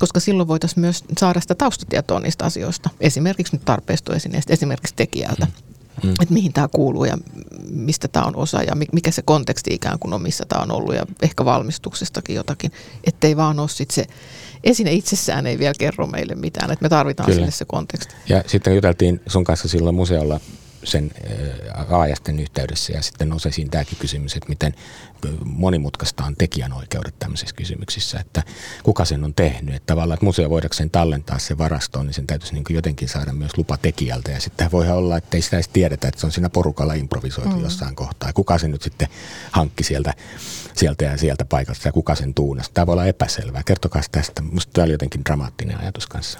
koska 0.00 0.20
silloin 0.20 0.48
voitaisiin 0.48 0.80
myös 0.80 1.04
saada 1.18 1.40
sitä 1.40 1.54
taustatietoa 1.54 2.20
niistä 2.20 2.44
asioista. 2.44 2.90
Esimerkiksi 3.00 3.56
nyt 3.56 3.64
tarpeistoesineistä, 3.64 4.52
esimerkiksi 4.52 4.94
tekijältä. 4.96 5.46
Mm. 5.46 5.67
Mm. 6.02 6.10
Että 6.10 6.34
mihin 6.34 6.52
tämä 6.52 6.68
kuuluu 6.68 7.04
ja 7.04 7.18
mistä 7.70 8.08
tämä 8.08 8.26
on 8.26 8.36
osa 8.36 8.62
ja 8.62 8.72
mikä 8.92 9.10
se 9.10 9.22
konteksti 9.24 9.74
ikään 9.74 9.98
kuin 9.98 10.14
on, 10.14 10.22
missä 10.22 10.44
tämä 10.48 10.62
on 10.62 10.70
ollut 10.70 10.94
ja 10.94 11.06
ehkä 11.22 11.44
valmistuksestakin 11.44 12.36
jotakin. 12.36 12.72
Että 13.04 13.26
ei 13.26 13.36
vaan 13.36 13.60
ole 13.60 13.68
sit 13.68 13.90
se 13.90 14.06
esine 14.64 14.92
itsessään 14.92 15.46
ei 15.46 15.58
vielä 15.58 15.74
kerro 15.78 16.06
meille 16.06 16.34
mitään, 16.34 16.70
että 16.70 16.82
me 16.82 16.88
tarvitaan 16.88 17.26
Kyllä. 17.26 17.36
sille 17.36 17.50
se 17.50 17.64
konteksti. 17.64 18.14
Ja 18.28 18.44
sitten 18.46 18.74
juteltiin 18.74 19.20
sun 19.26 19.44
kanssa 19.44 19.68
silloin 19.68 19.94
museolla 19.94 20.40
sen 20.84 21.10
aajasten 21.90 22.40
yhteydessä 22.40 22.92
ja 22.92 23.02
sitten 23.02 23.28
nousi 23.28 23.48
esiin 23.48 23.70
tämäkin 23.70 23.98
kysymys, 23.98 24.36
että 24.36 24.48
miten 24.48 24.74
monimutkaista 25.44 26.24
on 26.24 26.36
tekijänoikeudet 26.36 27.14
tämmöisissä 27.18 27.54
kysymyksissä, 27.54 28.20
että 28.20 28.42
kuka 28.82 29.04
sen 29.04 29.24
on 29.24 29.34
tehnyt, 29.34 29.74
että 29.74 29.86
tavallaan, 29.86 30.14
että 30.14 30.26
museo 30.26 30.50
voidakseen 30.50 30.90
tallentaa 30.90 31.38
se 31.38 31.58
varastoon, 31.58 32.06
niin 32.06 32.14
sen 32.14 32.26
täytyisi 32.26 32.54
niin 32.54 32.64
jotenkin 32.70 33.08
saada 33.08 33.32
myös 33.32 33.56
lupa 33.56 33.76
tekijältä 33.76 34.30
ja 34.30 34.40
sitten 34.40 34.72
voi 34.72 34.90
olla, 34.90 35.16
että 35.16 35.36
ei 35.36 35.42
sitä 35.42 35.56
edes 35.56 35.68
tiedetä, 35.68 36.08
että 36.08 36.20
se 36.20 36.26
on 36.26 36.32
siinä 36.32 36.48
porukalla 36.48 36.94
improvisoitu 36.94 37.56
mm. 37.56 37.62
jossain 37.62 37.94
kohtaa 37.94 38.28
ja 38.28 38.32
kuka 38.32 38.58
se 38.58 38.68
nyt 38.68 38.82
sitten 38.82 39.08
hankki 39.50 39.84
sieltä, 39.84 40.14
sieltä 40.74 41.04
ja 41.04 41.16
sieltä 41.16 41.44
paikasta 41.44 41.88
ja 41.88 41.92
kuka 41.92 42.14
sen 42.14 42.34
tuunasi. 42.34 42.70
Tämä 42.74 42.86
voi 42.86 42.92
olla 42.92 43.06
epäselvää. 43.06 43.62
Kertokaa 43.66 44.02
tästä. 44.12 44.42
Minusta 44.42 44.72
tämä 44.72 44.84
oli 44.84 44.92
jotenkin 44.92 45.24
dramaattinen 45.24 45.80
ajatus 45.80 46.06
kanssa. 46.06 46.38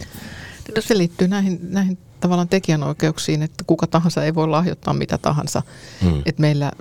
No 0.76 0.82
se 0.82 0.99
liittyy 0.99 1.28
näihin, 1.28 1.59
näihin 1.62 1.99
tavallaan 2.21 2.49
tekijänoikeuksiin, 2.49 3.43
että 3.43 3.64
kuka 3.66 3.87
tahansa 3.87 4.25
ei 4.25 4.35
voi 4.35 4.49
lahjoittaa 4.49 4.95
mitä 4.95 5.19
tahansa. 5.19 5.62
Hmm. 6.03 6.23
Et 6.27 6.39
meillä 6.39 6.73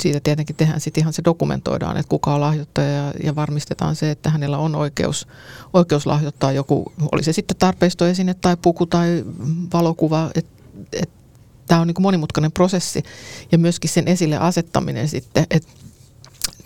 siitä 0.00 0.20
tietenkin 0.20 0.56
tehdään 0.56 0.80
sitten 0.80 1.02
ihan 1.02 1.12
se 1.12 1.22
dokumentoidaan, 1.24 1.96
että 1.96 2.10
kuka 2.10 2.34
on 2.34 2.40
lahjoittaja 2.40 2.90
ja, 2.90 3.12
ja 3.24 3.34
varmistetaan 3.34 3.96
se, 3.96 4.10
että 4.10 4.30
hänellä 4.30 4.58
on 4.58 4.74
oikeus, 4.74 5.26
oikeus 5.72 6.06
lahjoittaa 6.06 6.52
joku, 6.52 6.92
oli 7.12 7.22
se 7.22 7.32
sitten 7.32 7.56
tarpeistoesine 7.56 8.34
tai 8.34 8.56
puku 8.62 8.86
tai 8.86 9.24
valokuva, 9.72 10.30
että 10.34 10.50
et, 10.92 11.10
tämä 11.66 11.80
on 11.80 11.86
niin 11.86 12.02
monimutkainen 12.02 12.52
prosessi 12.52 13.02
ja 13.52 13.58
myöskin 13.58 13.90
sen 13.90 14.08
esille 14.08 14.36
asettaminen 14.36 15.08
sitten, 15.08 15.46
että 15.50 15.70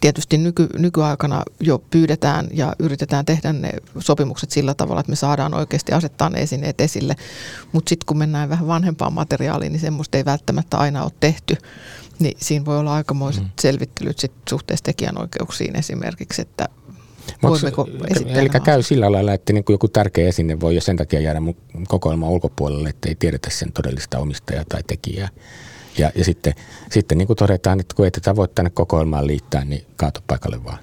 tietysti 0.00 0.38
nyky, 0.38 0.68
nykyaikana 0.78 1.42
jo 1.60 1.78
pyydetään 1.90 2.48
ja 2.52 2.72
yritetään 2.78 3.24
tehdä 3.24 3.52
ne 3.52 3.70
sopimukset 3.98 4.50
sillä 4.50 4.74
tavalla, 4.74 5.00
että 5.00 5.12
me 5.12 5.16
saadaan 5.16 5.54
oikeasti 5.54 5.92
asettaa 5.92 6.30
ne 6.30 6.40
esineet 6.40 6.80
esille. 6.80 7.14
Mutta 7.72 7.88
sitten 7.88 8.06
kun 8.06 8.18
mennään 8.18 8.48
vähän 8.48 8.66
vanhempaan 8.66 9.12
materiaaliin, 9.12 9.72
niin 9.72 9.80
semmoista 9.80 10.18
ei 10.18 10.24
välttämättä 10.24 10.78
aina 10.78 11.02
ole 11.02 11.12
tehty. 11.20 11.56
Niin 12.18 12.36
siinä 12.40 12.64
voi 12.64 12.78
olla 12.78 12.94
aikamoiset 12.94 13.42
mm. 13.42 13.50
selvittelyt 13.60 14.18
sit 14.18 14.32
suhteessa 14.48 14.84
tekijänoikeuksiin 14.84 15.76
esimerkiksi, 15.76 16.42
että 16.42 16.68
Voimmeko 17.42 17.88
Eli 18.26 18.48
käy 18.64 18.82
sillä 18.82 19.12
lailla, 19.12 19.32
että 19.32 19.52
niin 19.52 19.64
kuin 19.64 19.74
joku 19.74 19.88
tärkeä 19.88 20.28
esine 20.28 20.60
voi 20.60 20.74
jo 20.74 20.80
sen 20.80 20.96
takia 20.96 21.20
jäädä 21.20 21.40
kokoelman 21.88 22.28
ulkopuolelle, 22.28 22.88
että 22.88 23.08
ei 23.08 23.14
tiedetä 23.14 23.50
sen 23.50 23.72
todellista 23.72 24.18
omistajaa 24.18 24.64
tai 24.68 24.82
tekijää. 24.86 25.28
Ja, 25.98 26.12
ja 26.14 26.24
sitten, 26.24 26.54
sitten 26.90 27.18
niin 27.18 27.26
kuin 27.26 27.36
todetaan, 27.36 27.80
että 27.80 27.94
kun 27.94 28.04
ei 28.04 28.10
tätä 28.10 28.36
voi 28.36 28.48
tänne 28.48 28.70
kokoelmaan 28.70 29.26
liittää, 29.26 29.64
niin 29.64 29.86
kaatopaikalle 29.96 30.64
vaan. 30.64 30.78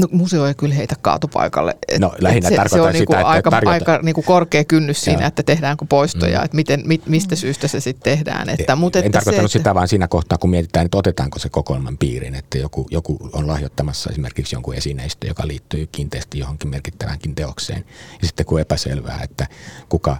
No 0.00 0.08
museo 0.10 0.46
ei 0.46 0.54
kyllä 0.54 0.74
heitä 0.74 0.94
kaatopaikalle. 1.02 1.76
Et, 1.88 2.00
no 2.00 2.12
lähinnä 2.18 2.48
se, 2.48 2.56
se 2.68 2.80
on 2.80 2.92
niinku 2.92 3.12
sitä, 3.12 3.26
aika, 3.26 3.58
että 3.58 3.70
aika 3.70 3.98
niinku 4.02 4.22
korkea 4.22 4.64
kynnys 4.64 5.00
siinä, 5.00 5.20
Joo. 5.20 5.28
että 5.28 5.42
tehdäänkö 5.42 5.84
poistoja, 5.88 6.38
mm. 6.38 6.44
että 6.44 6.56
miten, 6.56 6.82
mit, 6.84 7.06
mistä 7.06 7.36
syystä 7.36 7.68
se 7.68 7.80
sitten 7.80 8.16
tehdään. 8.16 8.48
Että, 8.48 8.76
mutta 8.76 8.98
en 8.98 9.04
että 9.04 9.16
tarkoittanut 9.18 9.50
se, 9.50 9.58
että... 9.58 9.68
sitä 9.68 9.74
vaan 9.74 9.88
siinä 9.88 10.08
kohtaa, 10.08 10.38
kun 10.38 10.50
mietitään, 10.50 10.86
että 10.86 10.98
otetaanko 10.98 11.38
se 11.38 11.48
kokoelman 11.48 11.98
piiriin, 11.98 12.34
että 12.34 12.58
joku, 12.58 12.86
joku 12.90 13.30
on 13.32 13.46
lahjoittamassa 13.46 14.10
esimerkiksi 14.10 14.54
jonkun 14.54 14.74
esineistö, 14.74 15.26
joka 15.26 15.46
liittyy 15.46 15.88
kiinteästi 15.92 16.38
johonkin 16.38 16.70
merkittävänkin 16.70 17.34
teokseen. 17.34 17.84
Ja 18.20 18.26
sitten 18.26 18.46
kun 18.46 18.60
epäselvää, 18.60 19.20
että 19.22 19.46
kuka, 19.88 20.16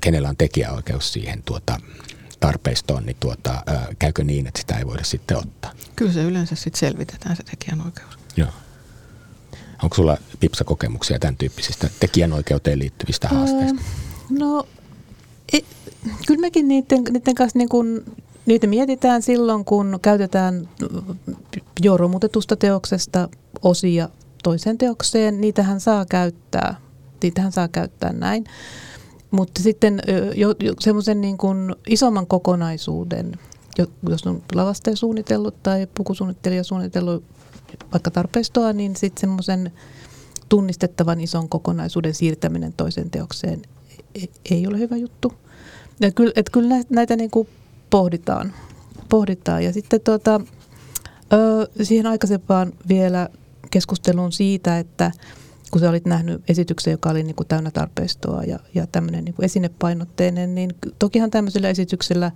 kenellä 0.00 0.28
on 0.28 0.36
tekijäoikeus 0.36 1.12
siihen 1.12 1.42
tuota, 1.42 1.80
tarpeistoon, 2.40 3.06
niin 3.06 3.16
tuota, 3.20 3.62
ää, 3.66 3.86
käykö 3.98 4.24
niin, 4.24 4.46
että 4.46 4.60
sitä 4.60 4.78
ei 4.78 4.86
voida 4.86 5.04
sitten 5.04 5.36
ottaa? 5.36 5.72
Kyllä 5.96 6.12
se 6.12 6.22
yleensä 6.22 6.56
sitten 6.56 6.80
selvitetään 6.80 7.36
se 7.36 7.42
tekijänoikeus. 7.42 8.18
Joo. 8.36 8.48
Onko 9.82 9.96
sulla 9.96 10.16
Pipsa-kokemuksia 10.40 11.18
tämän 11.18 11.36
tyyppisistä 11.36 11.90
tekijänoikeuteen 12.00 12.78
liittyvistä 12.78 13.28
haasteista? 13.28 13.82
no, 14.30 14.66
e, 15.52 15.58
kyllä 16.26 16.40
mekin 16.40 16.68
niiden, 16.68 17.04
niiden 17.10 17.34
kanssa 17.34 17.58
niin 17.58 17.68
kun, 17.68 18.04
niitä 18.46 18.66
mietitään 18.66 19.22
silloin, 19.22 19.64
kun 19.64 19.98
käytetään 20.02 20.68
jo 21.80 21.96
romutetusta 21.96 22.56
teoksesta 22.56 23.28
osia 23.62 24.08
toiseen 24.42 24.78
teokseen. 24.78 25.40
Niitähän 25.40 25.80
saa 25.80 26.06
käyttää, 26.06 26.80
niitähän 27.22 27.52
saa 27.52 27.68
käyttää 27.68 28.12
näin. 28.12 28.44
Mutta 29.30 29.62
sitten 29.62 30.02
semmoisen 30.80 31.20
niin 31.20 31.38
kuin 31.38 31.74
isomman 31.86 32.26
kokonaisuuden, 32.26 33.32
jos 34.08 34.26
on 34.26 34.42
lavastaja 34.54 34.96
suunnitellut 34.96 35.62
tai 35.62 35.86
pukusuunnittelija 35.94 36.64
suunnitellut 36.64 37.24
vaikka 37.92 38.10
tarpeistoa, 38.10 38.72
niin 38.72 38.96
sitten 38.96 39.20
semmoisen 39.20 39.72
tunnistettavan 40.48 41.20
ison 41.20 41.48
kokonaisuuden 41.48 42.14
siirtäminen 42.14 42.72
toiseen 42.72 43.10
teokseen 43.10 43.62
e, 44.14 44.24
ei 44.50 44.66
ole 44.66 44.78
hyvä 44.78 44.96
juttu. 44.96 45.32
Ja 46.00 46.10
kyllä, 46.10 46.32
että 46.36 46.52
kyllä 46.52 46.74
näitä 46.90 47.16
niin 47.16 47.30
kuin 47.30 47.48
pohditaan, 47.90 48.52
pohditaan. 49.08 49.64
Ja 49.64 49.72
sitten 49.72 50.00
tuota, 50.00 50.40
siihen 51.82 52.06
aikaisempaan 52.06 52.72
vielä 52.88 53.28
keskusteluun 53.70 54.32
siitä, 54.32 54.78
että 54.78 55.12
kun 55.70 55.80
sä 55.80 55.90
olit 55.90 56.06
nähnyt 56.06 56.42
esityksen, 56.48 56.90
joka 56.90 57.10
oli 57.10 57.22
niin 57.22 57.36
kuin 57.36 57.46
täynnä 57.46 57.70
tarpeistoa 57.70 58.42
ja, 58.42 58.58
ja 58.74 58.86
tämmöinen 58.86 59.24
niin 59.24 59.34
esinepainotteinen, 59.42 60.54
niin 60.54 60.70
tokihan 60.98 61.30
tämmöisellä 61.30 61.68
esityksellä 61.68 62.30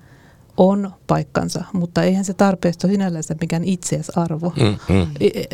on 0.57 0.91
paikkansa, 1.07 1.65
mutta 1.73 2.03
eihän 2.03 2.25
se 2.25 2.35
tarpeesto 2.35 2.89
sinällänsä 2.89 3.35
mikään 3.41 3.65
itseisarvo. 3.65 4.53
Mm, 4.57 4.95
mm. 4.95 5.07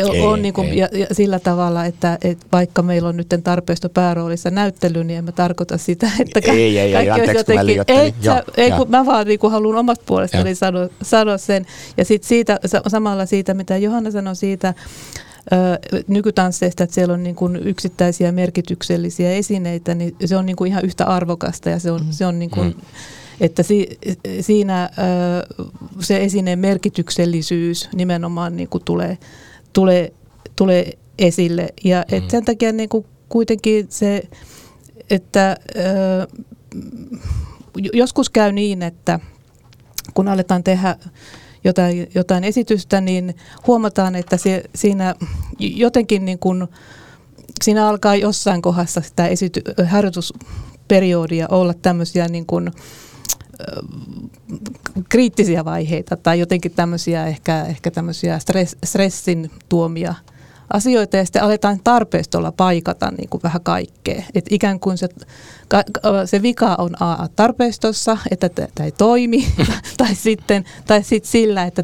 On 0.08 0.38
ei, 0.38 0.42
niin 0.42 0.54
kuin, 0.54 0.68
ei. 0.68 0.78
Ja, 0.78 0.88
ja 0.92 1.06
sillä 1.12 1.38
tavalla, 1.38 1.84
että, 1.84 2.18
että 2.24 2.46
vaikka 2.52 2.82
meillä 2.82 3.08
on 3.08 3.16
nyt 3.16 3.34
tarpeesto 3.44 3.88
pääroolissa 3.88 4.50
näyttely, 4.50 5.04
niin 5.04 5.18
en 5.18 5.24
mä 5.24 5.32
tarkoita 5.32 5.78
sitä, 5.78 6.10
että 6.20 6.40
ka- 6.40 6.52
ei, 6.52 6.78
ei, 6.78 6.92
kaikki 7.06 7.30
ei, 7.30 7.36
jotenkin, 7.36 7.84
ei, 7.86 8.14
joo, 8.22 8.34
sä, 8.34 8.44
ei 8.56 8.70
kun 8.70 8.90
mä 8.90 9.06
vaan 9.06 9.26
niin 9.26 9.38
kuin 9.38 9.50
haluan 9.50 9.78
omasta 9.78 10.04
puolestani 10.06 10.54
sanoa, 10.54 10.88
sanoa 11.02 11.38
sen. 11.38 11.66
Ja 11.96 12.04
sitten 12.04 12.28
siitä, 12.28 12.58
samalla 12.86 13.26
siitä, 13.26 13.54
mitä 13.54 13.76
Johanna 13.76 14.10
sanoi 14.10 14.36
siitä, 14.36 14.74
nykytansseista, 16.08 16.84
että 16.84 16.94
siellä 16.94 17.14
on 17.14 17.22
niin 17.22 17.36
kuin 17.36 17.56
yksittäisiä 17.56 18.32
merkityksellisiä 18.32 19.32
esineitä, 19.32 19.94
niin 19.94 20.16
se 20.24 20.36
on 20.36 20.46
niin 20.46 20.56
kuin 20.56 20.70
ihan 20.70 20.84
yhtä 20.84 21.06
arvokasta 21.06 21.70
ja 21.70 21.78
se 21.78 21.90
on, 21.90 22.00
mm. 22.00 22.10
se 22.10 22.26
on 22.26 22.38
niin 22.38 22.50
kuin, 22.50 22.66
mm. 22.66 22.82
että 23.40 23.62
si, 23.62 23.98
siinä 24.40 24.90
se 26.00 26.24
esineen 26.24 26.58
merkityksellisyys 26.58 27.88
nimenomaan 27.94 28.56
niin 28.56 28.68
kuin 28.68 28.84
tulee, 28.84 29.18
tulee, 29.72 30.12
tulee 30.56 30.92
esille. 31.18 31.68
Ja 31.84 32.04
et 32.12 32.22
mm. 32.22 32.28
sen 32.28 32.44
takia 32.44 32.72
niin 32.72 32.88
kuin 32.88 33.06
kuitenkin 33.28 33.86
se, 33.88 34.22
että 35.10 35.56
joskus 37.92 38.30
käy 38.30 38.52
niin, 38.52 38.82
että 38.82 39.20
kun 40.14 40.28
aletaan 40.28 40.64
tehdä 40.64 40.96
jotain, 41.64 42.08
jotain 42.14 42.44
esitystä, 42.44 43.00
niin 43.00 43.34
huomataan, 43.66 44.14
että 44.14 44.36
se, 44.36 44.64
siinä 44.74 45.14
jotenkin 45.58 46.24
niin 46.24 46.38
kuin, 46.38 46.66
siinä 47.64 47.88
alkaa 47.88 48.16
jossain 48.16 48.62
kohdassa 48.62 49.00
sitä 49.00 49.26
esity, 49.26 49.62
harjoitusperiodia 49.86 51.48
olla 51.50 51.74
tämmöisiä 51.74 52.28
niin 52.28 52.46
kuin, 52.46 52.70
kriittisiä 55.08 55.64
vaiheita 55.64 56.16
tai 56.16 56.38
jotenkin 56.38 56.72
tämmöisiä 56.72 57.26
ehkä, 57.26 57.64
ehkä 57.64 57.90
tämmöisiä 57.90 58.38
stress, 58.38 58.76
stressin 58.84 59.50
tuomia– 59.68 60.14
asioita 60.72 61.16
ja 61.16 61.24
sitten 61.24 61.42
aletaan 61.42 61.80
tarpeistolla 61.84 62.52
paikata 62.52 63.10
niin 63.10 63.28
kuin 63.28 63.42
vähän 63.42 63.62
kaikkea. 63.62 64.22
Et 64.34 64.44
ikään 64.50 64.80
kuin 64.80 64.98
se, 64.98 65.08
se 66.24 66.42
vika 66.42 66.74
on 66.78 67.02
A 67.02 67.28
tarpeistossa, 67.36 68.18
että 68.30 68.48
tämä 68.48 68.84
ei 68.84 68.92
toimi, 68.92 69.46
tai 69.96 70.14
sitten 70.14 70.64
tai 70.86 71.02
sitten 71.02 71.30
sillä, 71.30 71.64
että, 71.64 71.82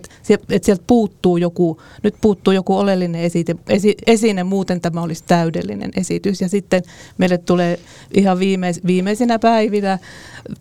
että 0.51 0.67
sieltä 0.67 0.85
puuttuu 0.87 1.37
joku, 1.37 1.81
nyt 2.03 2.15
puuttuu 2.21 2.53
joku 2.53 2.79
oleellinen 2.79 3.21
esite, 3.21 3.57
esi, 3.69 3.95
esine, 4.07 4.45
muuten 4.45 4.81
tämä 4.81 5.03
olisi 5.03 5.25
täydellinen 5.27 5.91
esitys. 5.97 6.41
Ja 6.41 6.49
sitten 6.49 6.83
meille 7.19 7.39
tulee 7.39 7.79
ihan 8.15 8.39
viimeis, 8.39 8.81
viimeisinä 8.87 9.39
päivinä 9.39 9.99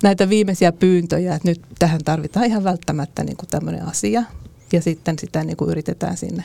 näitä 0.03 0.29
viimeisiä 0.29 0.71
pyyntöjä, 0.71 1.35
että 1.35 1.47
nyt 1.47 1.61
tähän 1.79 2.03
tarvitaan 2.05 2.45
ihan 2.45 2.63
välttämättä 2.63 3.23
niin 3.23 3.37
kuin 3.37 3.49
tämmöinen 3.49 3.87
asia. 3.87 4.23
Ja 4.73 4.81
sitten 4.81 5.19
sitä 5.19 5.43
niin 5.43 5.57
kuin 5.57 5.71
yritetään 5.71 6.17
sinne 6.17 6.43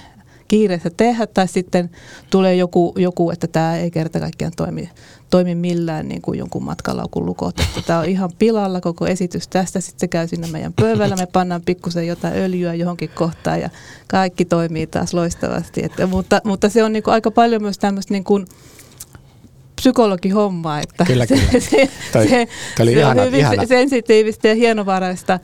kiireessä 0.49 0.91
tehdä, 0.97 1.27
tai 1.27 1.49
sitten 1.49 1.91
tulee 2.31 2.55
joku, 2.55 2.95
joku 2.97 3.31
että 3.31 3.47
tämä 3.47 3.77
ei 3.77 3.91
kerta 3.91 4.21
kaikkiaan 4.21 4.53
toimi, 4.57 4.91
toimi 5.31 5.55
millään 5.55 6.09
niin 6.09 6.23
kuin 6.23 6.39
jonkun 6.39 6.65
matkalaukun 6.65 7.27
lukot, 7.27 7.61
että 7.61 7.83
tämä 7.87 7.99
on 7.99 8.05
ihan 8.05 8.31
pilalla 8.39 8.81
koko 8.81 9.07
esitys 9.07 9.49
tästä, 9.49 9.81
sitten 9.81 10.01
se 10.01 10.09
käy 10.09 10.29
sinne 10.29 10.47
meidän 10.47 10.73
pöydällä, 10.73 11.17
me 11.17 11.27
pannaan 11.27 11.63
pikkusen 11.67 12.07
jotain 12.07 12.35
öljyä 12.35 12.75
johonkin 12.75 13.11
kohtaan 13.15 13.61
ja 13.61 13.71
kaikki 14.09 14.45
toimii 14.45 14.87
taas 14.87 15.15
loistavasti, 15.15 15.85
että, 15.85 16.07
mutta, 16.07 16.41
mutta 16.45 16.69
se 16.69 16.85
on 16.85 16.93
niin 16.93 17.03
kuin 17.03 17.15
aika 17.15 17.31
paljon 17.31 17.63
myös 17.63 17.79
tämmöistä 17.79 18.15
niin 18.15 18.25
kuin, 18.25 18.47
psykologihommaa, 19.77 20.81
että 20.81 21.05
kyllä, 21.05 21.27
kyllä. 21.27 21.43
se, 21.53 21.61
se, 21.61 21.91
toi, 22.13 22.29
se, 22.29 22.49
toi 22.77 22.87
se 22.87 22.93
ihana, 22.93 23.23
on 23.23 23.27
hyvin 23.27 23.41
ihana. 23.41 23.67
sensitiivistä 23.67 24.49
ja 24.49 24.55
hienovaraista 24.55 25.41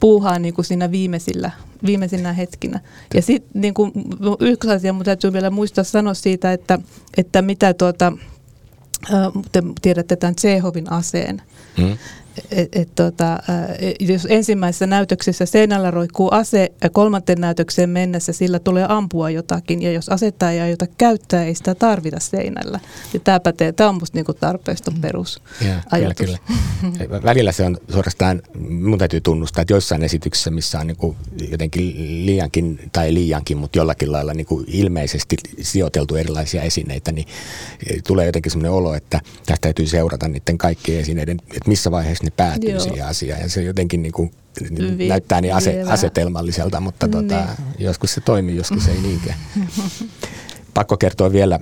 puuhaa 0.00 0.38
niin 0.38 0.54
kuin 0.54 0.64
siinä 0.64 0.90
viimeisillä, 0.90 1.50
viimeisinä 1.86 2.32
hetkinä. 2.32 2.80
Ja 3.14 3.22
sitten 3.22 3.60
niin 3.62 3.74
kuin, 3.74 3.92
yksi 4.40 4.70
asia, 4.70 4.92
mutta 4.92 5.04
täytyy 5.04 5.32
vielä 5.32 5.50
muistaa 5.50 5.84
sanoa 5.84 6.14
siitä, 6.14 6.52
että, 6.52 6.78
että 7.16 7.42
mitä 7.42 7.74
tuota, 7.74 8.12
te 9.52 9.62
tiedätte 9.82 10.16
tämän 10.16 10.34
Tsehovin 10.34 10.92
aseen. 10.92 11.42
Hmm 11.76 11.96
et, 12.50 12.68
et, 12.76 12.94
tota, 12.94 13.38
jos 14.00 14.26
ensimmäisessä 14.30 14.86
näytöksessä 14.86 15.46
seinällä 15.46 15.90
roikkuu 15.90 16.28
ase 16.30 16.72
kolmanteen 16.92 17.40
näytökseen 17.40 17.90
mennessä, 17.90 18.32
sillä 18.32 18.58
tulee 18.58 18.86
ampua 18.88 19.30
jotakin. 19.30 19.82
Ja 19.82 19.92
jos 19.92 20.08
asetta 20.08 20.50
ei 20.50 20.60
aiota 20.60 20.86
käyttää, 20.98 21.44
ei 21.44 21.54
sitä 21.54 21.74
tarvita 21.74 22.20
seinällä. 22.20 22.80
Ja 23.14 23.20
tämä 23.20 23.40
pätee, 23.40 23.72
tämä 23.72 23.88
on 23.88 23.94
musta 23.94 24.18
niinku 24.18 24.34
tarpeiston 24.34 24.94
perus 25.00 25.42
ja, 25.60 25.98
kyllä, 25.98 26.14
kyllä. 26.14 26.38
Välillä 27.28 27.52
se 27.52 27.64
on 27.64 27.78
suorastaan, 27.92 28.42
mun 28.70 28.98
täytyy 28.98 29.20
tunnustaa, 29.20 29.62
että 29.62 29.74
joissain 29.74 30.02
esityksissä, 30.02 30.50
missä 30.50 30.78
on 30.78 30.86
niinku 30.86 31.16
jotenkin 31.50 31.94
liiankin, 32.26 32.90
tai 32.92 33.14
liiankin, 33.14 33.58
mutta 33.58 33.78
jollakin 33.78 34.12
lailla 34.12 34.34
niinku 34.34 34.64
ilmeisesti 34.66 35.36
sijoiteltu 35.60 36.16
erilaisia 36.16 36.62
esineitä, 36.62 37.12
niin 37.12 37.26
tulee 38.06 38.26
jotenkin 38.26 38.52
sellainen 38.52 38.72
olo, 38.72 38.94
että 38.94 39.20
tästä 39.46 39.62
täytyy 39.62 39.86
seurata 39.86 40.28
niiden 40.28 40.58
kaikkien 40.58 41.00
esineiden, 41.00 41.36
että 41.50 41.68
missä 41.68 41.90
vaiheessa 41.90 42.21
ne 42.22 42.30
päätyy 42.36 42.70
Joo. 42.70 42.80
siihen 42.80 43.06
asiaan. 43.06 43.40
Ja 43.40 43.48
se 43.48 43.62
jotenkin 43.62 44.02
niin 44.02 44.12
kuin, 44.12 44.30
Vi- 44.98 45.08
näyttää 45.08 45.40
niin 45.40 45.54
ase- 45.54 45.82
asetelmalliselta, 45.88 46.80
mutta 46.80 47.08
tota, 47.08 47.36
niin. 47.36 47.56
joskus 47.78 48.14
se 48.14 48.20
toimii, 48.20 48.56
joskus 48.56 48.88
ei 48.88 49.00
niinkään. 49.00 49.38
Pakko 50.74 50.96
kertoa 50.96 51.32
vielä 51.32 51.58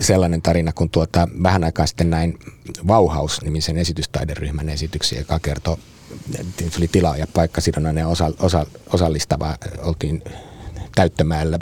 sellainen 0.00 0.42
tarina, 0.42 0.72
kun 0.72 0.90
tuota, 0.90 1.28
vähän 1.42 1.64
aikaa 1.64 1.86
sitten 1.86 2.10
näin 2.10 2.38
Vauhaus-nimisen 2.86 3.78
esitystaideryhmän 3.78 4.68
esityksiä, 4.68 5.18
joka 5.18 5.38
kertoo, 5.38 5.78
se 6.70 6.78
oli 6.78 6.88
tila- 6.88 7.16
ja 7.16 7.26
paikkasidonnainen 7.34 8.06
osa, 8.06 8.30
osa, 8.38 8.66
osallistava, 8.92 9.56
oltiin 9.82 10.22
täyttämällä 10.94 11.58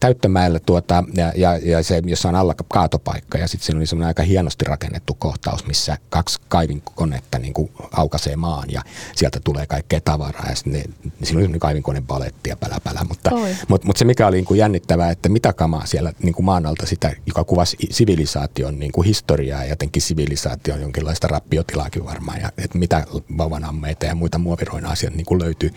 täyttämäellä 0.00 0.58
tuota, 0.58 1.04
ja, 1.14 1.32
ja, 1.36 1.56
ja, 1.56 1.82
se, 1.82 2.02
jossa 2.06 2.28
on 2.28 2.34
alla 2.34 2.54
kaatopaikka. 2.68 3.38
Ja 3.38 3.48
sitten 3.48 3.66
siinä 3.66 3.78
oli 3.78 3.86
semmoinen 3.86 4.08
aika 4.08 4.22
hienosti 4.22 4.64
rakennettu 4.64 5.14
kohtaus, 5.14 5.66
missä 5.66 5.98
kaksi 6.10 6.40
kaivinkonetta 6.48 7.38
niin 7.38 7.52
kuin 7.52 7.70
aukaisee 7.92 8.36
maan 8.36 8.70
ja 8.70 8.82
sieltä 9.16 9.40
tulee 9.44 9.66
kaikkea 9.66 10.00
tavaraa. 10.00 10.46
Ja 10.48 10.54
sitten 10.54 10.72
ne, 10.72 10.84
siinä 11.22 11.40
oli 11.40 11.58
kaivinkoneen 11.58 12.06
paletti 12.06 12.50
ja 12.50 12.56
pälä, 12.56 12.78
pälä. 12.84 13.00
Mutta, 13.08 13.30
mutta, 13.68 13.86
mutta, 13.86 13.98
se 13.98 14.04
mikä 14.04 14.26
oli 14.26 14.36
niin 14.36 14.44
kuin 14.44 14.58
jännittävää, 14.58 15.10
että 15.10 15.28
mitä 15.28 15.52
kamaa 15.52 15.86
siellä 15.86 16.12
niin 16.22 16.34
kuin 16.34 16.46
maan 16.46 16.66
alta 16.66 16.86
sitä, 16.86 17.12
joka 17.26 17.44
kuvasi 17.44 17.76
sivilisaation 17.90 18.78
niin 18.78 18.92
kuin 18.92 19.06
historiaa 19.06 19.64
ja 19.64 19.70
jotenkin 19.70 20.02
sivilisaation 20.02 20.80
jonkinlaista 20.80 21.28
rappiotilaakin 21.28 22.04
varmaan. 22.04 22.40
Ja 22.40 22.50
että 22.58 22.78
mitä 22.78 23.06
vauvanammeita 23.38 24.06
ja 24.06 24.14
muita 24.14 24.38
muoviroina 24.38 24.90
asiat 24.90 25.14
niin 25.14 25.26
kuin 25.26 25.42
löytyy. 25.42 25.70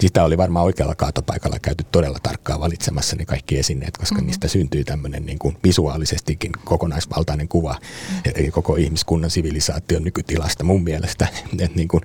Sitä 0.00 0.24
oli 0.24 0.36
varmaan 0.36 0.64
oikealla 0.64 0.94
kaatopaikalla 0.94 1.58
käyty 1.58 1.84
todella 1.92 2.18
tarkkaan 2.22 2.60
valitsemassa 2.60 3.16
ne 3.16 3.24
kaikki 3.24 3.58
esineet, 3.66 3.96
koska 3.96 4.14
mm-hmm. 4.14 4.26
niistä 4.26 4.48
syntyy 4.48 4.84
tämmöinen 4.84 5.26
niin 5.26 5.38
kuin 5.38 5.56
visuaalisestikin 5.64 6.52
kokonaisvaltainen 6.64 7.48
kuva 7.48 7.72
mm-hmm. 7.80 8.52
koko 8.52 8.76
ihmiskunnan 8.76 9.30
sivilisaation 9.30 10.04
nykytilasta 10.04 10.64
mun 10.64 10.82
mielestä. 10.84 11.28
Et 11.64 11.74
niin 11.74 11.88
kuin 11.88 12.02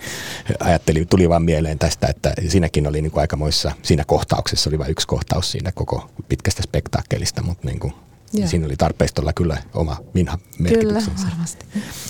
ajattelin, 0.59 1.07
tuli 1.07 1.29
vaan 1.29 1.43
mieleen 1.43 1.79
tästä, 1.79 2.07
että 2.07 2.33
siinäkin 2.47 2.87
oli 2.87 3.01
niin 3.01 3.11
kuin 3.11 3.21
aikamoissa, 3.21 3.71
siinä 3.83 4.03
kohtauksessa 4.07 4.69
oli 4.69 4.79
vain 4.79 4.91
yksi 4.91 5.07
kohtaus 5.07 5.51
siinä 5.51 5.71
koko 5.71 6.09
pitkästä 6.29 6.61
spektaakkelista, 6.61 7.43
mutta 7.43 7.67
niin 7.67 7.79
kuin 7.79 7.93
Joo. 8.33 8.47
siinä 8.47 8.65
oli 8.65 8.75
tarpeistolla 8.77 9.33
kyllä 9.33 9.57
oma 9.73 9.97
minha 10.13 10.37
merkityksensä. 10.59 11.11
Kyllä, 11.11 11.29
varmasti. 11.31 11.65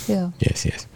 Joo. 0.14 0.30
Yes, 0.50 0.66
yes. 0.66 0.88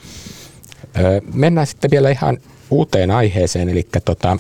Öö, 0.98 1.20
mennään 1.34 1.66
sitten 1.66 1.90
vielä 1.90 2.10
ihan 2.10 2.38
uuteen 2.70 3.10
aiheeseen, 3.10 3.68
eli 3.68 3.88
tota, 4.04 4.38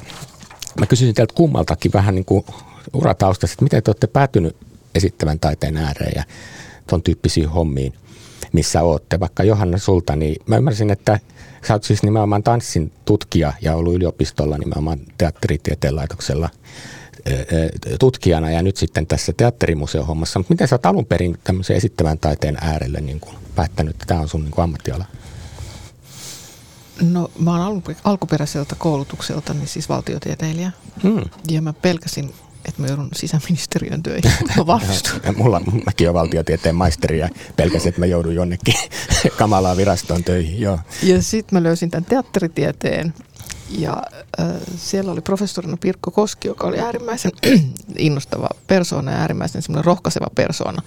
mä 0.80 0.86
kysyisin 0.86 1.14
teiltä 1.14 1.34
kummaltakin 1.34 1.92
vähän 1.92 2.14
niin 2.14 2.24
kuin 2.24 2.44
urataustasta, 2.92 3.54
että 3.54 3.64
miten 3.64 3.82
te 3.82 3.90
olette 3.90 4.06
päätynyt 4.06 4.56
esittävän 4.94 5.38
taiteen 5.38 5.76
ääreen 5.76 6.12
ja 6.16 6.24
ton 6.86 7.02
tyyppisiin 7.02 7.48
hommiin, 7.48 7.92
missä 8.52 8.82
olette. 8.82 9.20
Vaikka 9.20 9.44
Johanna 9.44 9.78
sulta, 9.78 10.16
niin 10.16 10.36
mä 10.46 10.56
ymmärsin, 10.56 10.90
että 10.90 11.20
sä 11.68 11.74
oot 11.74 11.84
siis 11.84 12.02
nimenomaan 12.02 12.42
tanssin 12.42 12.92
tutkija 13.04 13.52
ja 13.62 13.76
ollut 13.76 13.94
yliopistolla 13.94 14.58
nimenomaan 14.58 14.98
teatteritieteen 15.18 15.96
laitoksella 15.96 16.50
tutkijana 18.00 18.50
ja 18.50 18.62
nyt 18.62 18.76
sitten 18.76 19.06
tässä 19.06 19.32
teatterimuseohommassa. 19.36 20.38
Mutta 20.38 20.52
miten 20.52 20.68
sä 20.68 20.74
oot 20.74 20.86
alun 20.86 21.06
perin 21.06 21.38
tämmöisen 21.44 21.76
esittävän 21.76 22.18
taiteen 22.18 22.58
äärelle 22.60 23.00
niin 23.00 23.20
kuin 23.20 23.36
päättänyt, 23.54 23.94
että 23.94 24.04
tämä 24.06 24.20
on 24.20 24.28
sun 24.28 24.44
niin 24.44 24.52
ammattiala? 24.56 25.04
No 27.02 27.30
mä 27.38 27.68
oon 27.68 27.82
alkuperäiseltä 28.04 28.74
koulutukselta, 28.78 29.54
niin 29.54 29.68
siis 29.68 29.88
valtiotieteilijä. 29.88 30.72
Hmm. 31.02 31.24
Ja 31.50 31.62
mä 31.62 31.72
pelkäsin 31.72 32.34
että 32.68 32.82
mä 32.82 32.88
joudun 32.88 33.08
sisäministeriön 33.14 34.02
töihin, 34.02 34.32
Mulla, 35.36 35.60
mäkin 35.86 36.06
olen 36.06 36.14
valtiotieteen 36.14 36.74
maisteri 36.74 37.18
ja 37.18 37.28
pelkäsin, 37.56 37.88
että 37.88 38.00
mä 38.00 38.06
joudun 38.06 38.34
jonnekin 38.34 38.74
kamalaan 39.38 39.76
virastoon 39.76 40.24
töihin. 40.24 40.60
Joo. 40.60 40.78
Ja 41.02 41.22
sitten 41.22 41.58
mä 41.58 41.62
löysin 41.62 41.90
tämän 41.90 42.04
teatteritieteen 42.04 43.14
ja 43.70 44.02
äh, 44.40 44.46
siellä 44.76 45.12
oli 45.12 45.20
professorina 45.20 45.76
Pirkko 45.76 46.10
Koski, 46.10 46.48
joka 46.48 46.66
oli 46.66 46.78
äärimmäisen 46.78 47.32
innostava 47.98 48.48
persoona 48.66 49.12
ja 49.12 49.18
äärimmäisen 49.18 49.62
semmoinen 49.62 49.84
rohkaiseva 49.84 50.26
persoona. 50.34 50.82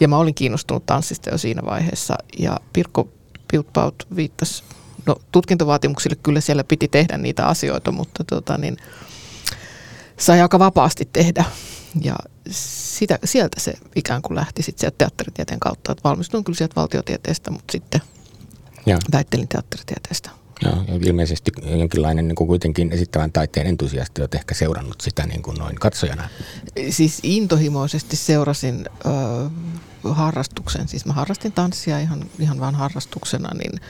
Ja 0.00 0.08
mä 0.08 0.16
olin 0.16 0.34
kiinnostunut 0.34 0.86
tanssista 0.86 1.30
jo 1.30 1.38
siinä 1.38 1.62
vaiheessa 1.64 2.14
ja 2.38 2.56
Pirkko 2.72 3.08
Piltpaut 3.50 4.06
viittasi 4.16 4.62
no, 5.06 5.16
tutkintovaatimuksille 5.32 6.16
kyllä 6.22 6.40
siellä 6.40 6.64
piti 6.64 6.88
tehdä 6.88 7.18
niitä 7.18 7.46
asioita, 7.46 7.92
mutta 7.92 8.24
tota, 8.24 8.58
niin, 8.58 8.76
sai 10.20 10.40
aika 10.40 10.58
vapaasti 10.58 11.08
tehdä. 11.12 11.44
Ja 12.00 12.16
sitä, 12.50 13.18
sieltä 13.24 13.60
se 13.60 13.74
ikään 13.96 14.22
kuin 14.22 14.36
lähti 14.36 14.62
sitten 14.62 14.80
sieltä 14.80 14.94
teatteritieteen 14.98 15.60
kautta. 15.60 15.92
Että 15.92 16.08
valmistuin 16.08 16.44
kyllä 16.44 16.56
sieltä 16.56 16.76
valtiotieteestä, 16.76 17.50
mutta 17.50 17.72
sitten 17.72 18.00
ja. 18.86 18.98
väittelin 19.12 19.48
teatteritieteestä. 19.48 20.30
Joo, 20.64 20.84
ilmeisesti 21.04 21.50
jonkinlainen 21.64 22.28
niin 22.28 22.36
kuin 22.36 22.48
kuitenkin 22.48 22.92
esittävän 22.92 23.32
taiteen 23.32 23.66
entusiasti 23.66 24.22
olet 24.22 24.34
ehkä 24.34 24.54
seurannut 24.54 25.00
sitä 25.00 25.26
niin 25.26 25.42
kuin 25.42 25.56
noin 25.56 25.76
katsojana. 25.76 26.28
Siis 26.90 27.20
intohimoisesti 27.22 28.16
seurasin 28.16 28.86
ö, 30.04 30.10
harrastuksen. 30.12 30.88
Siis 30.88 31.06
mä 31.06 31.12
harrastin 31.12 31.52
tanssia 31.52 32.00
ihan, 32.00 32.24
ihan 32.38 32.60
vain 32.60 32.74
harrastuksena, 32.74 33.50
niin, 33.54 33.80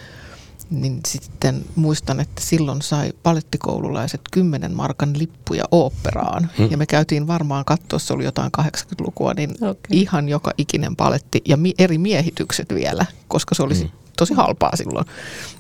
niin 0.71 1.01
sitten 1.07 1.65
muistan, 1.77 2.21
että 2.21 2.43
silloin 2.45 2.83
sai 2.83 3.13
palettikoululaiset 3.23 4.21
10 4.31 4.75
markan 4.75 5.19
lippuja 5.19 5.65
oopperaan. 5.71 6.51
Hmm. 6.59 6.69
Ja 6.71 6.77
me 6.77 6.87
käytiin 6.87 7.27
varmaan 7.27 7.65
katsoa, 7.65 7.99
se 7.99 8.13
oli 8.13 8.25
jotain 8.25 8.53
80-lukua, 8.61 9.35
niin 9.35 9.51
okay. 9.51 9.75
ihan 9.91 10.29
joka 10.29 10.53
ikinen 10.59 10.97
paletti 10.97 11.43
ja 11.49 11.57
mi- 11.57 11.75
eri 11.79 11.99
miehitykset 11.99 12.75
vielä, 12.75 13.07
koska 13.29 13.55
se 13.55 13.63
oli 13.63 13.75
hmm 13.75 13.91
tosi 14.21 14.35
halpaa 14.35 14.77
silloin. 14.77 15.07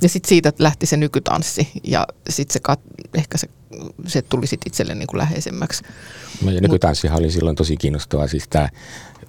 Ja 0.03 0.09
sitten 0.09 0.29
siitä 0.29 0.53
lähti 0.59 0.87
se 0.87 0.97
nykytanssi 0.97 1.69
ja 1.85 2.07
sitten 2.29 2.53
se, 2.53 2.61
kat- 2.73 3.09
ehkä 3.15 3.39
se, 3.39 3.49
se 4.07 4.23
tuli 4.23 4.47
sitten 4.47 4.67
itselle 4.67 4.95
niin 4.95 5.07
kuin 5.07 5.19
läheisemmäksi. 5.19 5.83
No 6.45 6.51
ja 6.51 6.61
nykytanssihan 6.61 7.19
oli 7.19 7.31
silloin 7.31 7.57
tosi 7.57 7.77
kiinnostavaa, 7.77 8.29
siis 8.29 8.49
tämä 8.49 8.69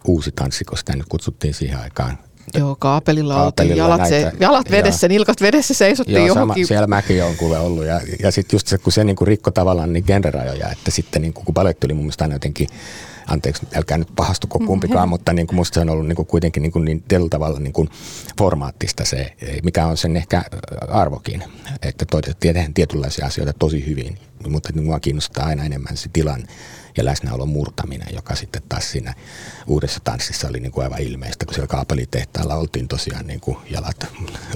uusi 0.05 0.31
tanssi, 0.31 0.65
koska 0.65 0.77
sitä 0.77 0.95
nyt 0.95 1.09
kutsuttiin 1.09 1.53
siihen 1.53 1.79
aikaan 1.79 2.17
Joo, 2.53 2.75
kaapelilla, 2.79 3.33
kaapelilla 3.33 3.73
oltiin, 3.73 3.77
jalat, 3.77 4.09
se, 4.09 4.31
jalat 4.39 4.71
vedessä, 4.71 5.07
nilkat 5.07 5.41
vedessä 5.41 5.73
seisottiin 5.73 6.17
joo, 6.17 6.27
johonkin. 6.27 6.65
Sama, 6.65 6.67
siellä 6.67 6.87
mäkin 6.87 7.23
on 7.23 7.35
kuule 7.35 7.59
ollut 7.59 7.85
ja, 7.85 8.01
ja 8.23 8.31
sitten 8.31 8.55
just 8.55 8.67
se, 8.67 8.77
kun 8.77 8.93
se 8.93 9.03
niinku 9.03 9.25
rikko 9.25 9.51
tavallaan 9.51 9.93
niin 9.93 10.03
genrerajoja, 10.07 10.71
että 10.71 10.91
sitten 10.91 11.21
niinku, 11.21 11.41
kun 11.45 11.53
balet 11.53 11.79
tuli 11.79 11.93
mun 11.93 12.03
mielestä 12.03 12.23
aina 12.23 12.35
jotenkin 12.35 12.67
anteeksi, 13.27 13.67
älkää 13.75 13.97
nyt 13.97 14.07
pahastuko 14.15 14.59
kumpikaan, 14.59 14.99
mm-hmm. 14.99 15.09
mutta 15.09 15.33
niin 15.33 15.47
kuin 15.47 15.55
musta 15.55 15.73
se 15.73 15.79
on 15.79 15.89
ollut 15.89 16.07
niin 16.07 16.15
kuin 16.15 16.25
kuitenkin 16.25 16.63
niin, 16.63 16.71
kuin 16.71 16.85
niin 16.85 17.03
tällä 17.07 17.29
tavalla 17.29 17.59
niin 17.59 17.73
kuin 17.73 17.89
formaattista 18.37 19.05
se, 19.05 19.33
mikä 19.63 19.85
on 19.85 19.97
sen 19.97 20.17
ehkä 20.17 20.43
arvokin, 20.87 21.43
että 21.81 22.05
tehdään 22.39 22.73
tietynlaisia 22.73 23.25
asioita 23.25 23.53
tosi 23.53 23.85
hyvin, 23.85 24.17
mutta 24.47 24.69
niin 24.73 24.85
mua 24.85 24.99
kiinnostaa 24.99 25.45
aina 25.45 25.63
enemmän 25.63 25.97
se 25.97 26.09
tilan 26.13 26.43
ja 26.97 27.05
läsnäolon 27.05 27.49
murtaminen, 27.49 28.07
joka 28.13 28.35
sitten 28.35 28.61
taas 28.69 28.91
siinä 28.91 29.13
uudessa 29.67 29.99
tanssissa 30.03 30.47
oli 30.47 30.59
niin 30.59 30.71
kuin 30.71 30.83
aivan 30.83 31.01
ilmeistä, 31.01 31.45
kun 31.45 31.53
siellä 31.53 31.67
kaapelitehtaalla 31.67 32.55
oltiin 32.55 32.87
tosiaan 32.87 33.27
niin 33.27 33.39
kuin 33.39 33.57
jalat 33.69 34.07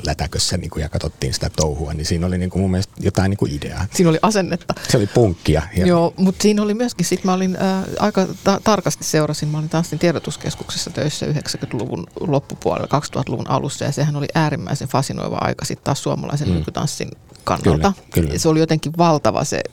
lätäkössä 0.06 0.58
niin 0.58 0.70
kuin 0.70 0.82
ja 0.82 0.90
katsottiin 0.90 1.34
sitä 1.34 1.50
touhua, 1.56 1.94
niin 1.94 2.06
siinä 2.06 2.26
oli 2.26 2.38
niin 2.38 2.50
kuin 2.50 2.62
mun 2.62 2.72
mielestä 2.72 2.94
jotain 3.00 3.30
niin 3.30 3.38
kuin 3.38 3.52
ideaa. 3.52 3.86
Siinä 3.94 4.10
oli 4.10 4.20
asennetta. 4.22 4.74
Se 4.90 4.98
oli 4.98 5.08
punkkia. 5.08 5.62
Ja... 5.78 5.88
Joo, 5.88 6.14
mutta 6.18 6.42
siinä 6.42 6.64
oli 6.64 6.74
myöskin, 6.74 7.06
sit 7.06 7.24
mä 7.24 7.34
olin 7.34 7.58
äh, 7.62 7.84
aika 8.00 8.28
ta- 8.44 8.62
tarkasti 8.64 9.04
seurasin, 9.04 9.50
mä 9.50 9.58
olin 9.58 9.70
tanssin 9.70 10.00
tiedotuskeskuksessa 10.00 10.90
töissä 10.90 11.26
90-luvun 11.26 12.08
loppupuolella, 12.20 13.00
2000-luvun 13.00 13.50
alussa 13.50 13.86
ja 13.86 13.92
sehän 13.92 14.16
oli 14.16 14.28
äärimmäisen 14.36 14.88
fasinoiva 14.88 15.38
aika 15.42 15.66
sitten 15.66 15.84
taas 15.84 16.04
suomalaisen 16.04 16.48
mm. 16.48 16.54
nykytanssin 16.54 17.12
kannalta. 17.44 17.94
Kyllä, 18.12 18.28
kyllä. 18.28 18.40
Se 18.40 18.50
oli 18.50 18.60
jotenkin 18.60 18.94
valtava 18.98 19.44
se 19.44 19.64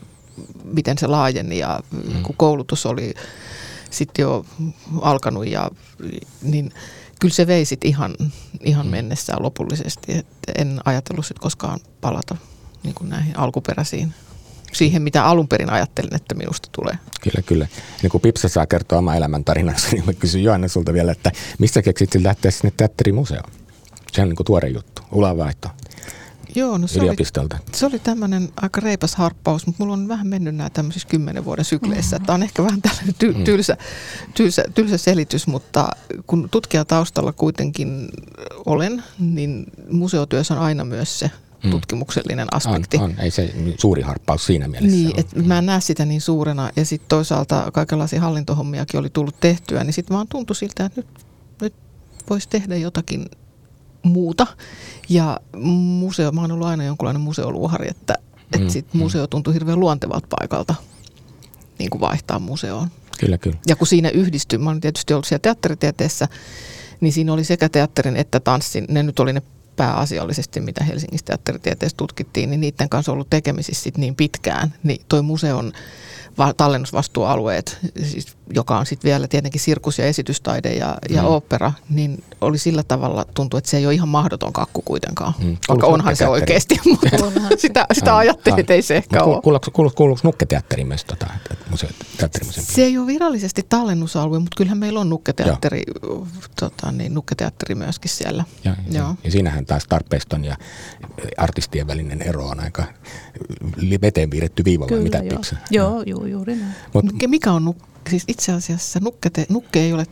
miten 0.63 0.97
se 0.97 1.07
laajeni 1.07 1.59
ja 1.59 1.79
mm. 1.91 2.23
kun 2.23 2.35
koulutus 2.37 2.85
oli 2.85 3.13
sitten 3.89 4.23
jo 4.23 4.45
alkanut 5.01 5.47
ja 5.47 5.71
niin 6.41 6.73
kyllä 7.19 7.33
se 7.33 7.47
vei 7.47 7.65
sit 7.65 7.85
ihan, 7.85 8.15
ihan 8.63 8.85
mm. 8.85 8.91
mennessään 8.91 9.43
lopullisesti. 9.43 10.13
Et 10.13 10.25
en 10.57 10.79
ajatellut 10.85 11.25
sit 11.25 11.39
koskaan 11.39 11.79
palata 12.01 12.35
niin 12.83 12.95
kuin 12.95 13.09
näihin 13.09 13.39
alkuperäisiin 13.39 14.13
siihen, 14.73 15.01
mitä 15.01 15.25
alun 15.25 15.47
perin 15.47 15.69
ajattelin, 15.69 16.15
että 16.15 16.35
minusta 16.35 16.69
tulee. 16.71 16.97
Kyllä, 17.21 17.41
kyllä. 17.45 17.67
Niin 18.01 18.09
kun 18.09 18.21
Pipsa 18.21 18.49
saa 18.49 18.65
kertoa 18.65 18.99
oma 18.99 19.15
elämäntarinansa, 19.15 19.87
niin 19.91 20.05
mä 20.05 20.13
kysyn 20.13 20.43
Johanna 20.43 20.67
sulta 20.67 20.93
vielä, 20.93 21.11
että 21.11 21.31
mistä 21.59 21.81
keksit 21.81 22.15
lähteä 22.15 22.51
sinne 22.51 22.73
teatterimuseoon? 22.77 23.51
Se 24.11 24.21
on 24.21 24.29
niin 24.29 24.35
kuin 24.35 24.45
tuore 24.45 24.69
juttu, 24.69 25.01
ulanvaihto. 25.11 25.69
Joo, 26.55 26.77
no 26.77 26.87
se 26.87 26.99
yliopistolta? 26.99 27.55
Oli, 27.55 27.75
se 27.75 27.85
oli 27.85 27.99
tämmöinen 27.99 28.49
aika 28.61 28.81
reipas 28.81 29.15
harppaus, 29.15 29.65
mutta 29.67 29.83
mulla 29.83 29.93
on 29.93 30.07
vähän 30.07 30.27
mennyt 30.27 30.55
nämä 30.55 30.69
tämmöisissä 30.69 31.07
kymmenen 31.07 31.45
vuoden 31.45 31.65
sykleissä. 31.65 32.15
Mm-hmm. 32.15 32.25
Tämä 32.25 32.35
on 32.35 32.43
ehkä 32.43 32.63
vähän 32.63 32.81
tällainen 32.81 33.15
ty- 33.23 33.37
mm. 33.37 33.43
tylsä, 33.43 33.77
tylsä, 34.35 34.63
tylsä 34.75 34.97
selitys, 34.97 35.47
mutta 35.47 35.89
kun 36.27 36.49
tutkijataustalla 36.51 37.33
kuitenkin 37.33 38.09
olen, 38.65 39.03
niin 39.19 39.65
museotyössä 39.91 40.53
on 40.53 40.59
aina 40.59 40.85
myös 40.85 41.19
se 41.19 41.31
mm. 41.63 41.71
tutkimuksellinen 41.71 42.47
aspekti. 42.51 42.97
On, 42.97 43.03
on, 43.03 43.19
ei 43.19 43.31
se 43.31 43.53
suuri 43.79 44.01
harppaus 44.01 44.45
siinä 44.45 44.67
mielessä 44.67 44.97
Niin, 44.97 45.19
että 45.19 45.39
mä 45.41 45.57
en 45.57 45.65
näe 45.65 45.81
sitä 45.81 46.05
niin 46.05 46.21
suurena 46.21 46.69
ja 46.75 46.85
sitten 46.85 47.09
toisaalta 47.09 47.71
kaikenlaisia 47.73 48.21
hallintohommiakin 48.21 48.99
oli 48.99 49.09
tullut 49.09 49.39
tehtyä, 49.39 49.83
niin 49.83 49.93
sitten 49.93 50.15
vaan 50.15 50.27
tuntui 50.27 50.55
siltä, 50.55 50.85
että 50.85 51.01
nyt, 51.01 51.07
nyt 51.61 51.73
voisi 52.29 52.49
tehdä 52.49 52.75
jotakin 52.75 53.25
muuta. 54.03 54.47
Ja 55.09 55.39
museo, 55.99 56.31
mä 56.31 56.41
oon 56.41 56.51
ollut 56.51 56.67
aina 56.67 56.83
jonkunlainen 56.83 57.21
museoluohari, 57.21 57.89
että, 57.89 58.13
että 58.45 58.59
mm, 58.59 58.69
sit 58.69 58.93
mm. 58.93 58.99
museo 58.99 59.27
tuntui 59.27 59.53
hirveän 59.53 59.79
luontevalta 59.79 60.27
paikalta 60.39 60.75
niin 61.79 61.89
kuin 61.89 62.01
vaihtaa 62.01 62.39
museoon. 62.39 62.87
Kyllä, 63.19 63.37
kyllä. 63.37 63.57
Ja 63.67 63.75
kun 63.75 63.87
siinä 63.87 64.09
yhdistyi, 64.09 64.59
mä 64.59 64.69
olen 64.69 64.81
tietysti 64.81 65.13
ollut 65.13 65.25
siellä 65.25 65.41
teatteritieteessä, 65.41 66.27
niin 67.01 67.13
siinä 67.13 67.33
oli 67.33 67.43
sekä 67.43 67.69
teatterin 67.69 68.15
että 68.15 68.39
tanssin, 68.39 68.85
ne 68.89 69.03
nyt 69.03 69.19
oli 69.19 69.33
ne 69.33 69.41
pääasiallisesti, 69.75 70.59
mitä 70.59 70.83
Helsingissä 70.83 71.25
teatteritieteessä 71.25 71.97
tutkittiin, 71.97 72.49
niin 72.49 72.61
niiden 72.61 72.89
kanssa 72.89 73.11
ollut 73.11 73.29
tekemisissä 73.29 73.83
sit 73.83 73.97
niin 73.97 74.15
pitkään, 74.15 74.73
niin 74.83 75.01
toi 75.09 75.21
museon 75.21 75.73
tallennusvastuualueet, 76.57 77.77
siis, 78.03 78.37
joka 78.53 78.77
on 78.77 78.85
sitten 78.85 79.09
vielä 79.09 79.27
tietenkin 79.27 79.61
sirkus 79.61 79.99
ja 79.99 80.05
esitystaide 80.05 80.73
ja, 80.73 80.97
ja 81.09 81.21
mm. 81.21 81.27
opera, 81.27 81.71
niin 81.89 82.23
oli 82.41 82.57
sillä 82.57 82.83
tavalla, 82.83 83.25
tuntuu, 83.33 83.57
että 83.57 83.69
se 83.69 83.77
ei 83.77 83.85
ole 83.85 83.93
ihan 83.93 84.09
mahdoton 84.09 84.53
kakku 84.53 84.81
kuitenkaan. 84.81 85.33
Mm. 85.39 85.57
Vaikka 85.67 85.87
onhan 85.87 86.15
se 86.15 86.27
oikeasti, 86.27 86.79
mutta 86.91 87.09
sitä, 87.57 87.85
sitä 87.93 88.17
ajattelin, 88.17 88.59
että 88.59 88.73
ei 88.73 88.81
se 88.81 88.95
ehkä 88.95 89.19
no, 89.19 89.25
ole. 89.25 89.41
Kuuluuko, 89.41 89.71
kuuluuko, 89.71 89.95
kuuluuko 89.95 90.21
nukketeatteri 90.23 90.83
myös 90.83 91.05
tota, 91.05 91.27
Se 92.49 92.83
ei 92.83 92.97
ole 92.97 93.07
virallisesti 93.07 93.65
tallennusalue, 93.69 94.39
mutta 94.39 94.57
kyllähän 94.57 94.77
meillä 94.77 94.99
on 94.99 95.09
nukketeatteri, 95.09 95.83
tota, 96.59 96.91
niin, 96.91 97.13
nukketeatteri 97.13 97.75
myöskin 97.75 98.09
siellä. 98.09 98.43
Ja, 98.63 98.75
ja, 98.91 99.15
ja 99.23 99.31
siinähän 99.31 99.62
taas 99.65 99.83
tarpeiston 99.89 100.45
ja 100.45 100.57
artistien 101.37 101.87
välinen 101.87 102.21
ero 102.21 102.45
on 102.45 102.59
aika 102.59 102.83
veteen 104.01 104.29
piirretty 104.29 104.65
viiva 104.65 104.87
vai 104.91 104.99
mitä 104.99 105.17
joo. 105.17 105.41
Joo, 105.71 106.03
joo, 106.05 106.25
juuri 106.25 106.55
näin. 106.55 106.73
Mut, 106.93 107.05
Mikä 107.27 107.51
on 107.51 107.65
nukke? 107.65 107.83
Siis 108.09 108.23
itse 108.27 108.51
asiassa 108.51 108.99
nukke, 109.03 109.29
te, 109.29 109.45
nukke 109.49 109.79
ei 109.79 109.93
ole 109.93 110.05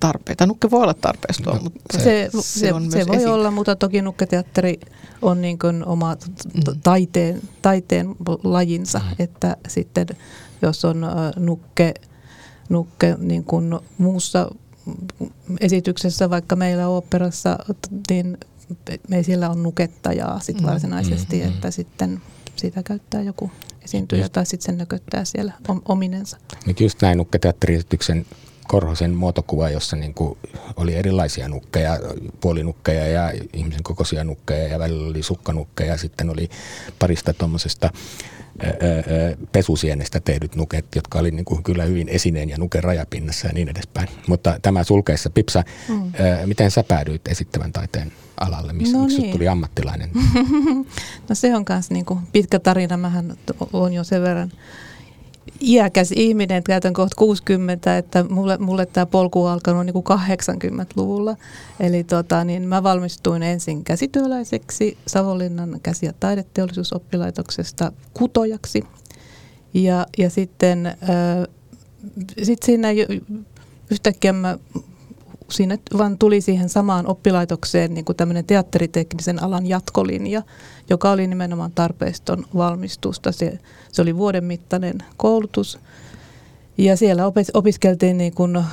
tarpeita. 0.00 0.46
Nukke 0.46 0.70
voi 0.70 0.82
olla 0.82 0.94
tarpeestoa, 0.94 1.54
no, 1.54 1.60
mutta 1.62 1.98
se, 1.98 2.28
se, 2.32 2.42
se, 2.42 2.72
on 2.72 2.90
se 2.90 3.06
voi 3.06 3.16
esi- 3.16 3.26
olla, 3.26 3.50
mutta 3.50 3.76
toki 3.76 4.02
nukketeatteri 4.02 4.80
on 5.22 5.40
niin 5.40 5.58
kuin 5.58 5.84
oma 5.84 6.14
mm. 6.54 6.80
taiteen, 6.82 7.42
taiteen 7.62 8.14
lajinsa, 8.44 8.98
mm. 8.98 9.16
että 9.18 9.56
sitten 9.68 10.06
jos 10.62 10.84
on 10.84 11.06
nukke, 11.36 11.94
nukke 12.68 13.16
niin 13.18 13.44
kuin 13.44 13.78
muussa 13.98 14.50
esityksessä, 15.60 16.30
vaikka 16.30 16.56
meillä 16.56 16.88
oopperassa, 16.88 17.58
niin 18.10 18.38
me 19.08 19.22
siellä 19.22 19.50
on 19.50 19.62
nukettajaa 19.62 20.40
sit 20.40 20.60
mm. 20.60 20.66
varsinaisesti, 20.66 21.36
mm, 21.36 21.42
mm, 21.42 21.48
että 21.48 21.70
sitten 21.70 22.22
sitä 22.56 22.82
käyttää 22.82 23.22
joku 23.22 23.50
esiintyjä 23.82 24.22
just, 24.22 24.32
tai 24.32 24.46
sitten 24.46 24.66
sen 24.66 24.78
nököttää 24.78 25.24
siellä 25.24 25.52
ominensa. 25.84 26.36
Nyt 26.66 26.80
just 26.80 27.02
näin 27.02 27.18
nukketeatteriesityksen 27.18 28.26
Korhosen 28.68 29.14
muotokuva, 29.14 29.70
jossa 29.70 29.96
niin 29.96 30.14
kuin 30.14 30.38
oli 30.76 30.94
erilaisia 30.94 31.48
nukkeja, 31.48 31.98
puolinukkeja 32.40 33.06
ja 33.06 33.32
ihmisen 33.52 33.82
kokoisia 33.82 34.24
nukkeja 34.24 34.68
ja 34.68 34.78
välillä 34.78 35.08
oli 35.08 35.22
sukkanukkeja. 35.22 35.96
Sitten 35.96 36.30
oli 36.30 36.48
parista 36.98 37.32
tuommoisesta 37.32 37.90
pesusienestä 39.52 40.20
tehdyt 40.20 40.56
nuket, 40.56 40.86
jotka 40.94 41.18
oli 41.18 41.30
niin 41.30 41.44
kuin 41.44 41.62
kyllä 41.62 41.84
hyvin 41.84 42.08
esineen 42.08 42.48
ja 42.48 42.58
nuken 42.58 42.84
rajapinnassa 42.84 43.46
ja 43.46 43.52
niin 43.52 43.68
edespäin. 43.68 44.08
Mutta 44.26 44.58
tämä 44.62 44.84
sulkeessa. 44.84 45.30
Pipsa, 45.30 45.64
mm. 45.88 46.12
miten 46.46 46.70
sä 46.70 46.84
päädyit 46.84 47.28
esittävän 47.28 47.72
taiteen 47.72 48.12
alalle, 48.40 48.72
missä 48.72 48.98
no 48.98 49.06
niin. 49.06 49.32
tuli 49.32 49.48
ammattilainen? 49.48 50.10
no 51.28 51.34
se 51.34 51.56
on 51.56 51.64
myös 51.68 51.90
niinku 51.90 52.18
pitkä 52.32 52.58
tarina. 52.58 52.96
Mähän 52.96 53.36
on 53.72 53.92
jo 53.92 54.04
sen 54.04 54.22
verran 54.22 54.52
iäkäs 55.60 56.12
ihminen, 56.12 56.62
käytän 56.62 56.92
kohta 56.92 57.16
60, 57.16 57.98
että 57.98 58.24
mulle, 58.24 58.58
mulle 58.58 58.86
tämä 58.86 59.06
polku 59.06 59.44
on 59.44 59.52
alkanut 59.52 59.86
niin 59.86 59.94
kuin 59.94 60.04
80-luvulla. 60.06 61.36
Eli 61.80 62.04
tota, 62.04 62.44
niin 62.44 62.68
mä 62.68 62.82
valmistuin 62.82 63.42
ensin 63.42 63.84
käsityöläiseksi 63.84 64.98
Savonlinnan 65.06 65.80
käsi- 65.82 66.06
ja 66.06 66.12
taideteollisuusoppilaitoksesta 66.20 67.92
kutojaksi. 68.14 68.84
Ja, 69.74 70.06
ja 70.18 70.30
sitten 70.30 70.86
äh, 70.86 70.96
sit 72.42 72.62
siinä 72.62 72.88
yhtäkkiä 73.90 74.32
mä 74.32 74.58
sinne 75.50 75.78
vaan 75.98 76.18
tuli 76.18 76.40
siihen 76.40 76.68
samaan 76.68 77.06
oppilaitokseen 77.06 77.94
niin 77.94 78.04
kuin 78.04 78.16
tämmöinen 78.16 78.44
teatteriteknisen 78.44 79.42
alan 79.42 79.66
jatkolinja, 79.66 80.42
joka 80.90 81.10
oli 81.10 81.26
nimenomaan 81.26 81.72
tarpeiston 81.74 82.46
valmistusta. 82.56 83.32
Se, 83.32 83.58
se 83.92 84.02
oli 84.02 84.16
vuoden 84.16 84.44
mittainen 84.44 84.98
koulutus 85.16 85.78
ja 86.78 86.96
siellä 86.96 87.22
opiskeltiin 87.54 88.18
niin 88.18 88.34
kuin 88.34 88.64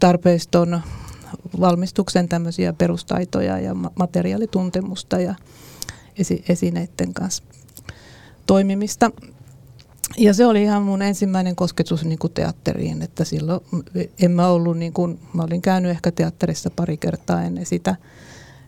tarpeiston 0.00 0.80
valmistuksen 1.60 2.28
tämmöisiä 2.28 2.72
perustaitoja 2.72 3.58
ja 3.58 3.74
materiaalituntemusta 3.74 5.20
ja 5.20 5.34
esineiden 6.48 7.14
kanssa 7.14 7.42
toimimista. 8.46 9.10
Ja 10.18 10.34
se 10.34 10.46
oli 10.46 10.62
ihan 10.62 10.82
mun 10.82 11.02
ensimmäinen 11.02 11.56
kosketus 11.56 12.04
niin 12.04 12.18
kuin 12.18 12.32
teatteriin, 12.32 13.02
että 13.02 13.24
silloin 13.24 13.60
en 14.22 14.30
mä 14.30 14.48
ollut, 14.48 14.78
niin 14.78 14.92
kuin, 14.92 15.18
mä 15.32 15.42
olin 15.42 15.62
käynyt 15.62 15.90
ehkä 15.90 16.12
teatterissa 16.12 16.70
pari 16.70 16.96
kertaa 16.96 17.42
ennen 17.42 17.66
sitä. 17.66 17.96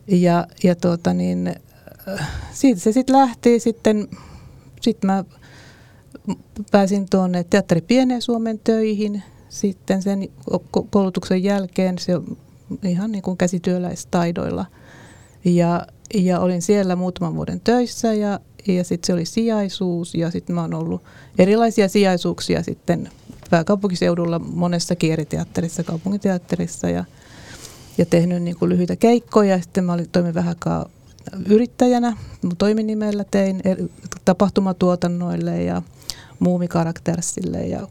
Ja, 0.07 0.47
ja 0.63 0.75
tuota 0.75 1.15
niin, 1.15 1.55
siitä 2.53 2.81
se 2.81 2.93
sitten 2.93 3.17
lähti, 3.17 3.61
sitten 3.61 4.09
sit 4.81 5.05
mä 5.05 5.25
pääsin 6.71 7.07
tuonne 7.11 7.45
Teatteri 7.45 7.81
Pieneen 7.81 8.23
Suomen 8.23 8.59
töihin 8.59 9.23
sitten 9.49 10.03
sen 10.03 10.29
koulutuksen 10.91 11.43
jälkeen 11.43 11.99
se 11.99 12.13
ihan 12.83 13.13
niin 13.13 13.23
kuin 13.23 13.37
käsityöläistaidoilla. 13.37 14.67
Ja, 15.45 15.87
ja 16.15 16.41
olin 16.41 16.63
siellä 16.63 16.97
muutaman 16.97 17.35
vuoden 17.35 17.61
töissä 17.61 18.13
ja, 18.13 18.41
ja 18.73 18.85
sitten 18.85 19.07
se 19.07 19.13
oli 19.13 19.25
sijaisuus 19.25 20.15
ja 20.15 20.31
sitten 20.31 20.55
mä 20.55 20.61
oon 20.61 20.75
ollut 20.75 21.03
erilaisia 21.39 21.89
sijaisuuksia 21.89 22.63
sitten 22.63 23.11
pääkaupunkiseudulla 23.51 24.39
monessa 24.39 24.95
eri 25.03 25.25
teatterissa, 25.25 25.85
kaupungiteatterissa 25.85 26.89
ja, 26.91 27.05
ja 27.99 28.07
tehnyt 28.07 28.43
niin 28.43 28.57
kuin 28.57 28.69
lyhyitä 28.69 28.97
keikkoja. 28.97 29.63
Sitten 29.63 29.85
mä 29.85 29.93
olin, 29.93 30.09
toimin 30.13 30.35
vähän 30.35 30.57
yrittäjänä, 31.49 32.17
mun 32.43 32.57
toiminimellä 32.57 33.25
tein 33.31 33.63
tapahtumatuotannoille 34.25 35.63
ja 35.63 35.83
muumikaraktersille 36.39 37.67
ja 37.67 37.89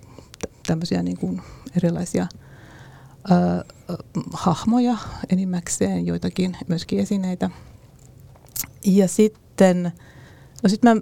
tämmöisiä 0.68 1.04
niin 1.04 1.18
kuin 1.18 1.42
erilaisia 1.78 2.28
ö, 3.32 3.66
hahmoja 4.34 4.98
enimmäkseen, 5.30 6.06
joitakin 6.06 6.58
myöskin 6.68 7.00
esineitä. 7.00 7.50
Ja 8.86 9.08
sitten 9.08 9.92
No 10.64 10.70
sitten 10.70 10.98
mä 10.98 11.02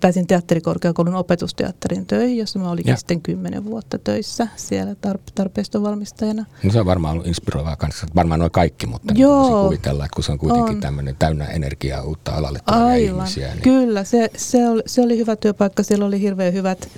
pääsin 0.00 0.26
teatterikorkeakoulun 0.26 1.14
opetusteatterin 1.14 2.06
töihin, 2.06 2.36
jossa 2.38 2.58
mä 2.58 2.70
olin 2.70 2.84
sitten 2.96 3.22
kymmenen 3.22 3.64
vuotta 3.64 3.98
töissä 3.98 4.48
siellä 4.56 4.92
tar- 5.06 5.20
tarpeistovalmistajana. 5.34 6.44
No 6.62 6.72
se 6.72 6.80
on 6.80 6.86
varmaan 6.86 7.12
ollut 7.12 7.26
inspiroivaa 7.26 7.76
kanssa, 7.76 8.06
varmaan 8.14 8.40
noin 8.40 8.52
kaikki, 8.52 8.86
mutta 8.86 9.12
niin 9.12 9.22
Joo, 9.22 9.42
niin 9.42 9.64
kuvitella, 9.64 10.04
että 10.04 10.14
kun 10.14 10.24
se 10.24 10.32
on 10.32 10.38
kuitenkin 10.38 10.74
on. 10.74 10.80
tämmöinen 10.80 11.16
täynnä 11.18 11.44
energiaa 11.44 12.02
uutta 12.02 12.32
alalle 12.32 12.60
Aivan. 12.66 12.98
ihmisiä. 12.98 13.48
Niin. 13.48 13.62
Kyllä, 13.62 14.04
se, 14.04 14.30
se, 14.36 14.68
oli, 14.68 14.82
se 14.86 15.02
oli 15.02 15.18
hyvä 15.18 15.36
työpaikka, 15.36 15.82
siellä 15.82 16.04
oli 16.04 16.20
hirveän 16.20 16.52
hyvät, 16.52 16.88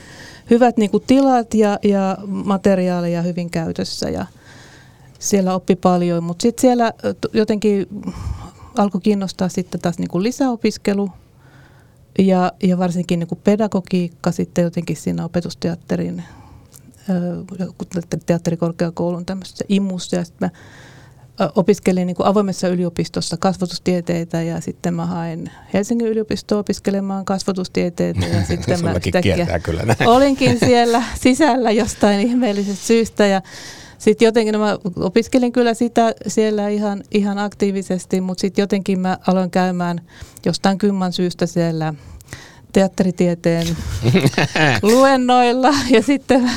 hyvät 0.50 0.76
niin 0.76 0.90
kuin 0.90 1.04
tilat 1.06 1.54
ja, 1.54 1.78
ja 1.82 2.18
materiaaleja 2.26 3.22
hyvin 3.22 3.50
käytössä 3.50 4.10
ja 4.10 4.26
siellä 5.18 5.54
oppi 5.54 5.76
paljon, 5.76 6.24
mutta 6.24 6.42
sitten 6.42 6.60
siellä 6.60 6.92
jotenkin 7.32 7.86
alkoi 8.78 9.00
kiinnostaa 9.00 9.48
sitten 9.48 9.80
taas 9.80 9.98
niin 9.98 10.08
kuin 10.08 10.22
lisäopiskelu– 10.22 11.10
ja, 12.18 12.52
ja 12.62 12.78
varsinkin 12.78 13.18
niin 13.18 13.28
kuin 13.28 13.40
pedagogiikka 13.44 14.32
sitten 14.32 14.64
jotenkin 14.64 14.96
siinä 14.96 15.24
opetusteatterin, 15.24 16.22
teatterikorkeakoulun 18.26 19.26
tämmöisessä 19.26 19.64
imussa. 19.68 20.16
Ja 20.16 20.24
sitten 20.24 20.50
mä 20.50 20.50
opiskelin 21.54 22.06
niin 22.06 22.16
kuin 22.16 22.26
avoimessa 22.26 22.68
yliopistossa 22.68 23.36
kasvatustieteitä 23.36 24.42
ja 24.42 24.60
sitten 24.60 24.94
mä 24.94 25.06
hain 25.06 25.50
Helsingin 25.74 26.08
yliopistoon 26.08 26.60
opiskelemaan 26.60 27.24
kasvatustieteitä. 27.24 28.26
Ja 28.26 28.44
sitten 28.50 28.84
mä 28.84 28.94
kyllä 29.58 29.82
näin. 29.82 30.08
olinkin 30.08 30.58
siellä 30.58 31.02
sisällä 31.20 31.70
jostain 31.70 32.20
ihmeellisestä 32.20 32.86
syystä 32.86 33.26
ja 33.26 33.42
sitten 33.98 34.26
jotenkin 34.26 34.52
no 34.52 34.58
mä 34.58 34.78
opiskelin 34.96 35.52
kyllä 35.52 35.74
sitä 35.74 36.14
siellä 36.26 36.68
ihan, 36.68 37.02
ihan 37.10 37.38
aktiivisesti, 37.38 38.20
mutta 38.20 38.40
sitten 38.40 38.62
jotenkin 38.62 39.00
mä 39.00 39.18
aloin 39.26 39.50
käymään 39.50 40.00
jostain 40.44 40.78
kymman 40.78 41.12
syystä 41.12 41.46
siellä 41.46 41.94
teatteritieteen 42.72 43.66
luennoilla 44.82 45.74
ja 45.90 46.02
sitten 46.02 46.50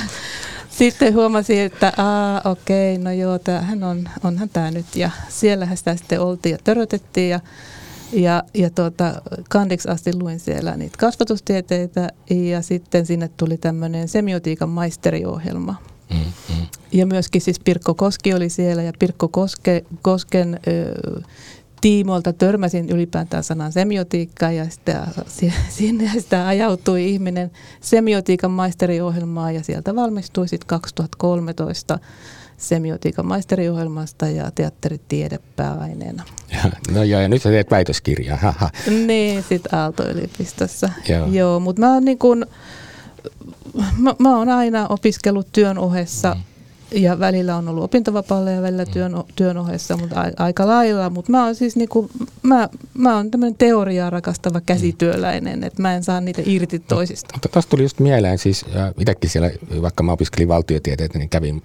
sitten 0.71 1.13
huomasin, 1.13 1.59
että 1.59 1.93
aa, 1.97 2.41
okei, 2.45 2.97
no 2.97 3.11
joo, 3.11 3.39
tämähän 3.39 3.83
on, 3.83 4.09
onhan 4.23 4.49
tämä 4.49 4.71
nyt. 4.71 4.85
Ja 4.95 5.09
siellähän 5.29 5.77
sitä 5.77 5.95
sitten 5.95 6.21
oltiin 6.21 6.53
ja 6.53 6.57
törötettiin 6.63 7.29
ja, 7.29 7.39
ja, 8.13 8.43
ja 8.53 8.69
tuota, 8.69 9.21
kandiksi 9.49 9.89
asti 9.89 10.15
luin 10.15 10.39
siellä 10.39 10.77
niitä 10.77 10.97
kasvatustieteitä 10.97 12.09
ja 12.29 12.61
sitten 12.61 13.05
sinne 13.05 13.29
tuli 13.37 13.57
tämmöinen 13.57 14.07
semiotiikan 14.07 14.69
maisteriohjelma. 14.69 15.75
Mm-hmm. 16.13 16.67
Ja 16.91 17.05
myöskin 17.05 17.41
siis 17.41 17.59
Pirkko 17.59 17.93
Koski 17.93 18.33
oli 18.33 18.49
siellä 18.49 18.83
ja 18.83 18.93
Pirkko 18.99 19.27
Koske, 19.27 19.85
Kosken 20.01 20.59
ö, 20.67 21.21
tiimoilta 21.81 22.33
törmäsin 22.33 22.89
ylipäätään 22.89 23.43
sanan 23.43 23.71
semiotiikka 23.71 24.51
ja 24.51 24.69
sitä, 24.69 25.07
sinne 25.69 26.11
sitä 26.19 26.47
ajautui 26.47 27.09
ihminen 27.09 27.51
semiotiikan 27.81 28.51
maisteriohjelmaan 28.51 29.55
ja 29.55 29.63
sieltä 29.63 29.95
valmistui 29.95 30.47
sitten 30.47 30.67
2013 30.67 31.99
semiotiikan 32.57 33.25
maisteriohjelmasta 33.25 34.27
ja 34.27 34.51
teatteritiedepääaineena. 34.51 36.23
Ja, 36.51 36.71
no 36.91 37.03
joo, 37.03 37.21
ja 37.21 37.27
nyt 37.27 37.41
sä 37.41 37.49
teet 37.49 37.71
väitöskirjaa. 37.71 38.69
Niin, 39.07 39.43
sitten 39.49 39.79
Aalto-yliopistossa. 39.79 40.89
Joo, 41.09 41.27
joo 41.27 41.59
mutta 41.59 41.79
mä 41.79 41.93
oon 41.93 42.05
niin 42.05 42.17
kun, 42.17 42.45
mä, 43.97 44.15
mä 44.19 44.37
oon 44.37 44.49
aina 44.49 44.87
opiskellut 44.87 45.47
työn 45.51 45.77
ohessa 45.77 46.35
mm 46.35 46.41
ja 46.93 47.19
välillä 47.19 47.55
on 47.55 47.69
ollut 47.69 47.83
opintovapaalla 47.83 48.51
ja 48.51 48.61
välillä 48.61 48.85
työn, 48.85 49.11
työn 49.35 49.57
ohessa, 49.57 49.97
mutta 49.97 50.21
a, 50.21 50.31
aika 50.37 50.67
lailla. 50.67 51.09
Mutta 51.09 51.31
mä 51.31 51.45
oon 51.45 51.55
siis 51.55 51.75
niinku, 51.75 52.09
mä, 52.43 52.69
mä 52.93 53.15
oon 53.15 53.31
tämmöinen 53.31 53.57
teoriaa 53.57 54.09
rakastava 54.09 54.61
käsityöläinen, 54.61 55.63
että 55.63 55.81
mä 55.81 55.95
en 55.95 56.03
saa 56.03 56.21
niitä 56.21 56.41
irti 56.45 56.79
toisista. 56.79 57.29
Mutta 57.33 57.49
tästä 57.49 57.69
tuli 57.69 57.81
just 57.81 57.99
mieleen, 57.99 58.37
siis 58.37 58.65
itsekin 58.99 59.29
siellä, 59.29 59.51
vaikka 59.81 60.03
mä 60.03 60.11
opiskelin 60.11 60.47
valtiotieteitä, 60.47 61.17
niin 61.17 61.29
kävin 61.29 61.63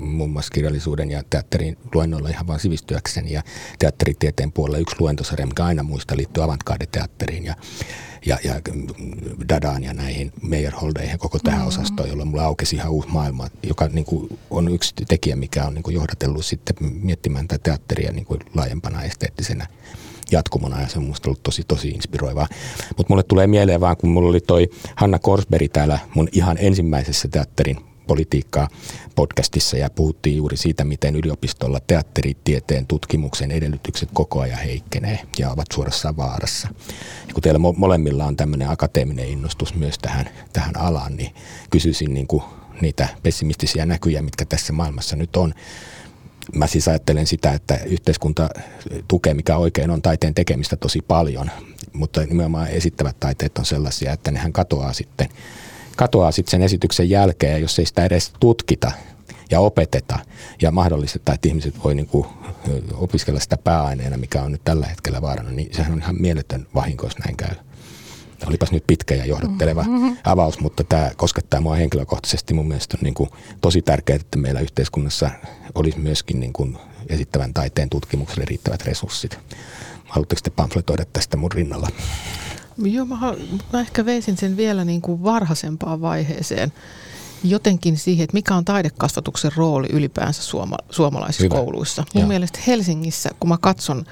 muun 0.00 0.30
muassa 0.30 0.50
kirjallisuuden 0.50 1.10
ja 1.10 1.22
teatterin 1.30 1.78
luennoilla 1.94 2.28
ihan 2.28 2.46
vain 2.46 2.60
sivistyäkseni 2.60 3.32
ja 3.32 3.42
teatteritieteen 3.78 4.52
puolella 4.52 4.78
yksi 4.78 4.96
luentosarja, 4.98 5.46
mikä 5.46 5.64
aina 5.64 5.82
muista 5.82 6.16
liittyy 6.16 6.44
avantgarde-teatteriin 6.44 7.44
ja 7.44 7.54
ja, 8.26 8.38
ja 8.44 8.54
Dadaan 9.48 9.84
ja 9.84 9.94
näihin 9.94 10.32
Meyerholdeihin 10.42 11.18
koko 11.18 11.38
tähän 11.38 11.60
mm-hmm. 11.60 11.68
osastoon, 11.68 12.08
jolloin 12.08 12.28
mulla 12.28 12.44
aukesi 12.44 12.76
ihan 12.76 12.90
uusi 12.90 13.08
maailma, 13.08 13.48
joka 13.62 13.88
niin 13.88 14.04
kuin 14.04 14.38
on 14.50 14.68
yksi 14.68 14.94
tekijä, 15.08 15.36
mikä 15.36 15.64
on 15.64 15.74
niin 15.74 15.82
kuin 15.82 15.94
johdatellut 15.94 16.44
sitten 16.44 16.76
miettimään 16.80 17.48
tätä 17.48 17.62
teatteria 17.62 18.12
niin 18.12 18.24
kuin 18.24 18.40
laajempana 18.54 19.02
esteettisenä 19.02 19.66
jatkumona 20.32 20.80
ja 20.80 20.88
se 20.88 20.98
on 20.98 21.04
musta 21.04 21.28
ollut 21.28 21.42
tosi, 21.42 21.62
tosi 21.68 21.88
inspiroivaa. 21.88 22.48
Mutta 22.96 23.12
mulle 23.12 23.22
tulee 23.22 23.46
mieleen 23.46 23.80
vaan, 23.80 23.96
kun 23.96 24.10
mulla 24.10 24.28
oli 24.28 24.40
toi 24.40 24.70
Hanna 24.96 25.18
Korsberg 25.18 25.72
täällä 25.72 25.98
mun 26.14 26.28
ihan 26.32 26.56
ensimmäisessä 26.60 27.28
teatterin 27.28 27.89
politiikkaa 28.10 28.68
podcastissa 29.14 29.76
ja 29.76 29.90
puhuttiin 29.90 30.36
juuri 30.36 30.56
siitä, 30.56 30.84
miten 30.84 31.16
yliopistolla 31.16 31.80
teatteritieteen 31.86 32.86
tutkimuksen 32.86 33.50
edellytykset 33.50 34.08
koko 34.12 34.40
ajan 34.40 34.58
heikkenee 34.58 35.18
ja 35.38 35.50
ovat 35.50 35.66
suorassa 35.72 36.16
vaarassa. 36.16 36.68
Ja 37.28 37.34
kun 37.34 37.42
teillä 37.42 37.58
molemmilla 37.76 38.24
on 38.24 38.36
tämmöinen 38.36 38.70
akateeminen 38.70 39.28
innostus 39.28 39.74
myös 39.74 39.98
tähän, 39.98 40.30
tähän 40.52 40.76
alaan, 40.76 41.16
niin 41.16 41.34
kysyisin 41.70 42.14
niin 42.14 42.26
kuin 42.26 42.42
niitä 42.80 43.08
pessimistisiä 43.22 43.86
näkyjä, 43.86 44.22
mitkä 44.22 44.44
tässä 44.44 44.72
maailmassa 44.72 45.16
nyt 45.16 45.36
on. 45.36 45.54
Mä 46.54 46.66
siis 46.66 46.88
ajattelen 46.88 47.26
sitä, 47.26 47.52
että 47.52 47.78
yhteiskunta 47.86 48.48
tukee, 49.08 49.34
mikä 49.34 49.56
oikein 49.56 49.90
on 49.90 50.02
taiteen 50.02 50.34
tekemistä 50.34 50.76
tosi 50.76 51.00
paljon, 51.08 51.50
mutta 51.92 52.20
nimenomaan 52.20 52.68
esittävät 52.68 53.20
taiteet 53.20 53.58
on 53.58 53.64
sellaisia, 53.64 54.12
että 54.12 54.30
nehän 54.30 54.52
katoaa 54.52 54.92
sitten 54.92 55.28
katoaa 56.00 56.32
sitten 56.32 56.50
sen 56.50 56.62
esityksen 56.62 57.10
jälkeen, 57.10 57.62
jos 57.62 57.78
ei 57.78 57.86
sitä 57.86 58.04
edes 58.04 58.32
tutkita 58.40 58.92
ja 59.50 59.60
opeteta 59.60 60.18
ja 60.62 60.70
mahdollisteta, 60.70 61.32
että 61.32 61.48
ihmiset 61.48 61.84
voi 61.84 61.94
niin 61.94 62.06
kuin 62.06 62.26
opiskella 62.94 63.40
sitä 63.40 63.56
pääaineena, 63.56 64.16
mikä 64.16 64.42
on 64.42 64.52
nyt 64.52 64.64
tällä 64.64 64.86
hetkellä 64.86 65.22
vaarana, 65.22 65.50
niin 65.50 65.74
sehän 65.74 65.92
on 65.92 65.98
ihan 65.98 66.16
mieletön 66.20 66.66
vahinko, 66.74 67.06
jos 67.06 67.18
näin 67.18 67.36
käy. 67.36 67.54
Olipas 68.46 68.72
nyt 68.72 68.84
pitkä 68.86 69.14
ja 69.14 69.24
johdatteleva 69.26 69.82
mm-hmm. 69.82 70.16
avaus, 70.24 70.60
mutta 70.60 70.84
tämä 70.84 71.10
koskettaa 71.16 71.60
mua 71.60 71.74
henkilökohtaisesti. 71.74 72.54
Mun 72.54 72.68
mielestä 72.68 72.96
on 72.96 73.04
niin 73.04 73.14
kuin 73.14 73.30
tosi 73.60 73.82
tärkeää, 73.82 74.16
että 74.16 74.38
meillä 74.38 74.60
yhteiskunnassa 74.60 75.30
olisi 75.74 75.98
myöskin 75.98 76.40
niin 76.40 76.52
kuin 76.52 76.78
esittävän 77.08 77.54
taiteen 77.54 77.90
tutkimukselle 77.90 78.44
riittävät 78.44 78.86
resurssit. 78.86 79.38
Haluatteko 80.04 80.40
te 80.44 80.50
pamfletoida 80.50 81.04
tästä 81.12 81.36
mun 81.36 81.52
rinnalla? 81.52 81.88
Joo, 82.78 83.04
mä, 83.06 83.16
mä 83.72 83.80
ehkä 83.80 84.04
veisin 84.04 84.36
sen 84.36 84.56
vielä 84.56 84.84
niin 84.84 85.00
kuin 85.00 85.22
varhaisempaan 85.22 86.00
vaiheeseen. 86.00 86.72
jotenkin 87.44 87.96
siihen, 87.96 88.24
että 88.24 88.34
mikä 88.36 88.54
on 88.54 88.64
taidekasvatuksen 88.64 89.50
rooli 89.56 89.86
ylipäänsä 89.92 90.42
suoma, 90.42 90.76
suomalaisissa 90.90 91.44
Hyvä. 91.44 91.54
kouluissa. 91.54 92.04
Mun 92.14 92.20
Joo. 92.20 92.28
mielestä 92.28 92.58
Helsingissä, 92.66 93.30
kun 93.40 93.48
mä 93.48 93.58
katson, 93.60 94.04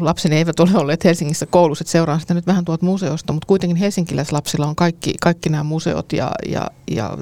lapseni 0.00 0.36
eivät 0.36 0.60
ole 0.60 0.70
olleet 0.74 1.04
Helsingissä 1.04 1.46
koulussa, 1.46 1.82
että 1.82 1.92
seuraan 1.92 2.20
sitä 2.20 2.34
nyt 2.34 2.46
vähän 2.46 2.64
tuolta 2.64 2.84
museosta, 2.86 3.32
mutta 3.32 3.46
kuitenkin 3.46 3.76
helsinkiläislapsilla 3.76 4.66
on 4.66 4.76
kaikki, 4.76 5.14
kaikki 5.20 5.48
nämä 5.48 5.62
museot 5.64 6.12
ja, 6.12 6.30
ja, 6.48 6.70
ja 6.90 7.18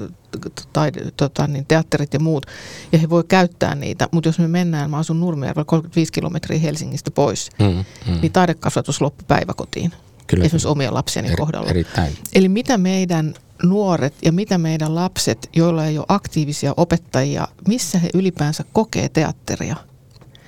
tai, 0.73 0.91
tota, 1.17 1.47
niin 1.47 1.65
teatterit 1.67 2.13
ja 2.13 2.19
muut, 2.19 2.45
ja 2.91 2.99
he 2.99 3.09
voi 3.09 3.23
käyttää 3.27 3.75
niitä, 3.75 4.07
mutta 4.11 4.29
jos 4.29 4.39
me 4.39 4.47
mennään, 4.47 4.89
mä 4.89 4.97
asun 4.97 5.19
Nurmijärvellä 5.19 5.65
35 5.65 6.11
kilometriä 6.11 6.59
Helsingistä 6.59 7.11
pois, 7.11 7.49
Mm, 7.59 7.85
mm. 8.13 8.21
niin 8.21 8.31
taidekasvatus 8.31 9.01
loppu 9.01 9.23
päiväkotiin, 9.27 9.91
Kyllä, 10.29 10.45
esimerkiksi 10.45 10.65
kyllä. 10.65 10.71
omien 10.71 10.93
lapsieni 10.93 11.27
Eri- 11.27 11.37
kohdalla. 11.37 11.69
Erittäin. 11.69 12.17
Eli 12.35 12.49
mitä 12.49 12.77
meidän 12.77 13.33
nuoret 13.63 14.13
ja 14.25 14.31
mitä 14.31 14.57
meidän 14.57 14.95
lapset, 14.95 15.49
joilla 15.55 15.85
ei 15.85 15.97
ole 15.97 16.05
aktiivisia 16.09 16.73
opettajia, 16.77 17.47
missä 17.67 17.99
he 17.99 18.09
ylipäänsä 18.13 18.63
kokee 18.73 19.09
teatteria? 19.09 19.75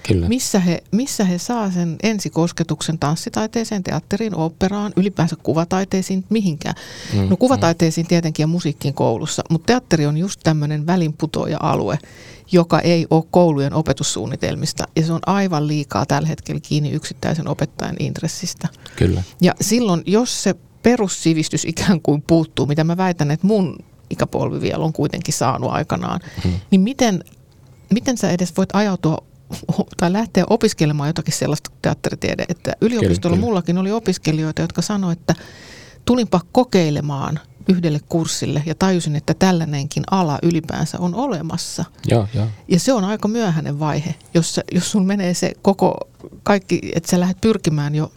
Kyllä. 0.08 0.28
Missä 0.28 0.60
he, 0.60 0.84
missä 0.92 1.24
he 1.24 1.38
saa 1.38 1.72
sen 1.72 1.96
ensikosketuksen 2.04 3.00
tanssitaiteeseen, 3.00 3.84
teatteriin, 3.84 4.36
operaan, 4.36 4.94
ylipäänsä 4.96 5.36
kuvataiteisiin, 5.44 6.24
mihinkään? 6.30 6.76
Mm, 7.14 7.30
No 7.30 7.38
kuvataiteisiin 7.38 8.08
tietenkin 8.08 8.44
ja 8.44 8.48
musiikkiin 8.48 8.94
koulussa, 8.94 9.44
mutta 9.50 9.66
teatteri 9.66 10.06
on 10.06 10.18
just 10.18 10.40
tämmöinen 10.44 10.88
välinputoja-alue, 10.88 12.00
joka 12.52 12.80
ei 12.80 13.08
ole 13.10 13.24
koulujen 13.32 13.74
opetussuunnitelmista 13.74 14.84
ja 14.96 15.06
se 15.06 15.14
on 15.14 15.20
aivan 15.26 15.68
liikaa 15.68 16.06
tällä 16.06 16.28
hetkellä 16.28 16.62
kiinni 16.64 16.92
yksittäisen 16.92 17.48
opettajan 17.48 17.96
intressistä. 18.00 18.68
Kyllä. 18.96 19.24
Ja 19.42 19.54
silloin, 19.62 20.02
jos 20.06 20.44
se 20.44 20.56
perussivistys 20.84 21.66
ikään 21.66 22.02
kuin 22.02 22.22
puuttuu, 22.22 22.66
mitä 22.66 22.84
mä 22.84 22.98
väitän, 22.98 23.32
että 23.32 23.48
mun 23.48 23.78
ikäpolvi 24.10 24.62
vielä 24.62 24.84
on 24.84 24.94
kuitenkin 24.94 25.34
saanut 25.34 25.72
aikanaan, 25.72 26.20
Mm. 26.46 26.52
niin 26.72 26.82
miten, 26.82 27.24
miten 27.94 28.18
sä 28.18 28.32
edes 28.32 28.54
voit 28.58 28.70
ajautua 28.74 29.18
tai 29.98 30.14
lähteä 30.14 30.44
opiskelemaan 30.50 31.10
jotakin 31.10 31.34
sellaista 31.34 31.70
kuin 31.70 31.80
teatteritiede, 31.82 32.46
että 32.50 32.74
yliopistolla 32.82 33.36
kyllä. 33.36 33.46
mullakin 33.46 33.78
oli 33.78 33.92
opiskelijoita, 33.92 34.62
jotka 34.62 34.82
sanoivat, 34.82 35.20
että 35.20 35.36
tulinpa 36.06 36.42
kokeilemaan 36.52 37.40
yhdelle 37.70 38.00
kurssille 38.10 38.64
ja 38.66 38.76
tajusin, 38.76 39.16
että 39.16 39.34
tällainenkin 39.34 40.04
ala 40.12 40.40
ylipäänsä 40.44 41.00
on 41.00 41.16
olemassa. 41.16 41.86
Joo, 42.08 42.28
joo. 42.34 42.48
Ja 42.68 42.80
se 42.80 42.94
on 42.94 43.04
aika 43.04 43.28
myöhäinen 43.28 43.80
vaihe, 43.80 44.16
jos, 44.34 44.60
jos 44.72 44.92
sun 44.92 45.06
menee 45.06 45.34
se 45.34 45.54
koko 45.62 45.98
kaikki, 46.44 46.82
että 46.96 47.12
sä 47.12 47.20
lähdet 47.20 47.42
pyrkimään 47.42 47.96
jo 47.96 48.12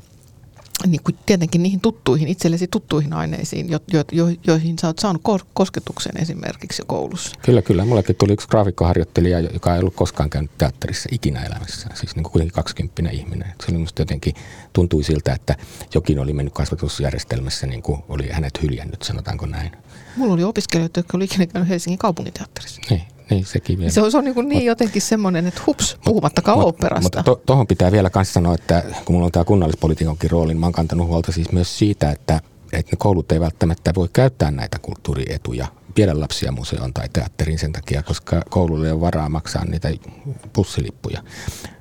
niin 0.87 1.03
kuin 1.05 1.17
tietenkin 1.27 1.63
niihin 1.63 1.81
tuttuihin, 1.81 2.29
itsellesi 2.29 2.69
tuttuihin 2.69 3.13
aineisiin, 3.13 3.71
jo, 3.71 3.79
jo, 3.93 4.05
jo, 4.13 4.27
joihin 4.47 4.79
sä 4.79 4.87
oot 4.87 4.99
saanut 4.99 5.23
kos- 5.29 5.47
kosketuksen 5.55 6.13
esimerkiksi 6.23 6.83
jo 6.83 6.87
koulussa. 6.87 7.31
Kyllä, 7.43 7.63
kyllä. 7.63 7.85
Mullekin 7.85 8.17
tuli 8.17 8.33
yksi 8.33 8.49
graafikkoharjoittelija, 8.49 9.41
joka 9.41 9.75
ei 9.75 9.81
ollut 9.81 9.95
koskaan 9.95 10.31
käynyt 10.31 10.51
teatterissa 10.59 11.09
ikinä 11.13 11.43
elämässä. 11.43 11.89
Siis 11.95 12.17
niin 12.17 12.23
kuin 12.23 12.33
kuitenkin 12.33 12.55
20 12.55 13.11
ihminen. 13.11 13.49
Se 13.67 13.71
oli 13.71 13.79
musta 13.79 14.03
jotenkin, 14.03 14.35
tuntui 14.73 15.05
siltä, 15.05 15.33
että 15.33 15.57
jokin 15.95 16.19
oli 16.19 16.33
mennyt 16.33 16.55
kasvatusjärjestelmässä, 16.55 17.67
niin 17.67 17.83
kuin 17.83 18.03
oli 18.09 18.29
hänet 18.31 18.63
hyljännyt, 18.63 19.03
sanotaanko 19.03 19.47
näin. 19.47 19.73
Mulla 20.17 20.35
oli 20.35 20.45
opiskelijoita, 20.45 20.99
jotka 20.99 21.17
oli 21.17 21.25
ikinä 21.25 21.47
käynyt 21.47 21.69
Helsingin 21.69 21.99
kaupunginteatterissa. 21.99 22.81
Niin, 22.91 23.03
niin 23.31 23.45
sekin 23.45 23.79
vielä. 23.79 23.91
Se 23.91 24.03
on, 24.03 24.11
se 24.11 24.19
on 24.19 24.25
niin, 24.25 24.35
kuin 24.35 24.49
niin 24.49 24.65
jotenkin 24.65 25.03
semmoinen, 25.03 25.47
että 25.47 25.61
hups, 25.67 25.97
puhumattakaan 26.05 26.59
Mut- 26.59 26.65
oopperasta. 26.65 27.03
Mutta 27.03 27.23
to, 27.23 27.43
tuohon 27.47 27.67
pitää 27.67 27.93
vielä 27.93 28.11
myös 28.15 28.33
sanoa, 28.33 28.55
että 28.55 28.83
kun 29.05 29.15
mulla 29.15 29.27
on 29.27 29.33
tämä 29.33 29.45
kunnallispolitiikonkin 29.45 30.31
rooli, 30.31 30.53
niin 30.53 30.61
mä 30.61 30.67
oon 30.67 30.73
kantanut 30.73 31.09
huolta 31.09 31.33
siis 31.33 31.53
myös 31.53 31.79
siitä, 31.79 32.11
että, 32.11 32.41
että 32.79 32.93
ne 32.93 32.97
koulut 32.99 33.33
ei 33.33 33.41
välttämättä 33.41 33.93
voi 33.95 34.09
käyttää 34.13 34.51
näitä 34.51 34.79
kulttuurietuja, 34.79 35.67
viedä 35.97 36.21
lapsia 36.21 36.53
museoon 36.53 36.95
tai 36.95 37.09
teatteriin 37.13 37.59
sen 37.59 37.73
takia, 37.73 38.03
koska 38.03 38.43
koululle 38.51 38.93
ole 38.93 39.01
varaa 39.01 39.29
maksaa 39.29 39.65
niitä 39.65 39.89
bussilippuja. 40.55 41.23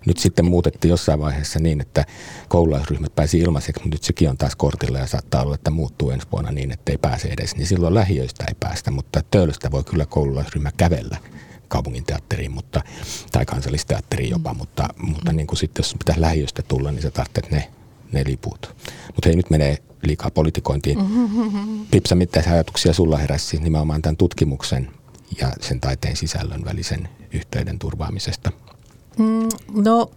Nyt 0.05 0.17
sitten 0.17 0.45
muutettiin 0.45 0.89
jossain 0.89 1.19
vaiheessa 1.19 1.59
niin, 1.59 1.81
että 1.81 2.05
koululaisryhmät 2.47 3.15
pääsi 3.15 3.39
ilmaiseksi, 3.39 3.83
mutta 3.83 3.95
nyt 3.95 4.03
sekin 4.03 4.29
on 4.29 4.37
taas 4.37 4.55
kortilla 4.55 4.99
ja 4.99 5.07
saattaa 5.07 5.43
olla, 5.43 5.55
että 5.55 5.71
muuttuu 5.71 6.11
ensi 6.11 6.27
vuonna 6.31 6.51
niin, 6.51 6.71
että 6.71 6.91
ei 6.91 6.97
pääse 6.97 7.27
edes. 7.27 7.55
Niin 7.55 7.67
silloin 7.67 7.93
lähiöistä 7.93 8.45
ei 8.47 8.55
päästä, 8.59 8.91
mutta 8.91 9.21
töölöstä 9.31 9.71
voi 9.71 9.83
kyllä 9.83 10.05
koululaisryhmä 10.05 10.71
kävellä 10.77 11.17
kaupungin 11.67 12.05
teatteriin 12.05 12.51
mutta, 12.51 12.81
tai 13.31 13.45
kansallisteatteriin 13.45 14.29
jopa, 14.29 14.53
mutta, 14.53 14.87
mutta 14.97 15.33
niin 15.33 15.47
kuin 15.47 15.57
sitten 15.57 15.83
jos 15.83 15.95
pitää 15.99 16.21
lähiöstä 16.21 16.61
tulla, 16.61 16.91
niin 16.91 17.01
sä 17.01 17.11
tarvitset 17.11 17.51
ne, 17.51 17.69
ne 18.13 18.23
liput. 18.25 18.75
Mutta 19.07 19.29
hei, 19.29 19.35
nyt 19.35 19.49
menee 19.49 19.77
liikaa 20.03 20.31
politikointiin. 20.31 20.99
Pipsa, 21.91 22.15
mitä 22.15 22.43
ajatuksia 22.51 22.93
sulla 22.93 23.17
heräsi 23.17 23.57
nimenomaan 23.57 24.01
tämän 24.01 24.17
tutkimuksen 24.17 24.89
ja 25.39 25.53
sen 25.61 25.79
taiteen 25.79 26.15
sisällön 26.15 26.65
välisen 26.65 27.09
yhteyden 27.33 27.79
turvaamisesta? 27.79 28.51
Mm, 29.17 29.49
no 29.83 30.11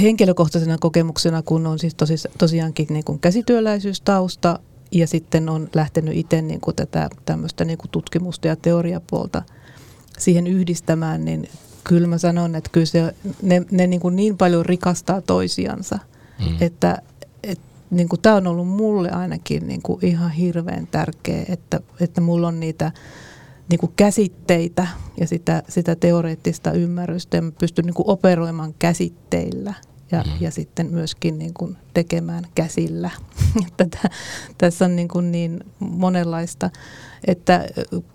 henkilökohtaisena 0.00 0.78
kokemuksena, 0.78 1.42
kun 1.42 1.66
on 1.66 1.78
siis 1.78 1.94
tosis, 1.94 2.28
tosiaankin 2.38 2.86
niin 2.90 3.04
kuin 3.04 3.18
käsityöläisyystausta 3.18 4.58
ja 4.92 5.06
sitten 5.06 5.48
on 5.48 5.68
lähtenyt 5.74 6.16
itse 6.16 6.42
niin 6.42 6.60
kuin 6.60 6.76
tätä 6.76 7.10
tämmöistä 7.24 7.64
niin 7.64 7.78
kuin 7.78 7.90
tutkimusta 7.90 8.48
ja 8.48 8.56
teoriapuolta 8.56 9.42
siihen 10.18 10.46
yhdistämään, 10.46 11.24
niin 11.24 11.48
kyllä 11.84 12.06
mä 12.06 12.18
sanon, 12.18 12.54
että 12.54 12.70
kyllä 12.72 12.86
se, 12.86 13.14
ne, 13.42 13.62
ne 13.70 13.86
niin, 13.86 14.00
kuin 14.00 14.16
niin 14.16 14.36
paljon 14.36 14.66
rikastaa 14.66 15.20
toisiansa, 15.20 15.98
mm. 16.38 16.56
että 16.60 17.02
et, 17.42 17.60
niin 17.90 18.08
kuin 18.08 18.20
tämä 18.20 18.36
on 18.36 18.46
ollut 18.46 18.68
mulle 18.68 19.10
ainakin 19.10 19.68
niin 19.68 19.82
kuin 19.82 20.04
ihan 20.04 20.30
hirveän 20.30 20.86
tärkeä, 20.86 21.44
että, 21.48 21.80
että 22.00 22.20
mulla 22.20 22.48
on 22.48 22.60
niitä 22.60 22.92
niin 23.70 23.78
kuin 23.78 23.92
käsitteitä 23.96 24.86
ja 25.20 25.26
sitä, 25.26 25.62
sitä 25.68 25.96
teoreettista 25.96 26.72
ymmärrystä 26.72 27.36
ja 27.36 27.42
mä 27.42 27.50
pystyn 27.50 27.84
niin 27.84 27.94
kuin 27.94 28.08
operoimaan 28.08 28.74
käsitteillä 28.78 29.74
ja, 30.12 30.24
mm. 30.26 30.32
ja 30.40 30.50
sitten 30.50 30.86
myöskin 30.86 31.38
niin 31.38 31.54
kuin 31.54 31.76
tekemään 31.94 32.44
käsillä. 32.54 33.10
Tätä, 33.76 34.10
tässä 34.58 34.84
on 34.84 34.96
niin, 34.96 35.08
kuin 35.08 35.32
niin 35.32 35.60
monenlaista, 35.80 36.70
että 37.26 37.66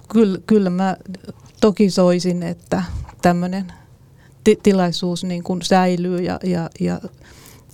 kyllä, 0.10 0.40
kyllä 0.48 0.70
mä 0.70 0.98
toki 1.62 1.90
soisin, 1.90 2.44
että 2.44 2.84
tämmöinen 3.22 3.74
ti- 4.44 4.60
tilaisuus 4.64 5.24
niin 5.24 5.44
kuin 5.44 5.62
säilyy 5.62 6.18
ja, 6.18 6.40
ja, 6.44 6.70
ja, 6.80 7.02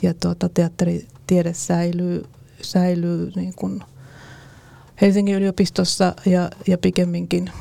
ja 0.01 0.13
tuota, 0.13 0.49
teatteritiede 0.49 1.53
säilyy, 1.53 2.23
säilyy 2.61 3.31
niin 3.35 3.53
kuin 3.55 3.83
Helsingin 5.01 5.35
yliopistossa 5.35 6.13
ja, 6.25 6.49
ja 6.67 6.77
pikemminkin 6.77 7.51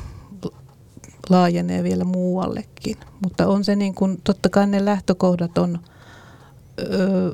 laajenee 1.29 1.83
vielä 1.83 2.03
muuallekin. 2.03 2.97
Mutta 3.23 3.47
on 3.47 3.63
se 3.63 3.75
niin 3.75 3.95
kuin, 3.95 4.21
totta 4.23 4.49
kai 4.49 4.67
ne 4.67 4.85
lähtökohdat 4.85 5.57
on, 5.57 5.79
öö, 6.79 7.31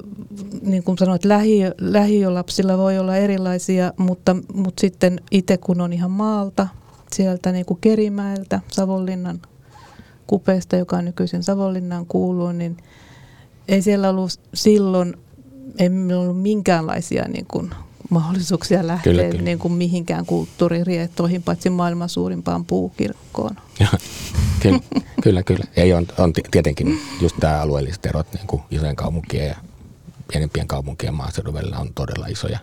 niin 0.61 0.83
kuin 0.83 0.97
sanoit, 0.97 1.25
lähiö, 1.25 1.73
lähiölapsilla 1.77 2.77
voi 2.77 2.99
olla 2.99 3.15
erilaisia, 3.15 3.93
mutta, 3.97 4.35
mutta 4.53 4.81
sitten 4.81 5.19
itse 5.31 5.57
kun 5.57 5.81
on 5.81 5.93
ihan 5.93 6.11
maalta, 6.11 6.67
sieltä 7.13 7.51
niin 7.51 7.65
kuin 7.65 7.79
Kerimäeltä, 7.81 8.61
Savonlinnan 8.71 9.41
kupeesta, 10.27 10.75
joka 10.75 11.01
nykyisin 11.01 11.43
Savonlinnaan 11.43 12.05
kuuluu, 12.05 12.51
niin 12.51 12.77
ei 13.67 13.81
siellä 13.81 14.09
ollut 14.09 14.31
silloin, 14.53 15.17
ei 15.79 15.89
meillä 15.89 16.21
ollut 16.21 16.41
minkäänlaisia 16.41 17.27
niin 17.27 17.45
kuin 17.47 17.71
mahdollisuuksia 18.09 18.87
lähteä 18.87 19.13
Kyllä, 19.13 19.29
kyllä. 19.29 19.41
Niin 19.41 19.59
kuin 19.59 19.73
mihinkään 19.73 20.25
kulttuuririetoihin, 20.25 21.43
paitsi 21.43 21.69
maailman 21.69 22.09
suurimpaan 22.09 22.65
puukirkkoon. 22.65 23.55
kyllä, 24.61 24.79
kyllä, 25.23 25.43
kyllä. 25.43 25.65
Ei 25.75 25.93
on, 25.93 26.07
on 26.17 26.33
ti- 26.33 26.43
tietenkin 26.51 26.99
just 27.21 27.35
tämä 27.39 27.61
alueelliset 27.61 28.05
erot 28.05 28.33
niin 28.33 28.47
kuin 28.47 28.61
isojen 28.71 28.95
kaupunkien 28.95 29.47
ja 29.47 29.55
pienempien 30.31 30.67
kaupunkien 30.67 31.13
maaseudun 31.13 31.53
välillä 31.53 31.77
on 31.77 31.93
todella 31.93 32.27
isoja. 32.27 32.59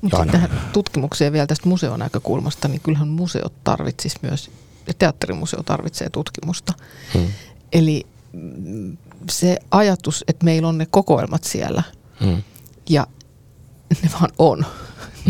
Mutta 0.00 0.16
Johanna. 0.16 0.32
tähän 0.32 0.50
tutkimukseen 0.72 1.32
vielä 1.32 1.46
tästä 1.46 1.68
museon 1.68 1.98
näkökulmasta, 1.98 2.68
niin 2.68 2.80
kyllähän 2.80 3.08
museot 3.08 3.52
tarvitsis 3.64 4.22
myös, 4.22 4.50
ja 4.86 4.94
teatterimuseo 4.94 5.62
tarvitsee 5.62 6.10
tutkimusta. 6.10 6.72
Hmm. 7.14 7.26
Eli 7.72 8.06
mm, 8.32 8.96
se 9.30 9.58
ajatus, 9.70 10.24
että 10.28 10.44
meillä 10.44 10.68
on 10.68 10.78
ne 10.78 10.86
kokoelmat 10.86 11.44
siellä 11.44 11.82
Hmm. 12.24 12.42
ja 12.88 13.06
ne 14.02 14.10
vaan 14.12 14.30
on, 14.38 14.66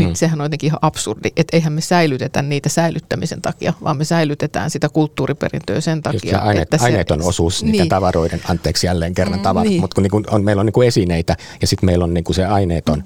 niin 0.01 0.11
Mm. 0.11 0.14
sehän 0.14 0.40
on 0.40 0.44
jotenkin 0.44 0.66
ihan 0.66 0.78
absurdi, 0.82 1.28
että 1.36 1.57
eihän 1.57 1.72
me 1.72 1.80
säilytetä 1.80 2.42
niitä 2.42 2.68
säilyttämisen 2.68 3.42
takia, 3.42 3.72
vaan 3.84 3.96
me 3.96 4.05
säilytetään 4.05 4.70
sitä 4.70 4.88
kulttuuriperintöä 4.88 5.80
sen 5.80 5.96
Just 5.96 6.03
takia, 6.03 6.30
se 6.30 6.36
aineet, 6.36 6.62
että 6.62 6.78
se, 6.78 6.84
aineeton 6.84 7.22
osuus 7.22 7.62
niiden 7.62 7.78
niin, 7.80 7.88
tavaroiden, 7.88 8.40
anteeksi 8.48 8.86
jälleen 8.86 9.14
kerran 9.14 9.38
Mm, 9.38 9.42
tavarat, 9.42 9.68
niin. 9.68 9.80
mutta 9.80 9.94
kun 9.94 10.03
niinku 10.03 10.22
on, 10.30 10.44
meillä 10.44 10.61
on 10.61 10.66
niinku 10.66 10.82
esineitä 10.82 11.36
ja 11.61 11.66
sitten 11.66 11.86
meillä 11.86 12.05
on 12.05 12.14
niinku 12.14 12.32
se 12.32 12.46
aineeton 12.46 13.05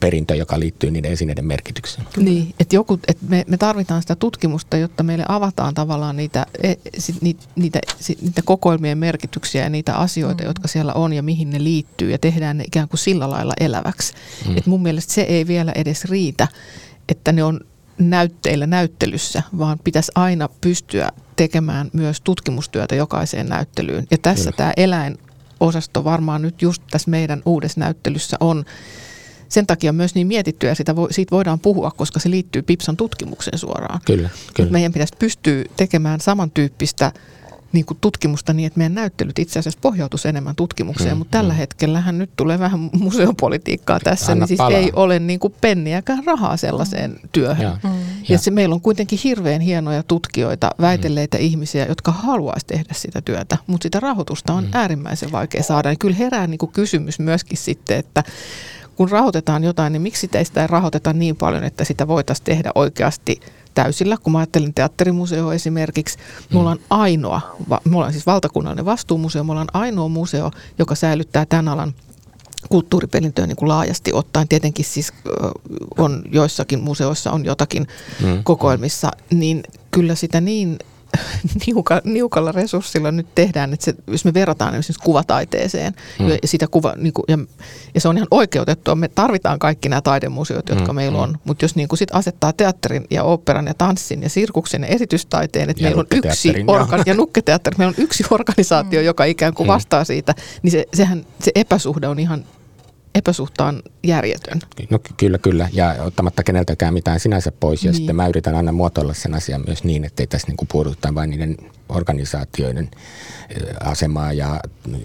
perintö, 0.00 0.34
joka 0.34 0.60
liittyy 0.60 0.90
niiden 0.90 1.12
esineiden 1.12 1.44
merkitykseen. 1.46 2.06
Niin, 2.16 2.54
että 2.60 2.76
joku, 2.76 3.00
että 3.08 3.24
me, 3.28 3.44
me 3.48 3.56
tarvitaan 3.56 4.02
sitä 4.02 4.16
tutkimusta, 4.16 4.76
jotta 4.76 5.02
meille 5.02 5.24
avataan 5.28 5.74
tavallaan 5.74 6.16
niitä, 6.16 6.46
e, 6.62 6.74
sit, 6.98 7.22
niitä, 7.22 7.42
niitä, 7.56 7.78
sit, 8.00 8.22
niitä 8.22 8.42
kokoelmien 8.44 8.98
merkityksiä 8.98 9.62
ja 9.62 9.70
niitä 9.70 9.94
asioita, 9.94 10.42
mm. 10.42 10.48
jotka 10.48 10.68
siellä 10.68 10.92
on 10.92 11.12
ja 11.12 11.22
mihin 11.22 11.50
ne 11.50 11.64
liittyy 11.64 12.10
ja 12.10 12.18
tehdään 12.18 12.58
ne 12.58 12.64
ikään 12.64 12.88
kuin 12.88 12.98
sillä 12.98 13.30
lailla 13.30 13.54
eläväksi. 13.60 14.12
Mm. 14.48 14.56
Et 14.56 14.66
mun 14.66 14.82
mielestä 14.82 15.12
se 15.12 15.20
ei 15.22 15.46
vielä 15.46 15.72
edes 15.74 16.04
riitä, 16.04 16.27
että 17.08 17.32
ne 17.32 17.44
on 17.44 17.60
näytteillä 17.98 18.66
näyttelyssä, 18.66 19.42
vaan 19.58 19.78
pitäisi 19.84 20.12
aina 20.14 20.48
pystyä 20.60 21.10
tekemään 21.36 21.90
myös 21.92 22.20
tutkimustyötä 22.20 22.94
jokaiseen 22.94 23.46
näyttelyyn. 23.46 24.06
Ja 24.10 24.18
tässä 24.18 24.44
Kyllä. 24.44 24.56
tämä 24.56 24.72
eläinosasto 24.76 26.04
varmaan 26.04 26.42
nyt 26.42 26.62
just 26.62 26.82
tässä 26.90 27.10
meidän 27.10 27.42
uudessa 27.46 27.80
näyttelyssä 27.80 28.36
on 28.40 28.64
sen 29.48 29.66
takia 29.66 29.92
myös 29.92 30.14
niin 30.14 30.26
mietitty 30.26 30.66
ja 30.66 30.74
sitä 30.74 30.96
vo, 30.96 31.08
siitä 31.10 31.30
voidaan 31.30 31.60
puhua, 31.60 31.90
koska 31.90 32.20
se 32.20 32.30
liittyy 32.30 32.62
Pipsan 32.62 32.96
tutkimukseen 32.96 33.58
suoraan. 33.58 34.00
Kyllä, 34.04 34.28
kyllä. 34.54 34.70
Meidän 34.70 34.92
pitäisi 34.92 35.14
pystyä 35.18 35.64
tekemään 35.76 36.20
samantyyppistä 36.20 37.12
niin 37.72 37.84
kuin 37.84 37.98
tutkimusta 38.00 38.52
niin, 38.52 38.66
että 38.66 38.78
meidän 38.78 38.94
näyttelyt 38.94 39.38
itse 39.38 39.58
asiassa 39.58 39.80
pohjautuisi 39.82 40.28
enemmän 40.28 40.56
tutkimukseen, 40.56 41.14
mm, 41.14 41.18
mutta 41.18 41.38
tällä 41.38 41.52
mm. 41.52 41.56
hetkellähän 41.56 42.18
nyt 42.18 42.30
tulee 42.36 42.58
vähän 42.58 42.90
museopolitiikkaa 42.92 44.00
tässä, 44.00 44.32
Anna 44.32 44.42
niin 44.42 44.48
siis 44.48 44.58
palaa. 44.58 44.78
ei 44.78 44.90
ole 44.92 45.18
niin 45.18 45.40
kuin 45.40 45.54
penniäkään 45.60 46.24
rahaa 46.24 46.56
sellaiseen 46.56 47.10
mm. 47.10 47.28
työhön. 47.32 47.62
Ja, 47.62 47.78
mm. 47.82 47.90
ja 48.28 48.38
se, 48.38 48.50
meillä 48.50 48.74
on 48.74 48.80
kuitenkin 48.80 49.18
hirveän 49.24 49.60
hienoja 49.60 50.02
tutkijoita, 50.02 50.70
väitelleitä 50.80 51.38
mm. 51.38 51.44
ihmisiä, 51.44 51.86
jotka 51.86 52.12
haluaisi 52.12 52.66
tehdä 52.66 52.94
sitä 52.94 53.20
työtä, 53.20 53.58
mutta 53.66 53.82
sitä 53.82 54.00
rahoitusta 54.00 54.52
on 54.52 54.64
mm. 54.64 54.70
äärimmäisen 54.72 55.32
vaikea 55.32 55.62
saada. 55.62 55.90
Ja 55.90 55.96
kyllä 55.96 56.16
herää 56.16 56.46
niin 56.46 56.58
kuin 56.58 56.72
kysymys 56.72 57.18
myöskin 57.18 57.58
sitten, 57.58 57.98
että 57.98 58.24
kun 58.96 59.10
rahoitetaan 59.10 59.64
jotain, 59.64 59.92
niin 59.92 60.02
miksi 60.02 60.28
teistä 60.28 60.62
ei 60.62 60.66
rahoiteta 60.66 61.12
niin 61.12 61.36
paljon, 61.36 61.64
että 61.64 61.84
sitä 61.84 62.08
voitaisiin 62.08 62.44
tehdä 62.44 62.70
oikeasti 62.74 63.40
täysillä. 63.82 64.16
Kun 64.22 64.32
mä 64.32 64.38
ajattelen 64.38 64.74
teatterimuseo 64.74 65.52
esimerkiksi, 65.52 66.18
me 66.52 66.58
ollaan 66.58 66.78
ainoa, 66.90 67.40
me 67.84 67.96
ollaan 67.96 68.12
siis 68.12 68.26
valtakunnallinen 68.26 68.84
vastuumuseo, 68.84 69.44
me 69.44 69.52
ollaan 69.52 69.68
ainoa 69.72 70.08
museo, 70.08 70.50
joka 70.78 70.94
säilyttää 70.94 71.46
tämän 71.46 71.68
alan 71.68 71.94
kulttuuriperintöä 72.68 73.46
niin 73.46 73.56
kuin 73.56 73.68
laajasti 73.68 74.12
ottaen. 74.12 74.48
Tietenkin 74.48 74.84
siis 74.84 75.12
on 75.98 76.22
joissakin 76.32 76.80
museoissa 76.80 77.30
on 77.32 77.44
jotakin 77.44 77.86
mm. 78.22 78.44
kokoelmissa, 78.44 79.10
niin 79.30 79.62
kyllä 79.90 80.14
sitä 80.14 80.40
niin 80.40 80.78
niuka, 81.66 82.00
niukalla 82.04 82.52
resurssilla 82.52 83.12
nyt 83.12 83.34
tehdään, 83.34 83.72
että 83.72 83.84
se, 83.84 83.94
jos 84.06 84.24
me 84.24 84.34
verrataan 84.34 84.74
esimerkiksi 84.74 85.04
kuvataiteeseen, 85.04 85.92
mm. 86.18 86.28
ja, 86.28 86.38
sitä 86.44 86.66
kuva, 86.70 86.94
niin 86.96 87.12
kuin, 87.12 87.24
ja, 87.28 87.38
ja 87.94 88.00
se 88.00 88.08
on 88.08 88.16
ihan 88.16 88.28
oikeutettua, 88.30 88.94
me 88.94 89.08
tarvitaan 89.08 89.58
kaikki 89.58 89.88
nämä 89.88 90.00
taidemuseot, 90.00 90.68
jotka 90.68 90.92
mm. 90.92 90.96
meillä 90.96 91.18
on, 91.18 91.38
mutta 91.44 91.64
jos 91.64 91.76
niin 91.76 91.88
kuin 91.88 91.98
sit 91.98 92.08
asettaa 92.12 92.52
teatterin 92.52 93.06
ja 93.10 93.24
operan 93.24 93.66
ja 93.66 93.74
tanssin 93.74 94.22
ja 94.22 94.28
sirkuksen 94.28 94.82
ja 94.82 94.88
esitystaiteen, 94.88 95.70
että 95.70 95.82
ja 95.82 95.86
meillä 95.86 96.00
on 96.00 96.06
yksi, 96.10 96.54
organ, 96.66 97.02
ja 97.06 97.14
nukketeatteri, 97.14 97.76
meillä 97.78 97.94
on 97.98 98.04
yksi 98.04 98.24
organisaatio, 98.34 99.00
mm. 99.00 99.06
joka 99.06 99.24
ikään 99.24 99.54
kuin 99.54 99.66
mm. 99.66 99.72
vastaa 99.72 100.04
siitä, 100.04 100.34
niin 100.62 100.70
se, 100.70 100.86
sehän, 100.94 101.26
se 101.42 101.52
epäsuhde 101.54 102.08
on 102.08 102.18
ihan 102.18 102.44
epäsuhtaan 103.18 103.82
järjetön. 104.06 104.60
No 104.90 104.98
kyllä, 105.16 105.38
kyllä. 105.38 105.68
Ja 105.72 105.94
ottamatta 106.00 106.42
keneltäkään 106.42 106.94
mitään 106.94 107.20
sinänsä 107.20 107.52
pois. 107.60 107.84
Ja 107.84 107.90
niin. 107.90 107.96
sitten 107.96 108.16
mä 108.16 108.26
yritän 108.26 108.54
aina 108.54 108.72
muotoilla 108.72 109.14
sen 109.14 109.34
asian 109.34 109.64
myös 109.66 109.84
niin, 109.84 110.04
että 110.04 110.22
ei 110.22 110.26
tässä 110.26 110.48
niin 110.48 110.68
puuduta 110.72 111.14
vain 111.14 111.30
niiden 111.30 111.56
organisaatioiden 111.88 112.90
asemaa 113.80 114.32
ja 114.32 114.60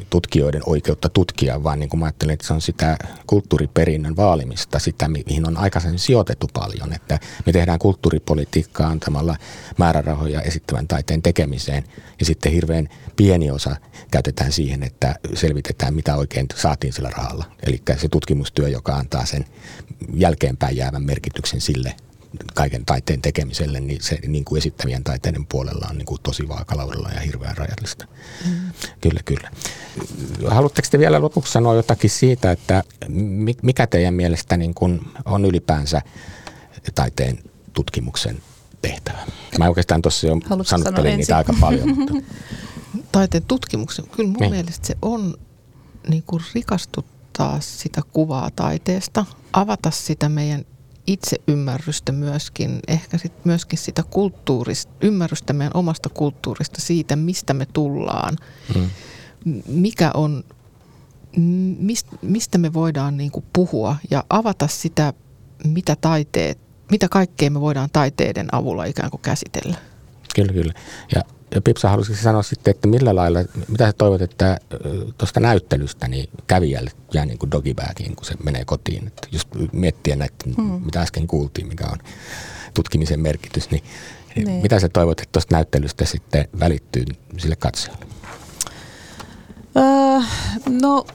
tutkijoiden 0.09 0.61
oikeutta 0.65 1.09
tutkia, 1.09 1.63
vaan 1.63 1.79
niin 1.79 1.89
kuin 1.89 1.99
mä 1.99 2.05
ajattelen, 2.05 2.33
että 2.33 2.47
se 2.47 2.53
on 2.53 2.61
sitä 2.61 2.97
kulttuuriperinnön 3.27 4.15
vaalimista, 4.15 4.79
sitä 4.79 5.07
mihin 5.07 5.47
on 5.47 5.57
aikaisemmin 5.57 5.99
sijoitettu 5.99 6.49
paljon, 6.53 6.93
että 6.93 7.19
me 7.45 7.51
tehdään 7.51 7.79
kulttuuripolitiikkaa 7.79 8.89
antamalla 8.89 9.37
määrärahoja 9.77 10.41
esittävän 10.41 10.87
taiteen 10.87 11.21
tekemiseen 11.21 11.83
ja 12.19 12.25
sitten 12.25 12.51
hirveän 12.51 12.89
pieni 13.15 13.51
osa 13.51 13.75
käytetään 14.11 14.51
siihen, 14.51 14.83
että 14.83 15.15
selvitetään 15.33 15.93
mitä 15.93 16.15
oikein 16.15 16.45
saatiin 16.55 16.93
sillä 16.93 17.09
rahalla. 17.09 17.45
Eli 17.63 17.81
se 17.97 18.07
tutkimustyö, 18.09 18.69
joka 18.69 18.95
antaa 18.95 19.25
sen 19.25 19.45
jälkeenpäin 20.13 20.77
jäävän 20.77 21.03
merkityksen 21.03 21.61
sille 21.61 21.95
kaiken 22.53 22.85
taiteen 22.85 23.21
tekemiselle, 23.21 23.79
niin 23.79 24.01
se 24.01 24.19
niin 24.27 24.45
kuin 24.45 24.57
esittävien 24.57 25.03
taiteiden 25.03 25.45
puolella 25.45 25.87
on 25.89 25.97
niin 25.97 26.05
kuin 26.05 26.21
tosi 26.23 26.47
vaakalaudella 26.47 27.09
ja 27.09 27.19
hirveän 27.19 27.57
rajallista. 27.57 28.07
Mm. 28.45 28.71
Kyllä, 29.01 29.19
kyllä. 29.25 29.51
Haluatteko 30.47 30.87
te 30.91 30.99
vielä 30.99 31.21
lopuksi 31.21 31.51
sanoa 31.51 31.75
jotakin 31.75 32.09
siitä, 32.09 32.51
että 32.51 32.83
mikä 33.61 33.87
teidän 33.87 34.13
mielestä 34.13 34.57
niin 34.57 34.73
kuin 34.73 35.01
on 35.25 35.45
ylipäänsä 35.45 36.01
taiteen 36.95 37.39
tutkimuksen 37.73 38.41
tehtävä? 38.81 39.19
Mä 39.59 39.67
oikeastaan 39.67 40.01
tuossa 40.01 40.27
jo 40.27 40.37
Haluatko 40.45 40.69
sanottelin 40.69 41.17
niitä 41.17 41.37
aika 41.37 41.53
paljon. 41.59 41.89
Mutta. 41.97 42.13
Taiteen 43.11 43.43
tutkimuksen, 43.47 44.05
kyllä 44.07 44.29
mun 44.29 44.39
niin. 44.39 44.51
mielestä 44.51 44.87
se 44.87 44.97
on 45.01 45.35
niin 46.07 46.23
kuin 46.27 46.43
rikastuttaa 46.53 47.59
sitä 47.59 48.01
kuvaa 48.13 48.51
taiteesta, 48.55 49.25
avata 49.53 49.91
sitä 49.91 50.29
meidän 50.29 50.65
itseymmärrystä 51.07 52.11
myöskin, 52.11 52.79
ehkä 52.87 53.17
sit 53.17 53.45
myöskin 53.45 53.79
sitä 53.79 54.03
kulttuurista, 54.09 54.93
ymmärrystä 55.01 55.53
meidän 55.53 55.71
omasta 55.75 56.09
kulttuurista, 56.09 56.81
siitä 56.81 57.15
mistä 57.15 57.53
me 57.53 57.65
tullaan, 57.73 58.37
mm. 58.75 58.89
mikä 59.67 60.11
on, 60.13 60.43
mistä, 61.79 62.11
mistä 62.21 62.57
me 62.57 62.73
voidaan 62.73 63.17
niin 63.17 63.31
kuin 63.31 63.45
puhua 63.53 63.95
ja 64.11 64.23
avata 64.29 64.67
sitä, 64.67 65.13
mitä 65.65 65.95
taiteet, 66.01 66.59
mitä 66.91 67.09
kaikkea 67.09 67.51
me 67.51 67.61
voidaan 67.61 67.89
taiteiden 67.93 68.47
avulla 68.51 68.85
ikään 68.85 69.11
kuin 69.11 69.21
käsitellä. 69.21 69.77
Kyllä, 70.35 70.53
kyllä. 70.53 70.73
Ja 71.15 71.21
Pipsa 71.61 71.89
halusi 71.89 72.15
sanoa 72.15 72.43
sitten, 72.43 72.71
että 72.71 72.87
millä 72.87 73.15
lailla, 73.15 73.39
mitä 73.67 73.85
sä 73.85 73.93
toivot, 73.93 74.21
että 74.21 74.59
tuosta 75.17 75.39
näyttelystä 75.39 76.07
niin 76.07 76.29
kävijälle 76.47 76.91
jää 77.13 77.25
niin 77.25 77.37
kuin 77.37 77.51
dogibagin, 77.51 78.15
kun 78.15 78.25
se 78.25 78.35
menee 78.43 78.65
kotiin. 78.65 79.07
Että 79.07 79.27
just 79.31 79.47
miettiä 79.71 80.15
näitä, 80.15 80.35
hmm. 80.55 80.81
mitä 80.85 81.01
äsken 81.01 81.27
kuultiin, 81.27 81.67
mikä 81.67 81.85
on 81.91 81.97
tutkimisen 82.73 83.19
merkitys, 83.19 83.71
niin, 83.71 83.83
niin. 84.35 84.61
mitä 84.61 84.79
sä 84.79 84.89
toivot, 84.89 85.19
että 85.19 85.31
tuosta 85.31 85.55
näyttelystä 85.55 86.05
sitten 86.05 86.47
välittyy 86.59 87.05
sille 87.37 87.55
katsojalle? 87.55 88.05
Öö, 89.77 90.19
no 90.81 91.05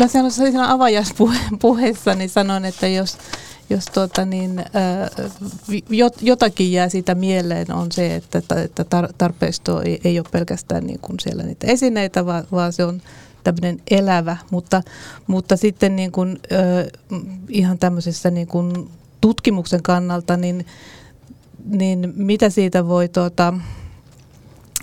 Mä 0.00 0.08
sanoin 0.08 0.32
siinä 0.32 0.72
avajaispuheessa, 0.72 2.14
niin 2.14 2.30
sanon, 2.30 2.64
että 2.64 2.86
jos, 2.86 3.18
jos 3.70 3.84
tuota 3.84 4.24
niin, 4.24 4.64
jotakin 6.20 6.72
jää 6.72 6.88
siitä 6.88 7.14
mieleen 7.14 7.72
on 7.72 7.92
se, 7.92 8.14
että, 8.14 8.38
että 8.64 8.84
tarpeisto 9.18 9.82
ei, 9.82 10.00
ei 10.04 10.18
ole 10.18 10.26
pelkästään 10.32 10.86
niin 10.86 10.98
kuin 11.02 11.20
siellä 11.20 11.42
niitä 11.42 11.66
esineitä, 11.66 12.26
vaan, 12.26 12.44
vaan 12.52 12.72
se 12.72 12.84
on 12.84 13.02
tämmöinen 13.44 13.82
elävä, 13.90 14.36
mutta, 14.50 14.82
mutta 15.26 15.56
sitten 15.56 15.96
niin 15.96 16.12
kuin, 16.12 16.38
ihan 17.48 17.78
tämmöisessä 17.78 18.30
niin 18.30 18.46
kuin 18.46 18.90
tutkimuksen 19.20 19.82
kannalta, 19.82 20.36
niin, 20.36 20.66
niin 21.64 22.12
mitä 22.16 22.50
siitä 22.50 22.88
voi 22.88 23.08
tuota, 23.08 23.54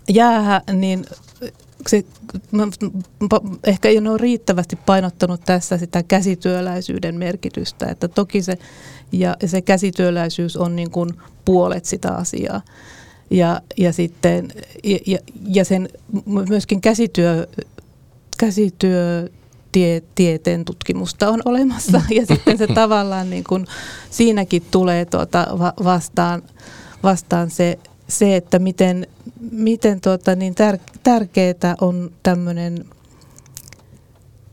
jäädä, 0.10 0.62
niin 0.74 1.06
se, 1.88 2.06
ehkä 3.64 3.90
ei 3.90 3.98
ole 3.98 4.18
riittävästi 4.18 4.76
painottanut 4.76 5.42
tässä 5.46 5.78
sitä 5.78 6.04
käsityöläisyyden 6.04 7.16
merkitystä, 7.16 7.86
että 7.86 8.08
toki 8.08 8.42
se, 8.42 8.58
ja 9.12 9.38
se 9.46 9.62
käsityöläisyys 9.62 10.58
on 10.58 10.76
niin 10.76 10.92
kuin 10.92 11.10
puolet 11.46 11.86
sitä 11.86 12.16
asiaa. 12.16 12.62
Ja, 13.32 13.62
ja 13.78 13.94
sitten, 13.94 14.52
ja, 15.06 15.18
ja 15.48 15.66
sen 15.66 15.90
myöskin 16.50 16.82
käsityö, 16.82 17.48
käsityö 18.38 19.30
tie, 19.74 20.02
tieteen 20.16 20.66
tutkimusta 20.66 21.30
on 21.30 21.42
olemassa 21.46 22.02
ja 22.18 22.26
sitten 22.26 22.58
se 22.58 22.68
tavallaan 22.68 23.30
niin 23.30 23.44
kuin, 23.44 23.66
siinäkin 24.10 24.64
tulee 24.72 25.06
tuota 25.06 25.48
vastaan, 25.84 26.42
vastaan 27.04 27.50
se, 27.50 27.80
se, 28.08 28.36
että 28.36 28.60
miten, 28.60 29.08
miten 29.52 30.02
tuota, 30.02 30.36
niin 30.36 30.56
tär, 30.56 30.78
tärkeää 31.04 31.76
on 31.82 32.12
tämmöinen 32.24 32.86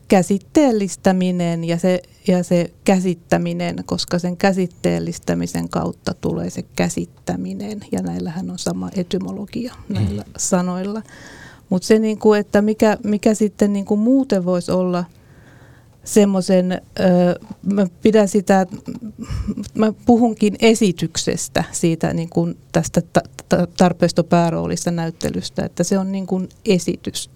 käsitteellistäminen 0.07 1.63
ja 1.63 1.77
se, 1.77 2.01
ja 2.27 2.43
se 2.43 2.71
käsittäminen, 2.83 3.75
koska 3.85 4.19
sen 4.19 4.37
käsitteellistämisen 4.37 5.69
kautta 5.69 6.13
tulee 6.13 6.49
se 6.49 6.61
käsittäminen 6.75 7.79
ja 7.91 8.01
näillähän 8.01 8.51
on 8.51 8.59
sama 8.59 8.89
etymologia 8.95 9.75
näillä 9.89 10.21
mm. 10.21 10.33
sanoilla. 10.37 11.01
Mutta 11.69 11.87
se, 11.87 11.99
niinku, 11.99 12.33
että 12.33 12.61
mikä, 12.61 12.97
mikä 13.03 13.33
sitten 13.33 13.73
niinku 13.73 13.95
muuten 13.95 14.45
voisi 14.45 14.71
olla– 14.71 15.05
semmoisen, 16.03 16.81
mä 17.73 17.87
pidän 18.01 18.27
sitä, 18.27 18.65
mä 19.75 19.93
puhunkin 20.05 20.55
esityksestä 20.59 21.63
siitä 21.71 22.13
niin 22.13 22.29
kuin 22.29 22.57
tästä 22.71 23.01
ta- 23.13 23.67
tarpeisto 23.77 24.23
pääroolissa 24.23 24.91
näyttelystä, 24.91 25.65
että 25.65 25.83
se 25.83 25.97
on 25.97 26.11
niin 26.11 26.27
kuin 26.27 26.49
esitys, 26.65 27.29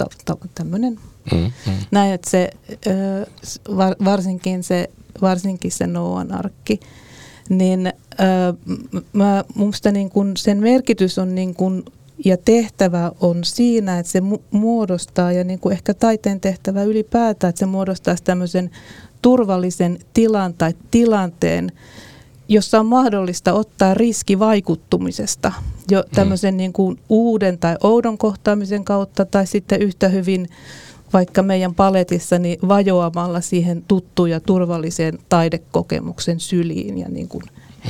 tämmöinen, 0.55 0.99
mm-hmm. 1.32 1.74
näin, 1.91 2.13
että 2.13 2.30
se 2.30 2.49
varsinkin 4.05 4.63
se, 4.63 4.89
varsinkin 5.22 5.72
se 5.72 5.88
Noan 5.88 6.32
arkki, 6.32 6.80
niin 7.49 7.93
mä, 9.13 9.43
musta 9.55 9.91
niin 9.91 10.09
kuin 10.09 10.38
sen 10.38 10.57
merkitys 10.59 11.18
on 11.18 11.36
niin 11.36 11.55
kuin 11.55 11.86
ja 12.26 12.38
tehtävä 12.38 13.11
on 13.22 13.43
siinä, 13.43 13.99
että 13.99 14.11
se 14.11 14.22
muodostaa, 14.51 15.32
ja 15.32 15.43
niin 15.43 15.59
kuin 15.59 15.74
ehkä 15.74 15.93
taiteen 15.93 16.39
tehtävä 16.39 16.84
ylipäätään, 16.84 17.49
että 17.49 17.59
se 17.59 17.66
muodostaa 17.66 18.16
tämmöisen 18.24 18.72
turvallisen 19.22 19.99
tilan 20.13 20.53
tai 20.53 20.74
tilanteen 20.91 21.72
jossa 22.47 22.80
on 22.80 22.86
mahdollista 22.86 23.53
ottaa 23.53 23.93
riski 23.93 24.39
vaikuttumisesta 24.39 25.51
jo 25.91 26.01
mm. 26.01 26.16
tämmöisen 26.16 26.57
niin 26.57 26.74
kuin 26.74 26.99
uuden 27.09 27.57
tai 27.57 27.76
oudon 27.84 28.18
kohtaamisen 28.18 28.86
kautta 28.86 29.26
tai 29.26 29.47
sitten 29.47 29.82
yhtä 29.82 30.09
hyvin 30.09 30.49
vaikka 31.13 31.43
meidän 31.43 31.76
paletissa 31.76 32.39
niin 32.39 32.59
vajoamalla 32.68 33.41
siihen 33.41 33.84
tuttuun 33.88 34.30
ja 34.30 34.39
turvalliseen 34.39 35.20
taidekokemuksen 35.30 36.39
syliin 36.39 36.97
ja 36.97 37.09
niin 37.09 37.28
kuin 37.28 37.43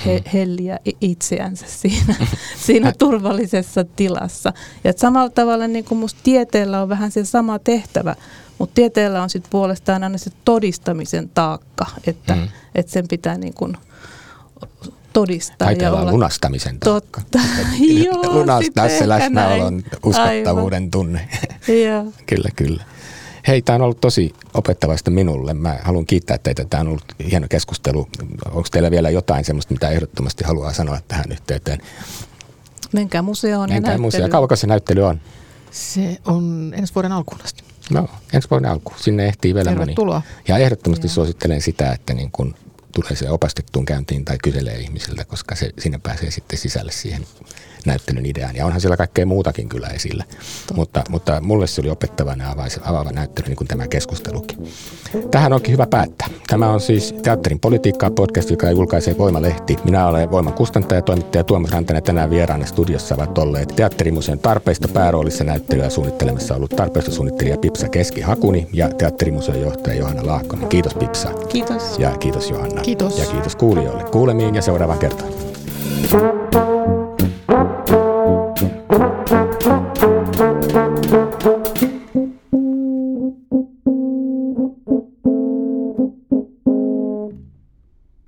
he, 0.06 0.18
mm. 0.18 0.24
helliä 0.34 0.80
itseänsä 1.02 1.66
siinä, 1.82 2.16
siinä 2.58 2.94
turvallisessa 3.00 3.86
tilassa. 3.96 4.54
Ja 4.84 4.94
samalla 4.96 5.30
tavalla 5.30 5.68
niin 5.68 5.86
kuin 5.86 5.98
musta 6.00 6.20
tieteellä 6.24 6.82
on 6.82 6.90
vähän 6.90 7.12
se 7.12 7.26
sama 7.26 7.60
tehtävä, 7.60 8.16
mutta 8.58 8.76
tieteellä 8.76 9.24
on 9.24 9.30
sitten 9.30 9.52
puolestaan 9.52 10.04
aina 10.04 10.18
se 10.18 10.32
todistamisen 10.46 11.30
taakka, 11.34 11.86
että, 12.08 12.36
mm. 12.36 12.48
että 12.76 12.92
sen 12.92 13.06
pitää 13.08 13.38
niin 13.38 13.54
kuin 13.54 13.78
todistaa. 15.14 15.56
Taiteella 15.58 15.98
ja 15.98 16.02
olla 16.02 16.12
lunastamisen 16.12 16.80
taakka. 16.80 17.22
Totta. 17.22 17.40
Joo, 18.06 18.34
Lunastaa 18.34 18.90
se 18.90 19.10
läsnäolon 19.10 19.74
näin. 19.74 19.86
uskottavuuden 20.06 20.84
Aivan. 20.84 20.92
tunne. 20.92 21.30
Kyllä, 22.26 22.50
kyllä. 22.56 22.84
Hei, 23.48 23.62
tämä 23.62 23.76
on 23.76 23.82
ollut 23.82 24.02
tosi 24.02 24.34
opettavaista 24.54 25.12
minulle. 25.12 25.54
Mä 25.54 25.80
haluan 25.84 26.06
kiittää 26.06 26.38
teitä. 26.38 26.66
Tämä 26.66 26.82
on 26.82 26.88
ollut 26.88 27.06
hieno 27.32 27.48
keskustelu. 27.50 28.08
Onko 28.46 28.68
teillä 28.72 28.92
vielä 28.92 29.10
jotain 29.10 29.46
sellaista, 29.46 29.74
mitä 29.74 29.90
ehdottomasti 29.90 30.44
haluaa 30.44 30.74
sanoa 30.74 31.00
tähän 31.08 31.32
yhteyteen? 31.32 31.80
Menkää 32.94 33.22
museoon 33.22 33.70
ja 33.70 33.74
Menkää 33.74 33.98
museoon. 33.98 34.02
näyttelyyn. 34.02 34.32
Kauanko 34.32 34.56
se 34.56 34.68
näyttely 34.68 35.04
on? 35.04 35.22
Se 35.72 36.18
on 36.26 36.74
ensi 36.78 36.96
vuoden 36.96 37.12
alkuun 37.12 37.42
asti. 37.44 37.64
No, 37.92 38.08
ensi 38.34 38.50
vuoden 38.50 38.72
alku. 38.72 38.94
Sinne 38.98 39.26
ehtii 39.26 39.56
vielä 39.56 39.70
moni. 39.70 39.80
Tervetuloa. 39.80 40.22
Ja 40.48 40.58
ehdottomasti 40.58 41.08
Joo. 41.08 41.14
suosittelen 41.14 41.62
sitä, 41.62 41.92
että 41.92 42.14
niin 42.14 42.32
kun 42.32 42.56
tulee 42.96 43.16
se 43.16 43.30
opastettuun 43.30 43.86
käyntiin 43.86 44.26
tai 44.26 44.38
kyselee 44.44 44.78
ihmisiltä, 44.78 45.26
koska 45.26 45.56
se, 45.56 45.70
sinne 45.80 46.00
pääsee 46.04 46.32
sitten 46.32 46.60
sisälle 46.60 46.92
siihen 46.92 47.26
näyttelyn 47.86 48.26
ideaan. 48.26 48.56
Ja 48.56 48.66
onhan 48.66 48.82
siellä 48.82 48.98
kaikkea 48.98 49.26
muutakin 49.26 49.70
kyllä 49.70 49.88
esillä. 49.88 50.24
Mutta, 50.74 51.04
mutta 51.10 51.42
mulle 51.42 51.68
se 51.68 51.82
oli 51.82 51.90
opettava 51.90 52.36
ja 52.40 52.52
avaava, 52.52 52.70
avaava 52.82 53.12
näyttely, 53.12 53.48
niin 53.48 53.56
kuin 53.56 53.68
tämä 53.68 53.88
keskustelukin. 53.88 54.68
Tähän 55.32 55.54
onkin 55.54 55.72
hyvä 55.72 55.88
päättää. 55.88 56.28
Tämä 56.48 56.70
on 56.70 56.82
siis 56.82 57.16
Teatterin 57.24 57.60
politiikkaa 57.60 58.12
podcast, 58.12 58.50
joka 58.50 58.72
julkaisee 58.72 59.18
Voimalehti. 59.18 59.78
Minä 59.84 60.08
olen 60.08 60.32
Voiman 60.32 60.54
kustantaja 60.54 60.98
ja 60.98 61.02
toimittaja 61.02 61.44
Tuomas 61.44 61.72
Rantanen. 61.72 62.04
Tänään 62.04 62.30
vieraana 62.30 62.66
studiossa 62.66 63.16
ovat 63.16 63.38
olleet 63.38 63.76
Teatterimuseon 63.76 64.40
tarpeista 64.40 64.88
pääroolissa 64.88 65.44
näyttelyä 65.44 65.90
suunnittelemassa 65.90 66.56
ollut 66.56 66.76
tarpeistosuunnittelija 66.76 67.58
Pipsa 67.58 67.90
Keski-Hakuni 67.90 68.68
ja 68.74 68.90
Teatterimuseon 68.90 69.62
johtaja 69.62 69.96
Johanna 69.96 70.26
Laakkonen. 70.26 70.70
Kiitos 70.70 70.96
Pipsa. 70.96 71.30
Kiitos. 71.50 72.00
Ja 72.00 72.18
kiitos 72.18 72.50
Johanna. 72.50 72.82
Kiitos. 72.86 73.20
Ja 73.20 73.26
kiitos 73.26 73.56
kuulijoille. 73.56 74.04
Kuulemiin 74.04 74.56
ja 74.56 74.62
seuraavaan 74.62 75.00
kertaan. 75.00 75.30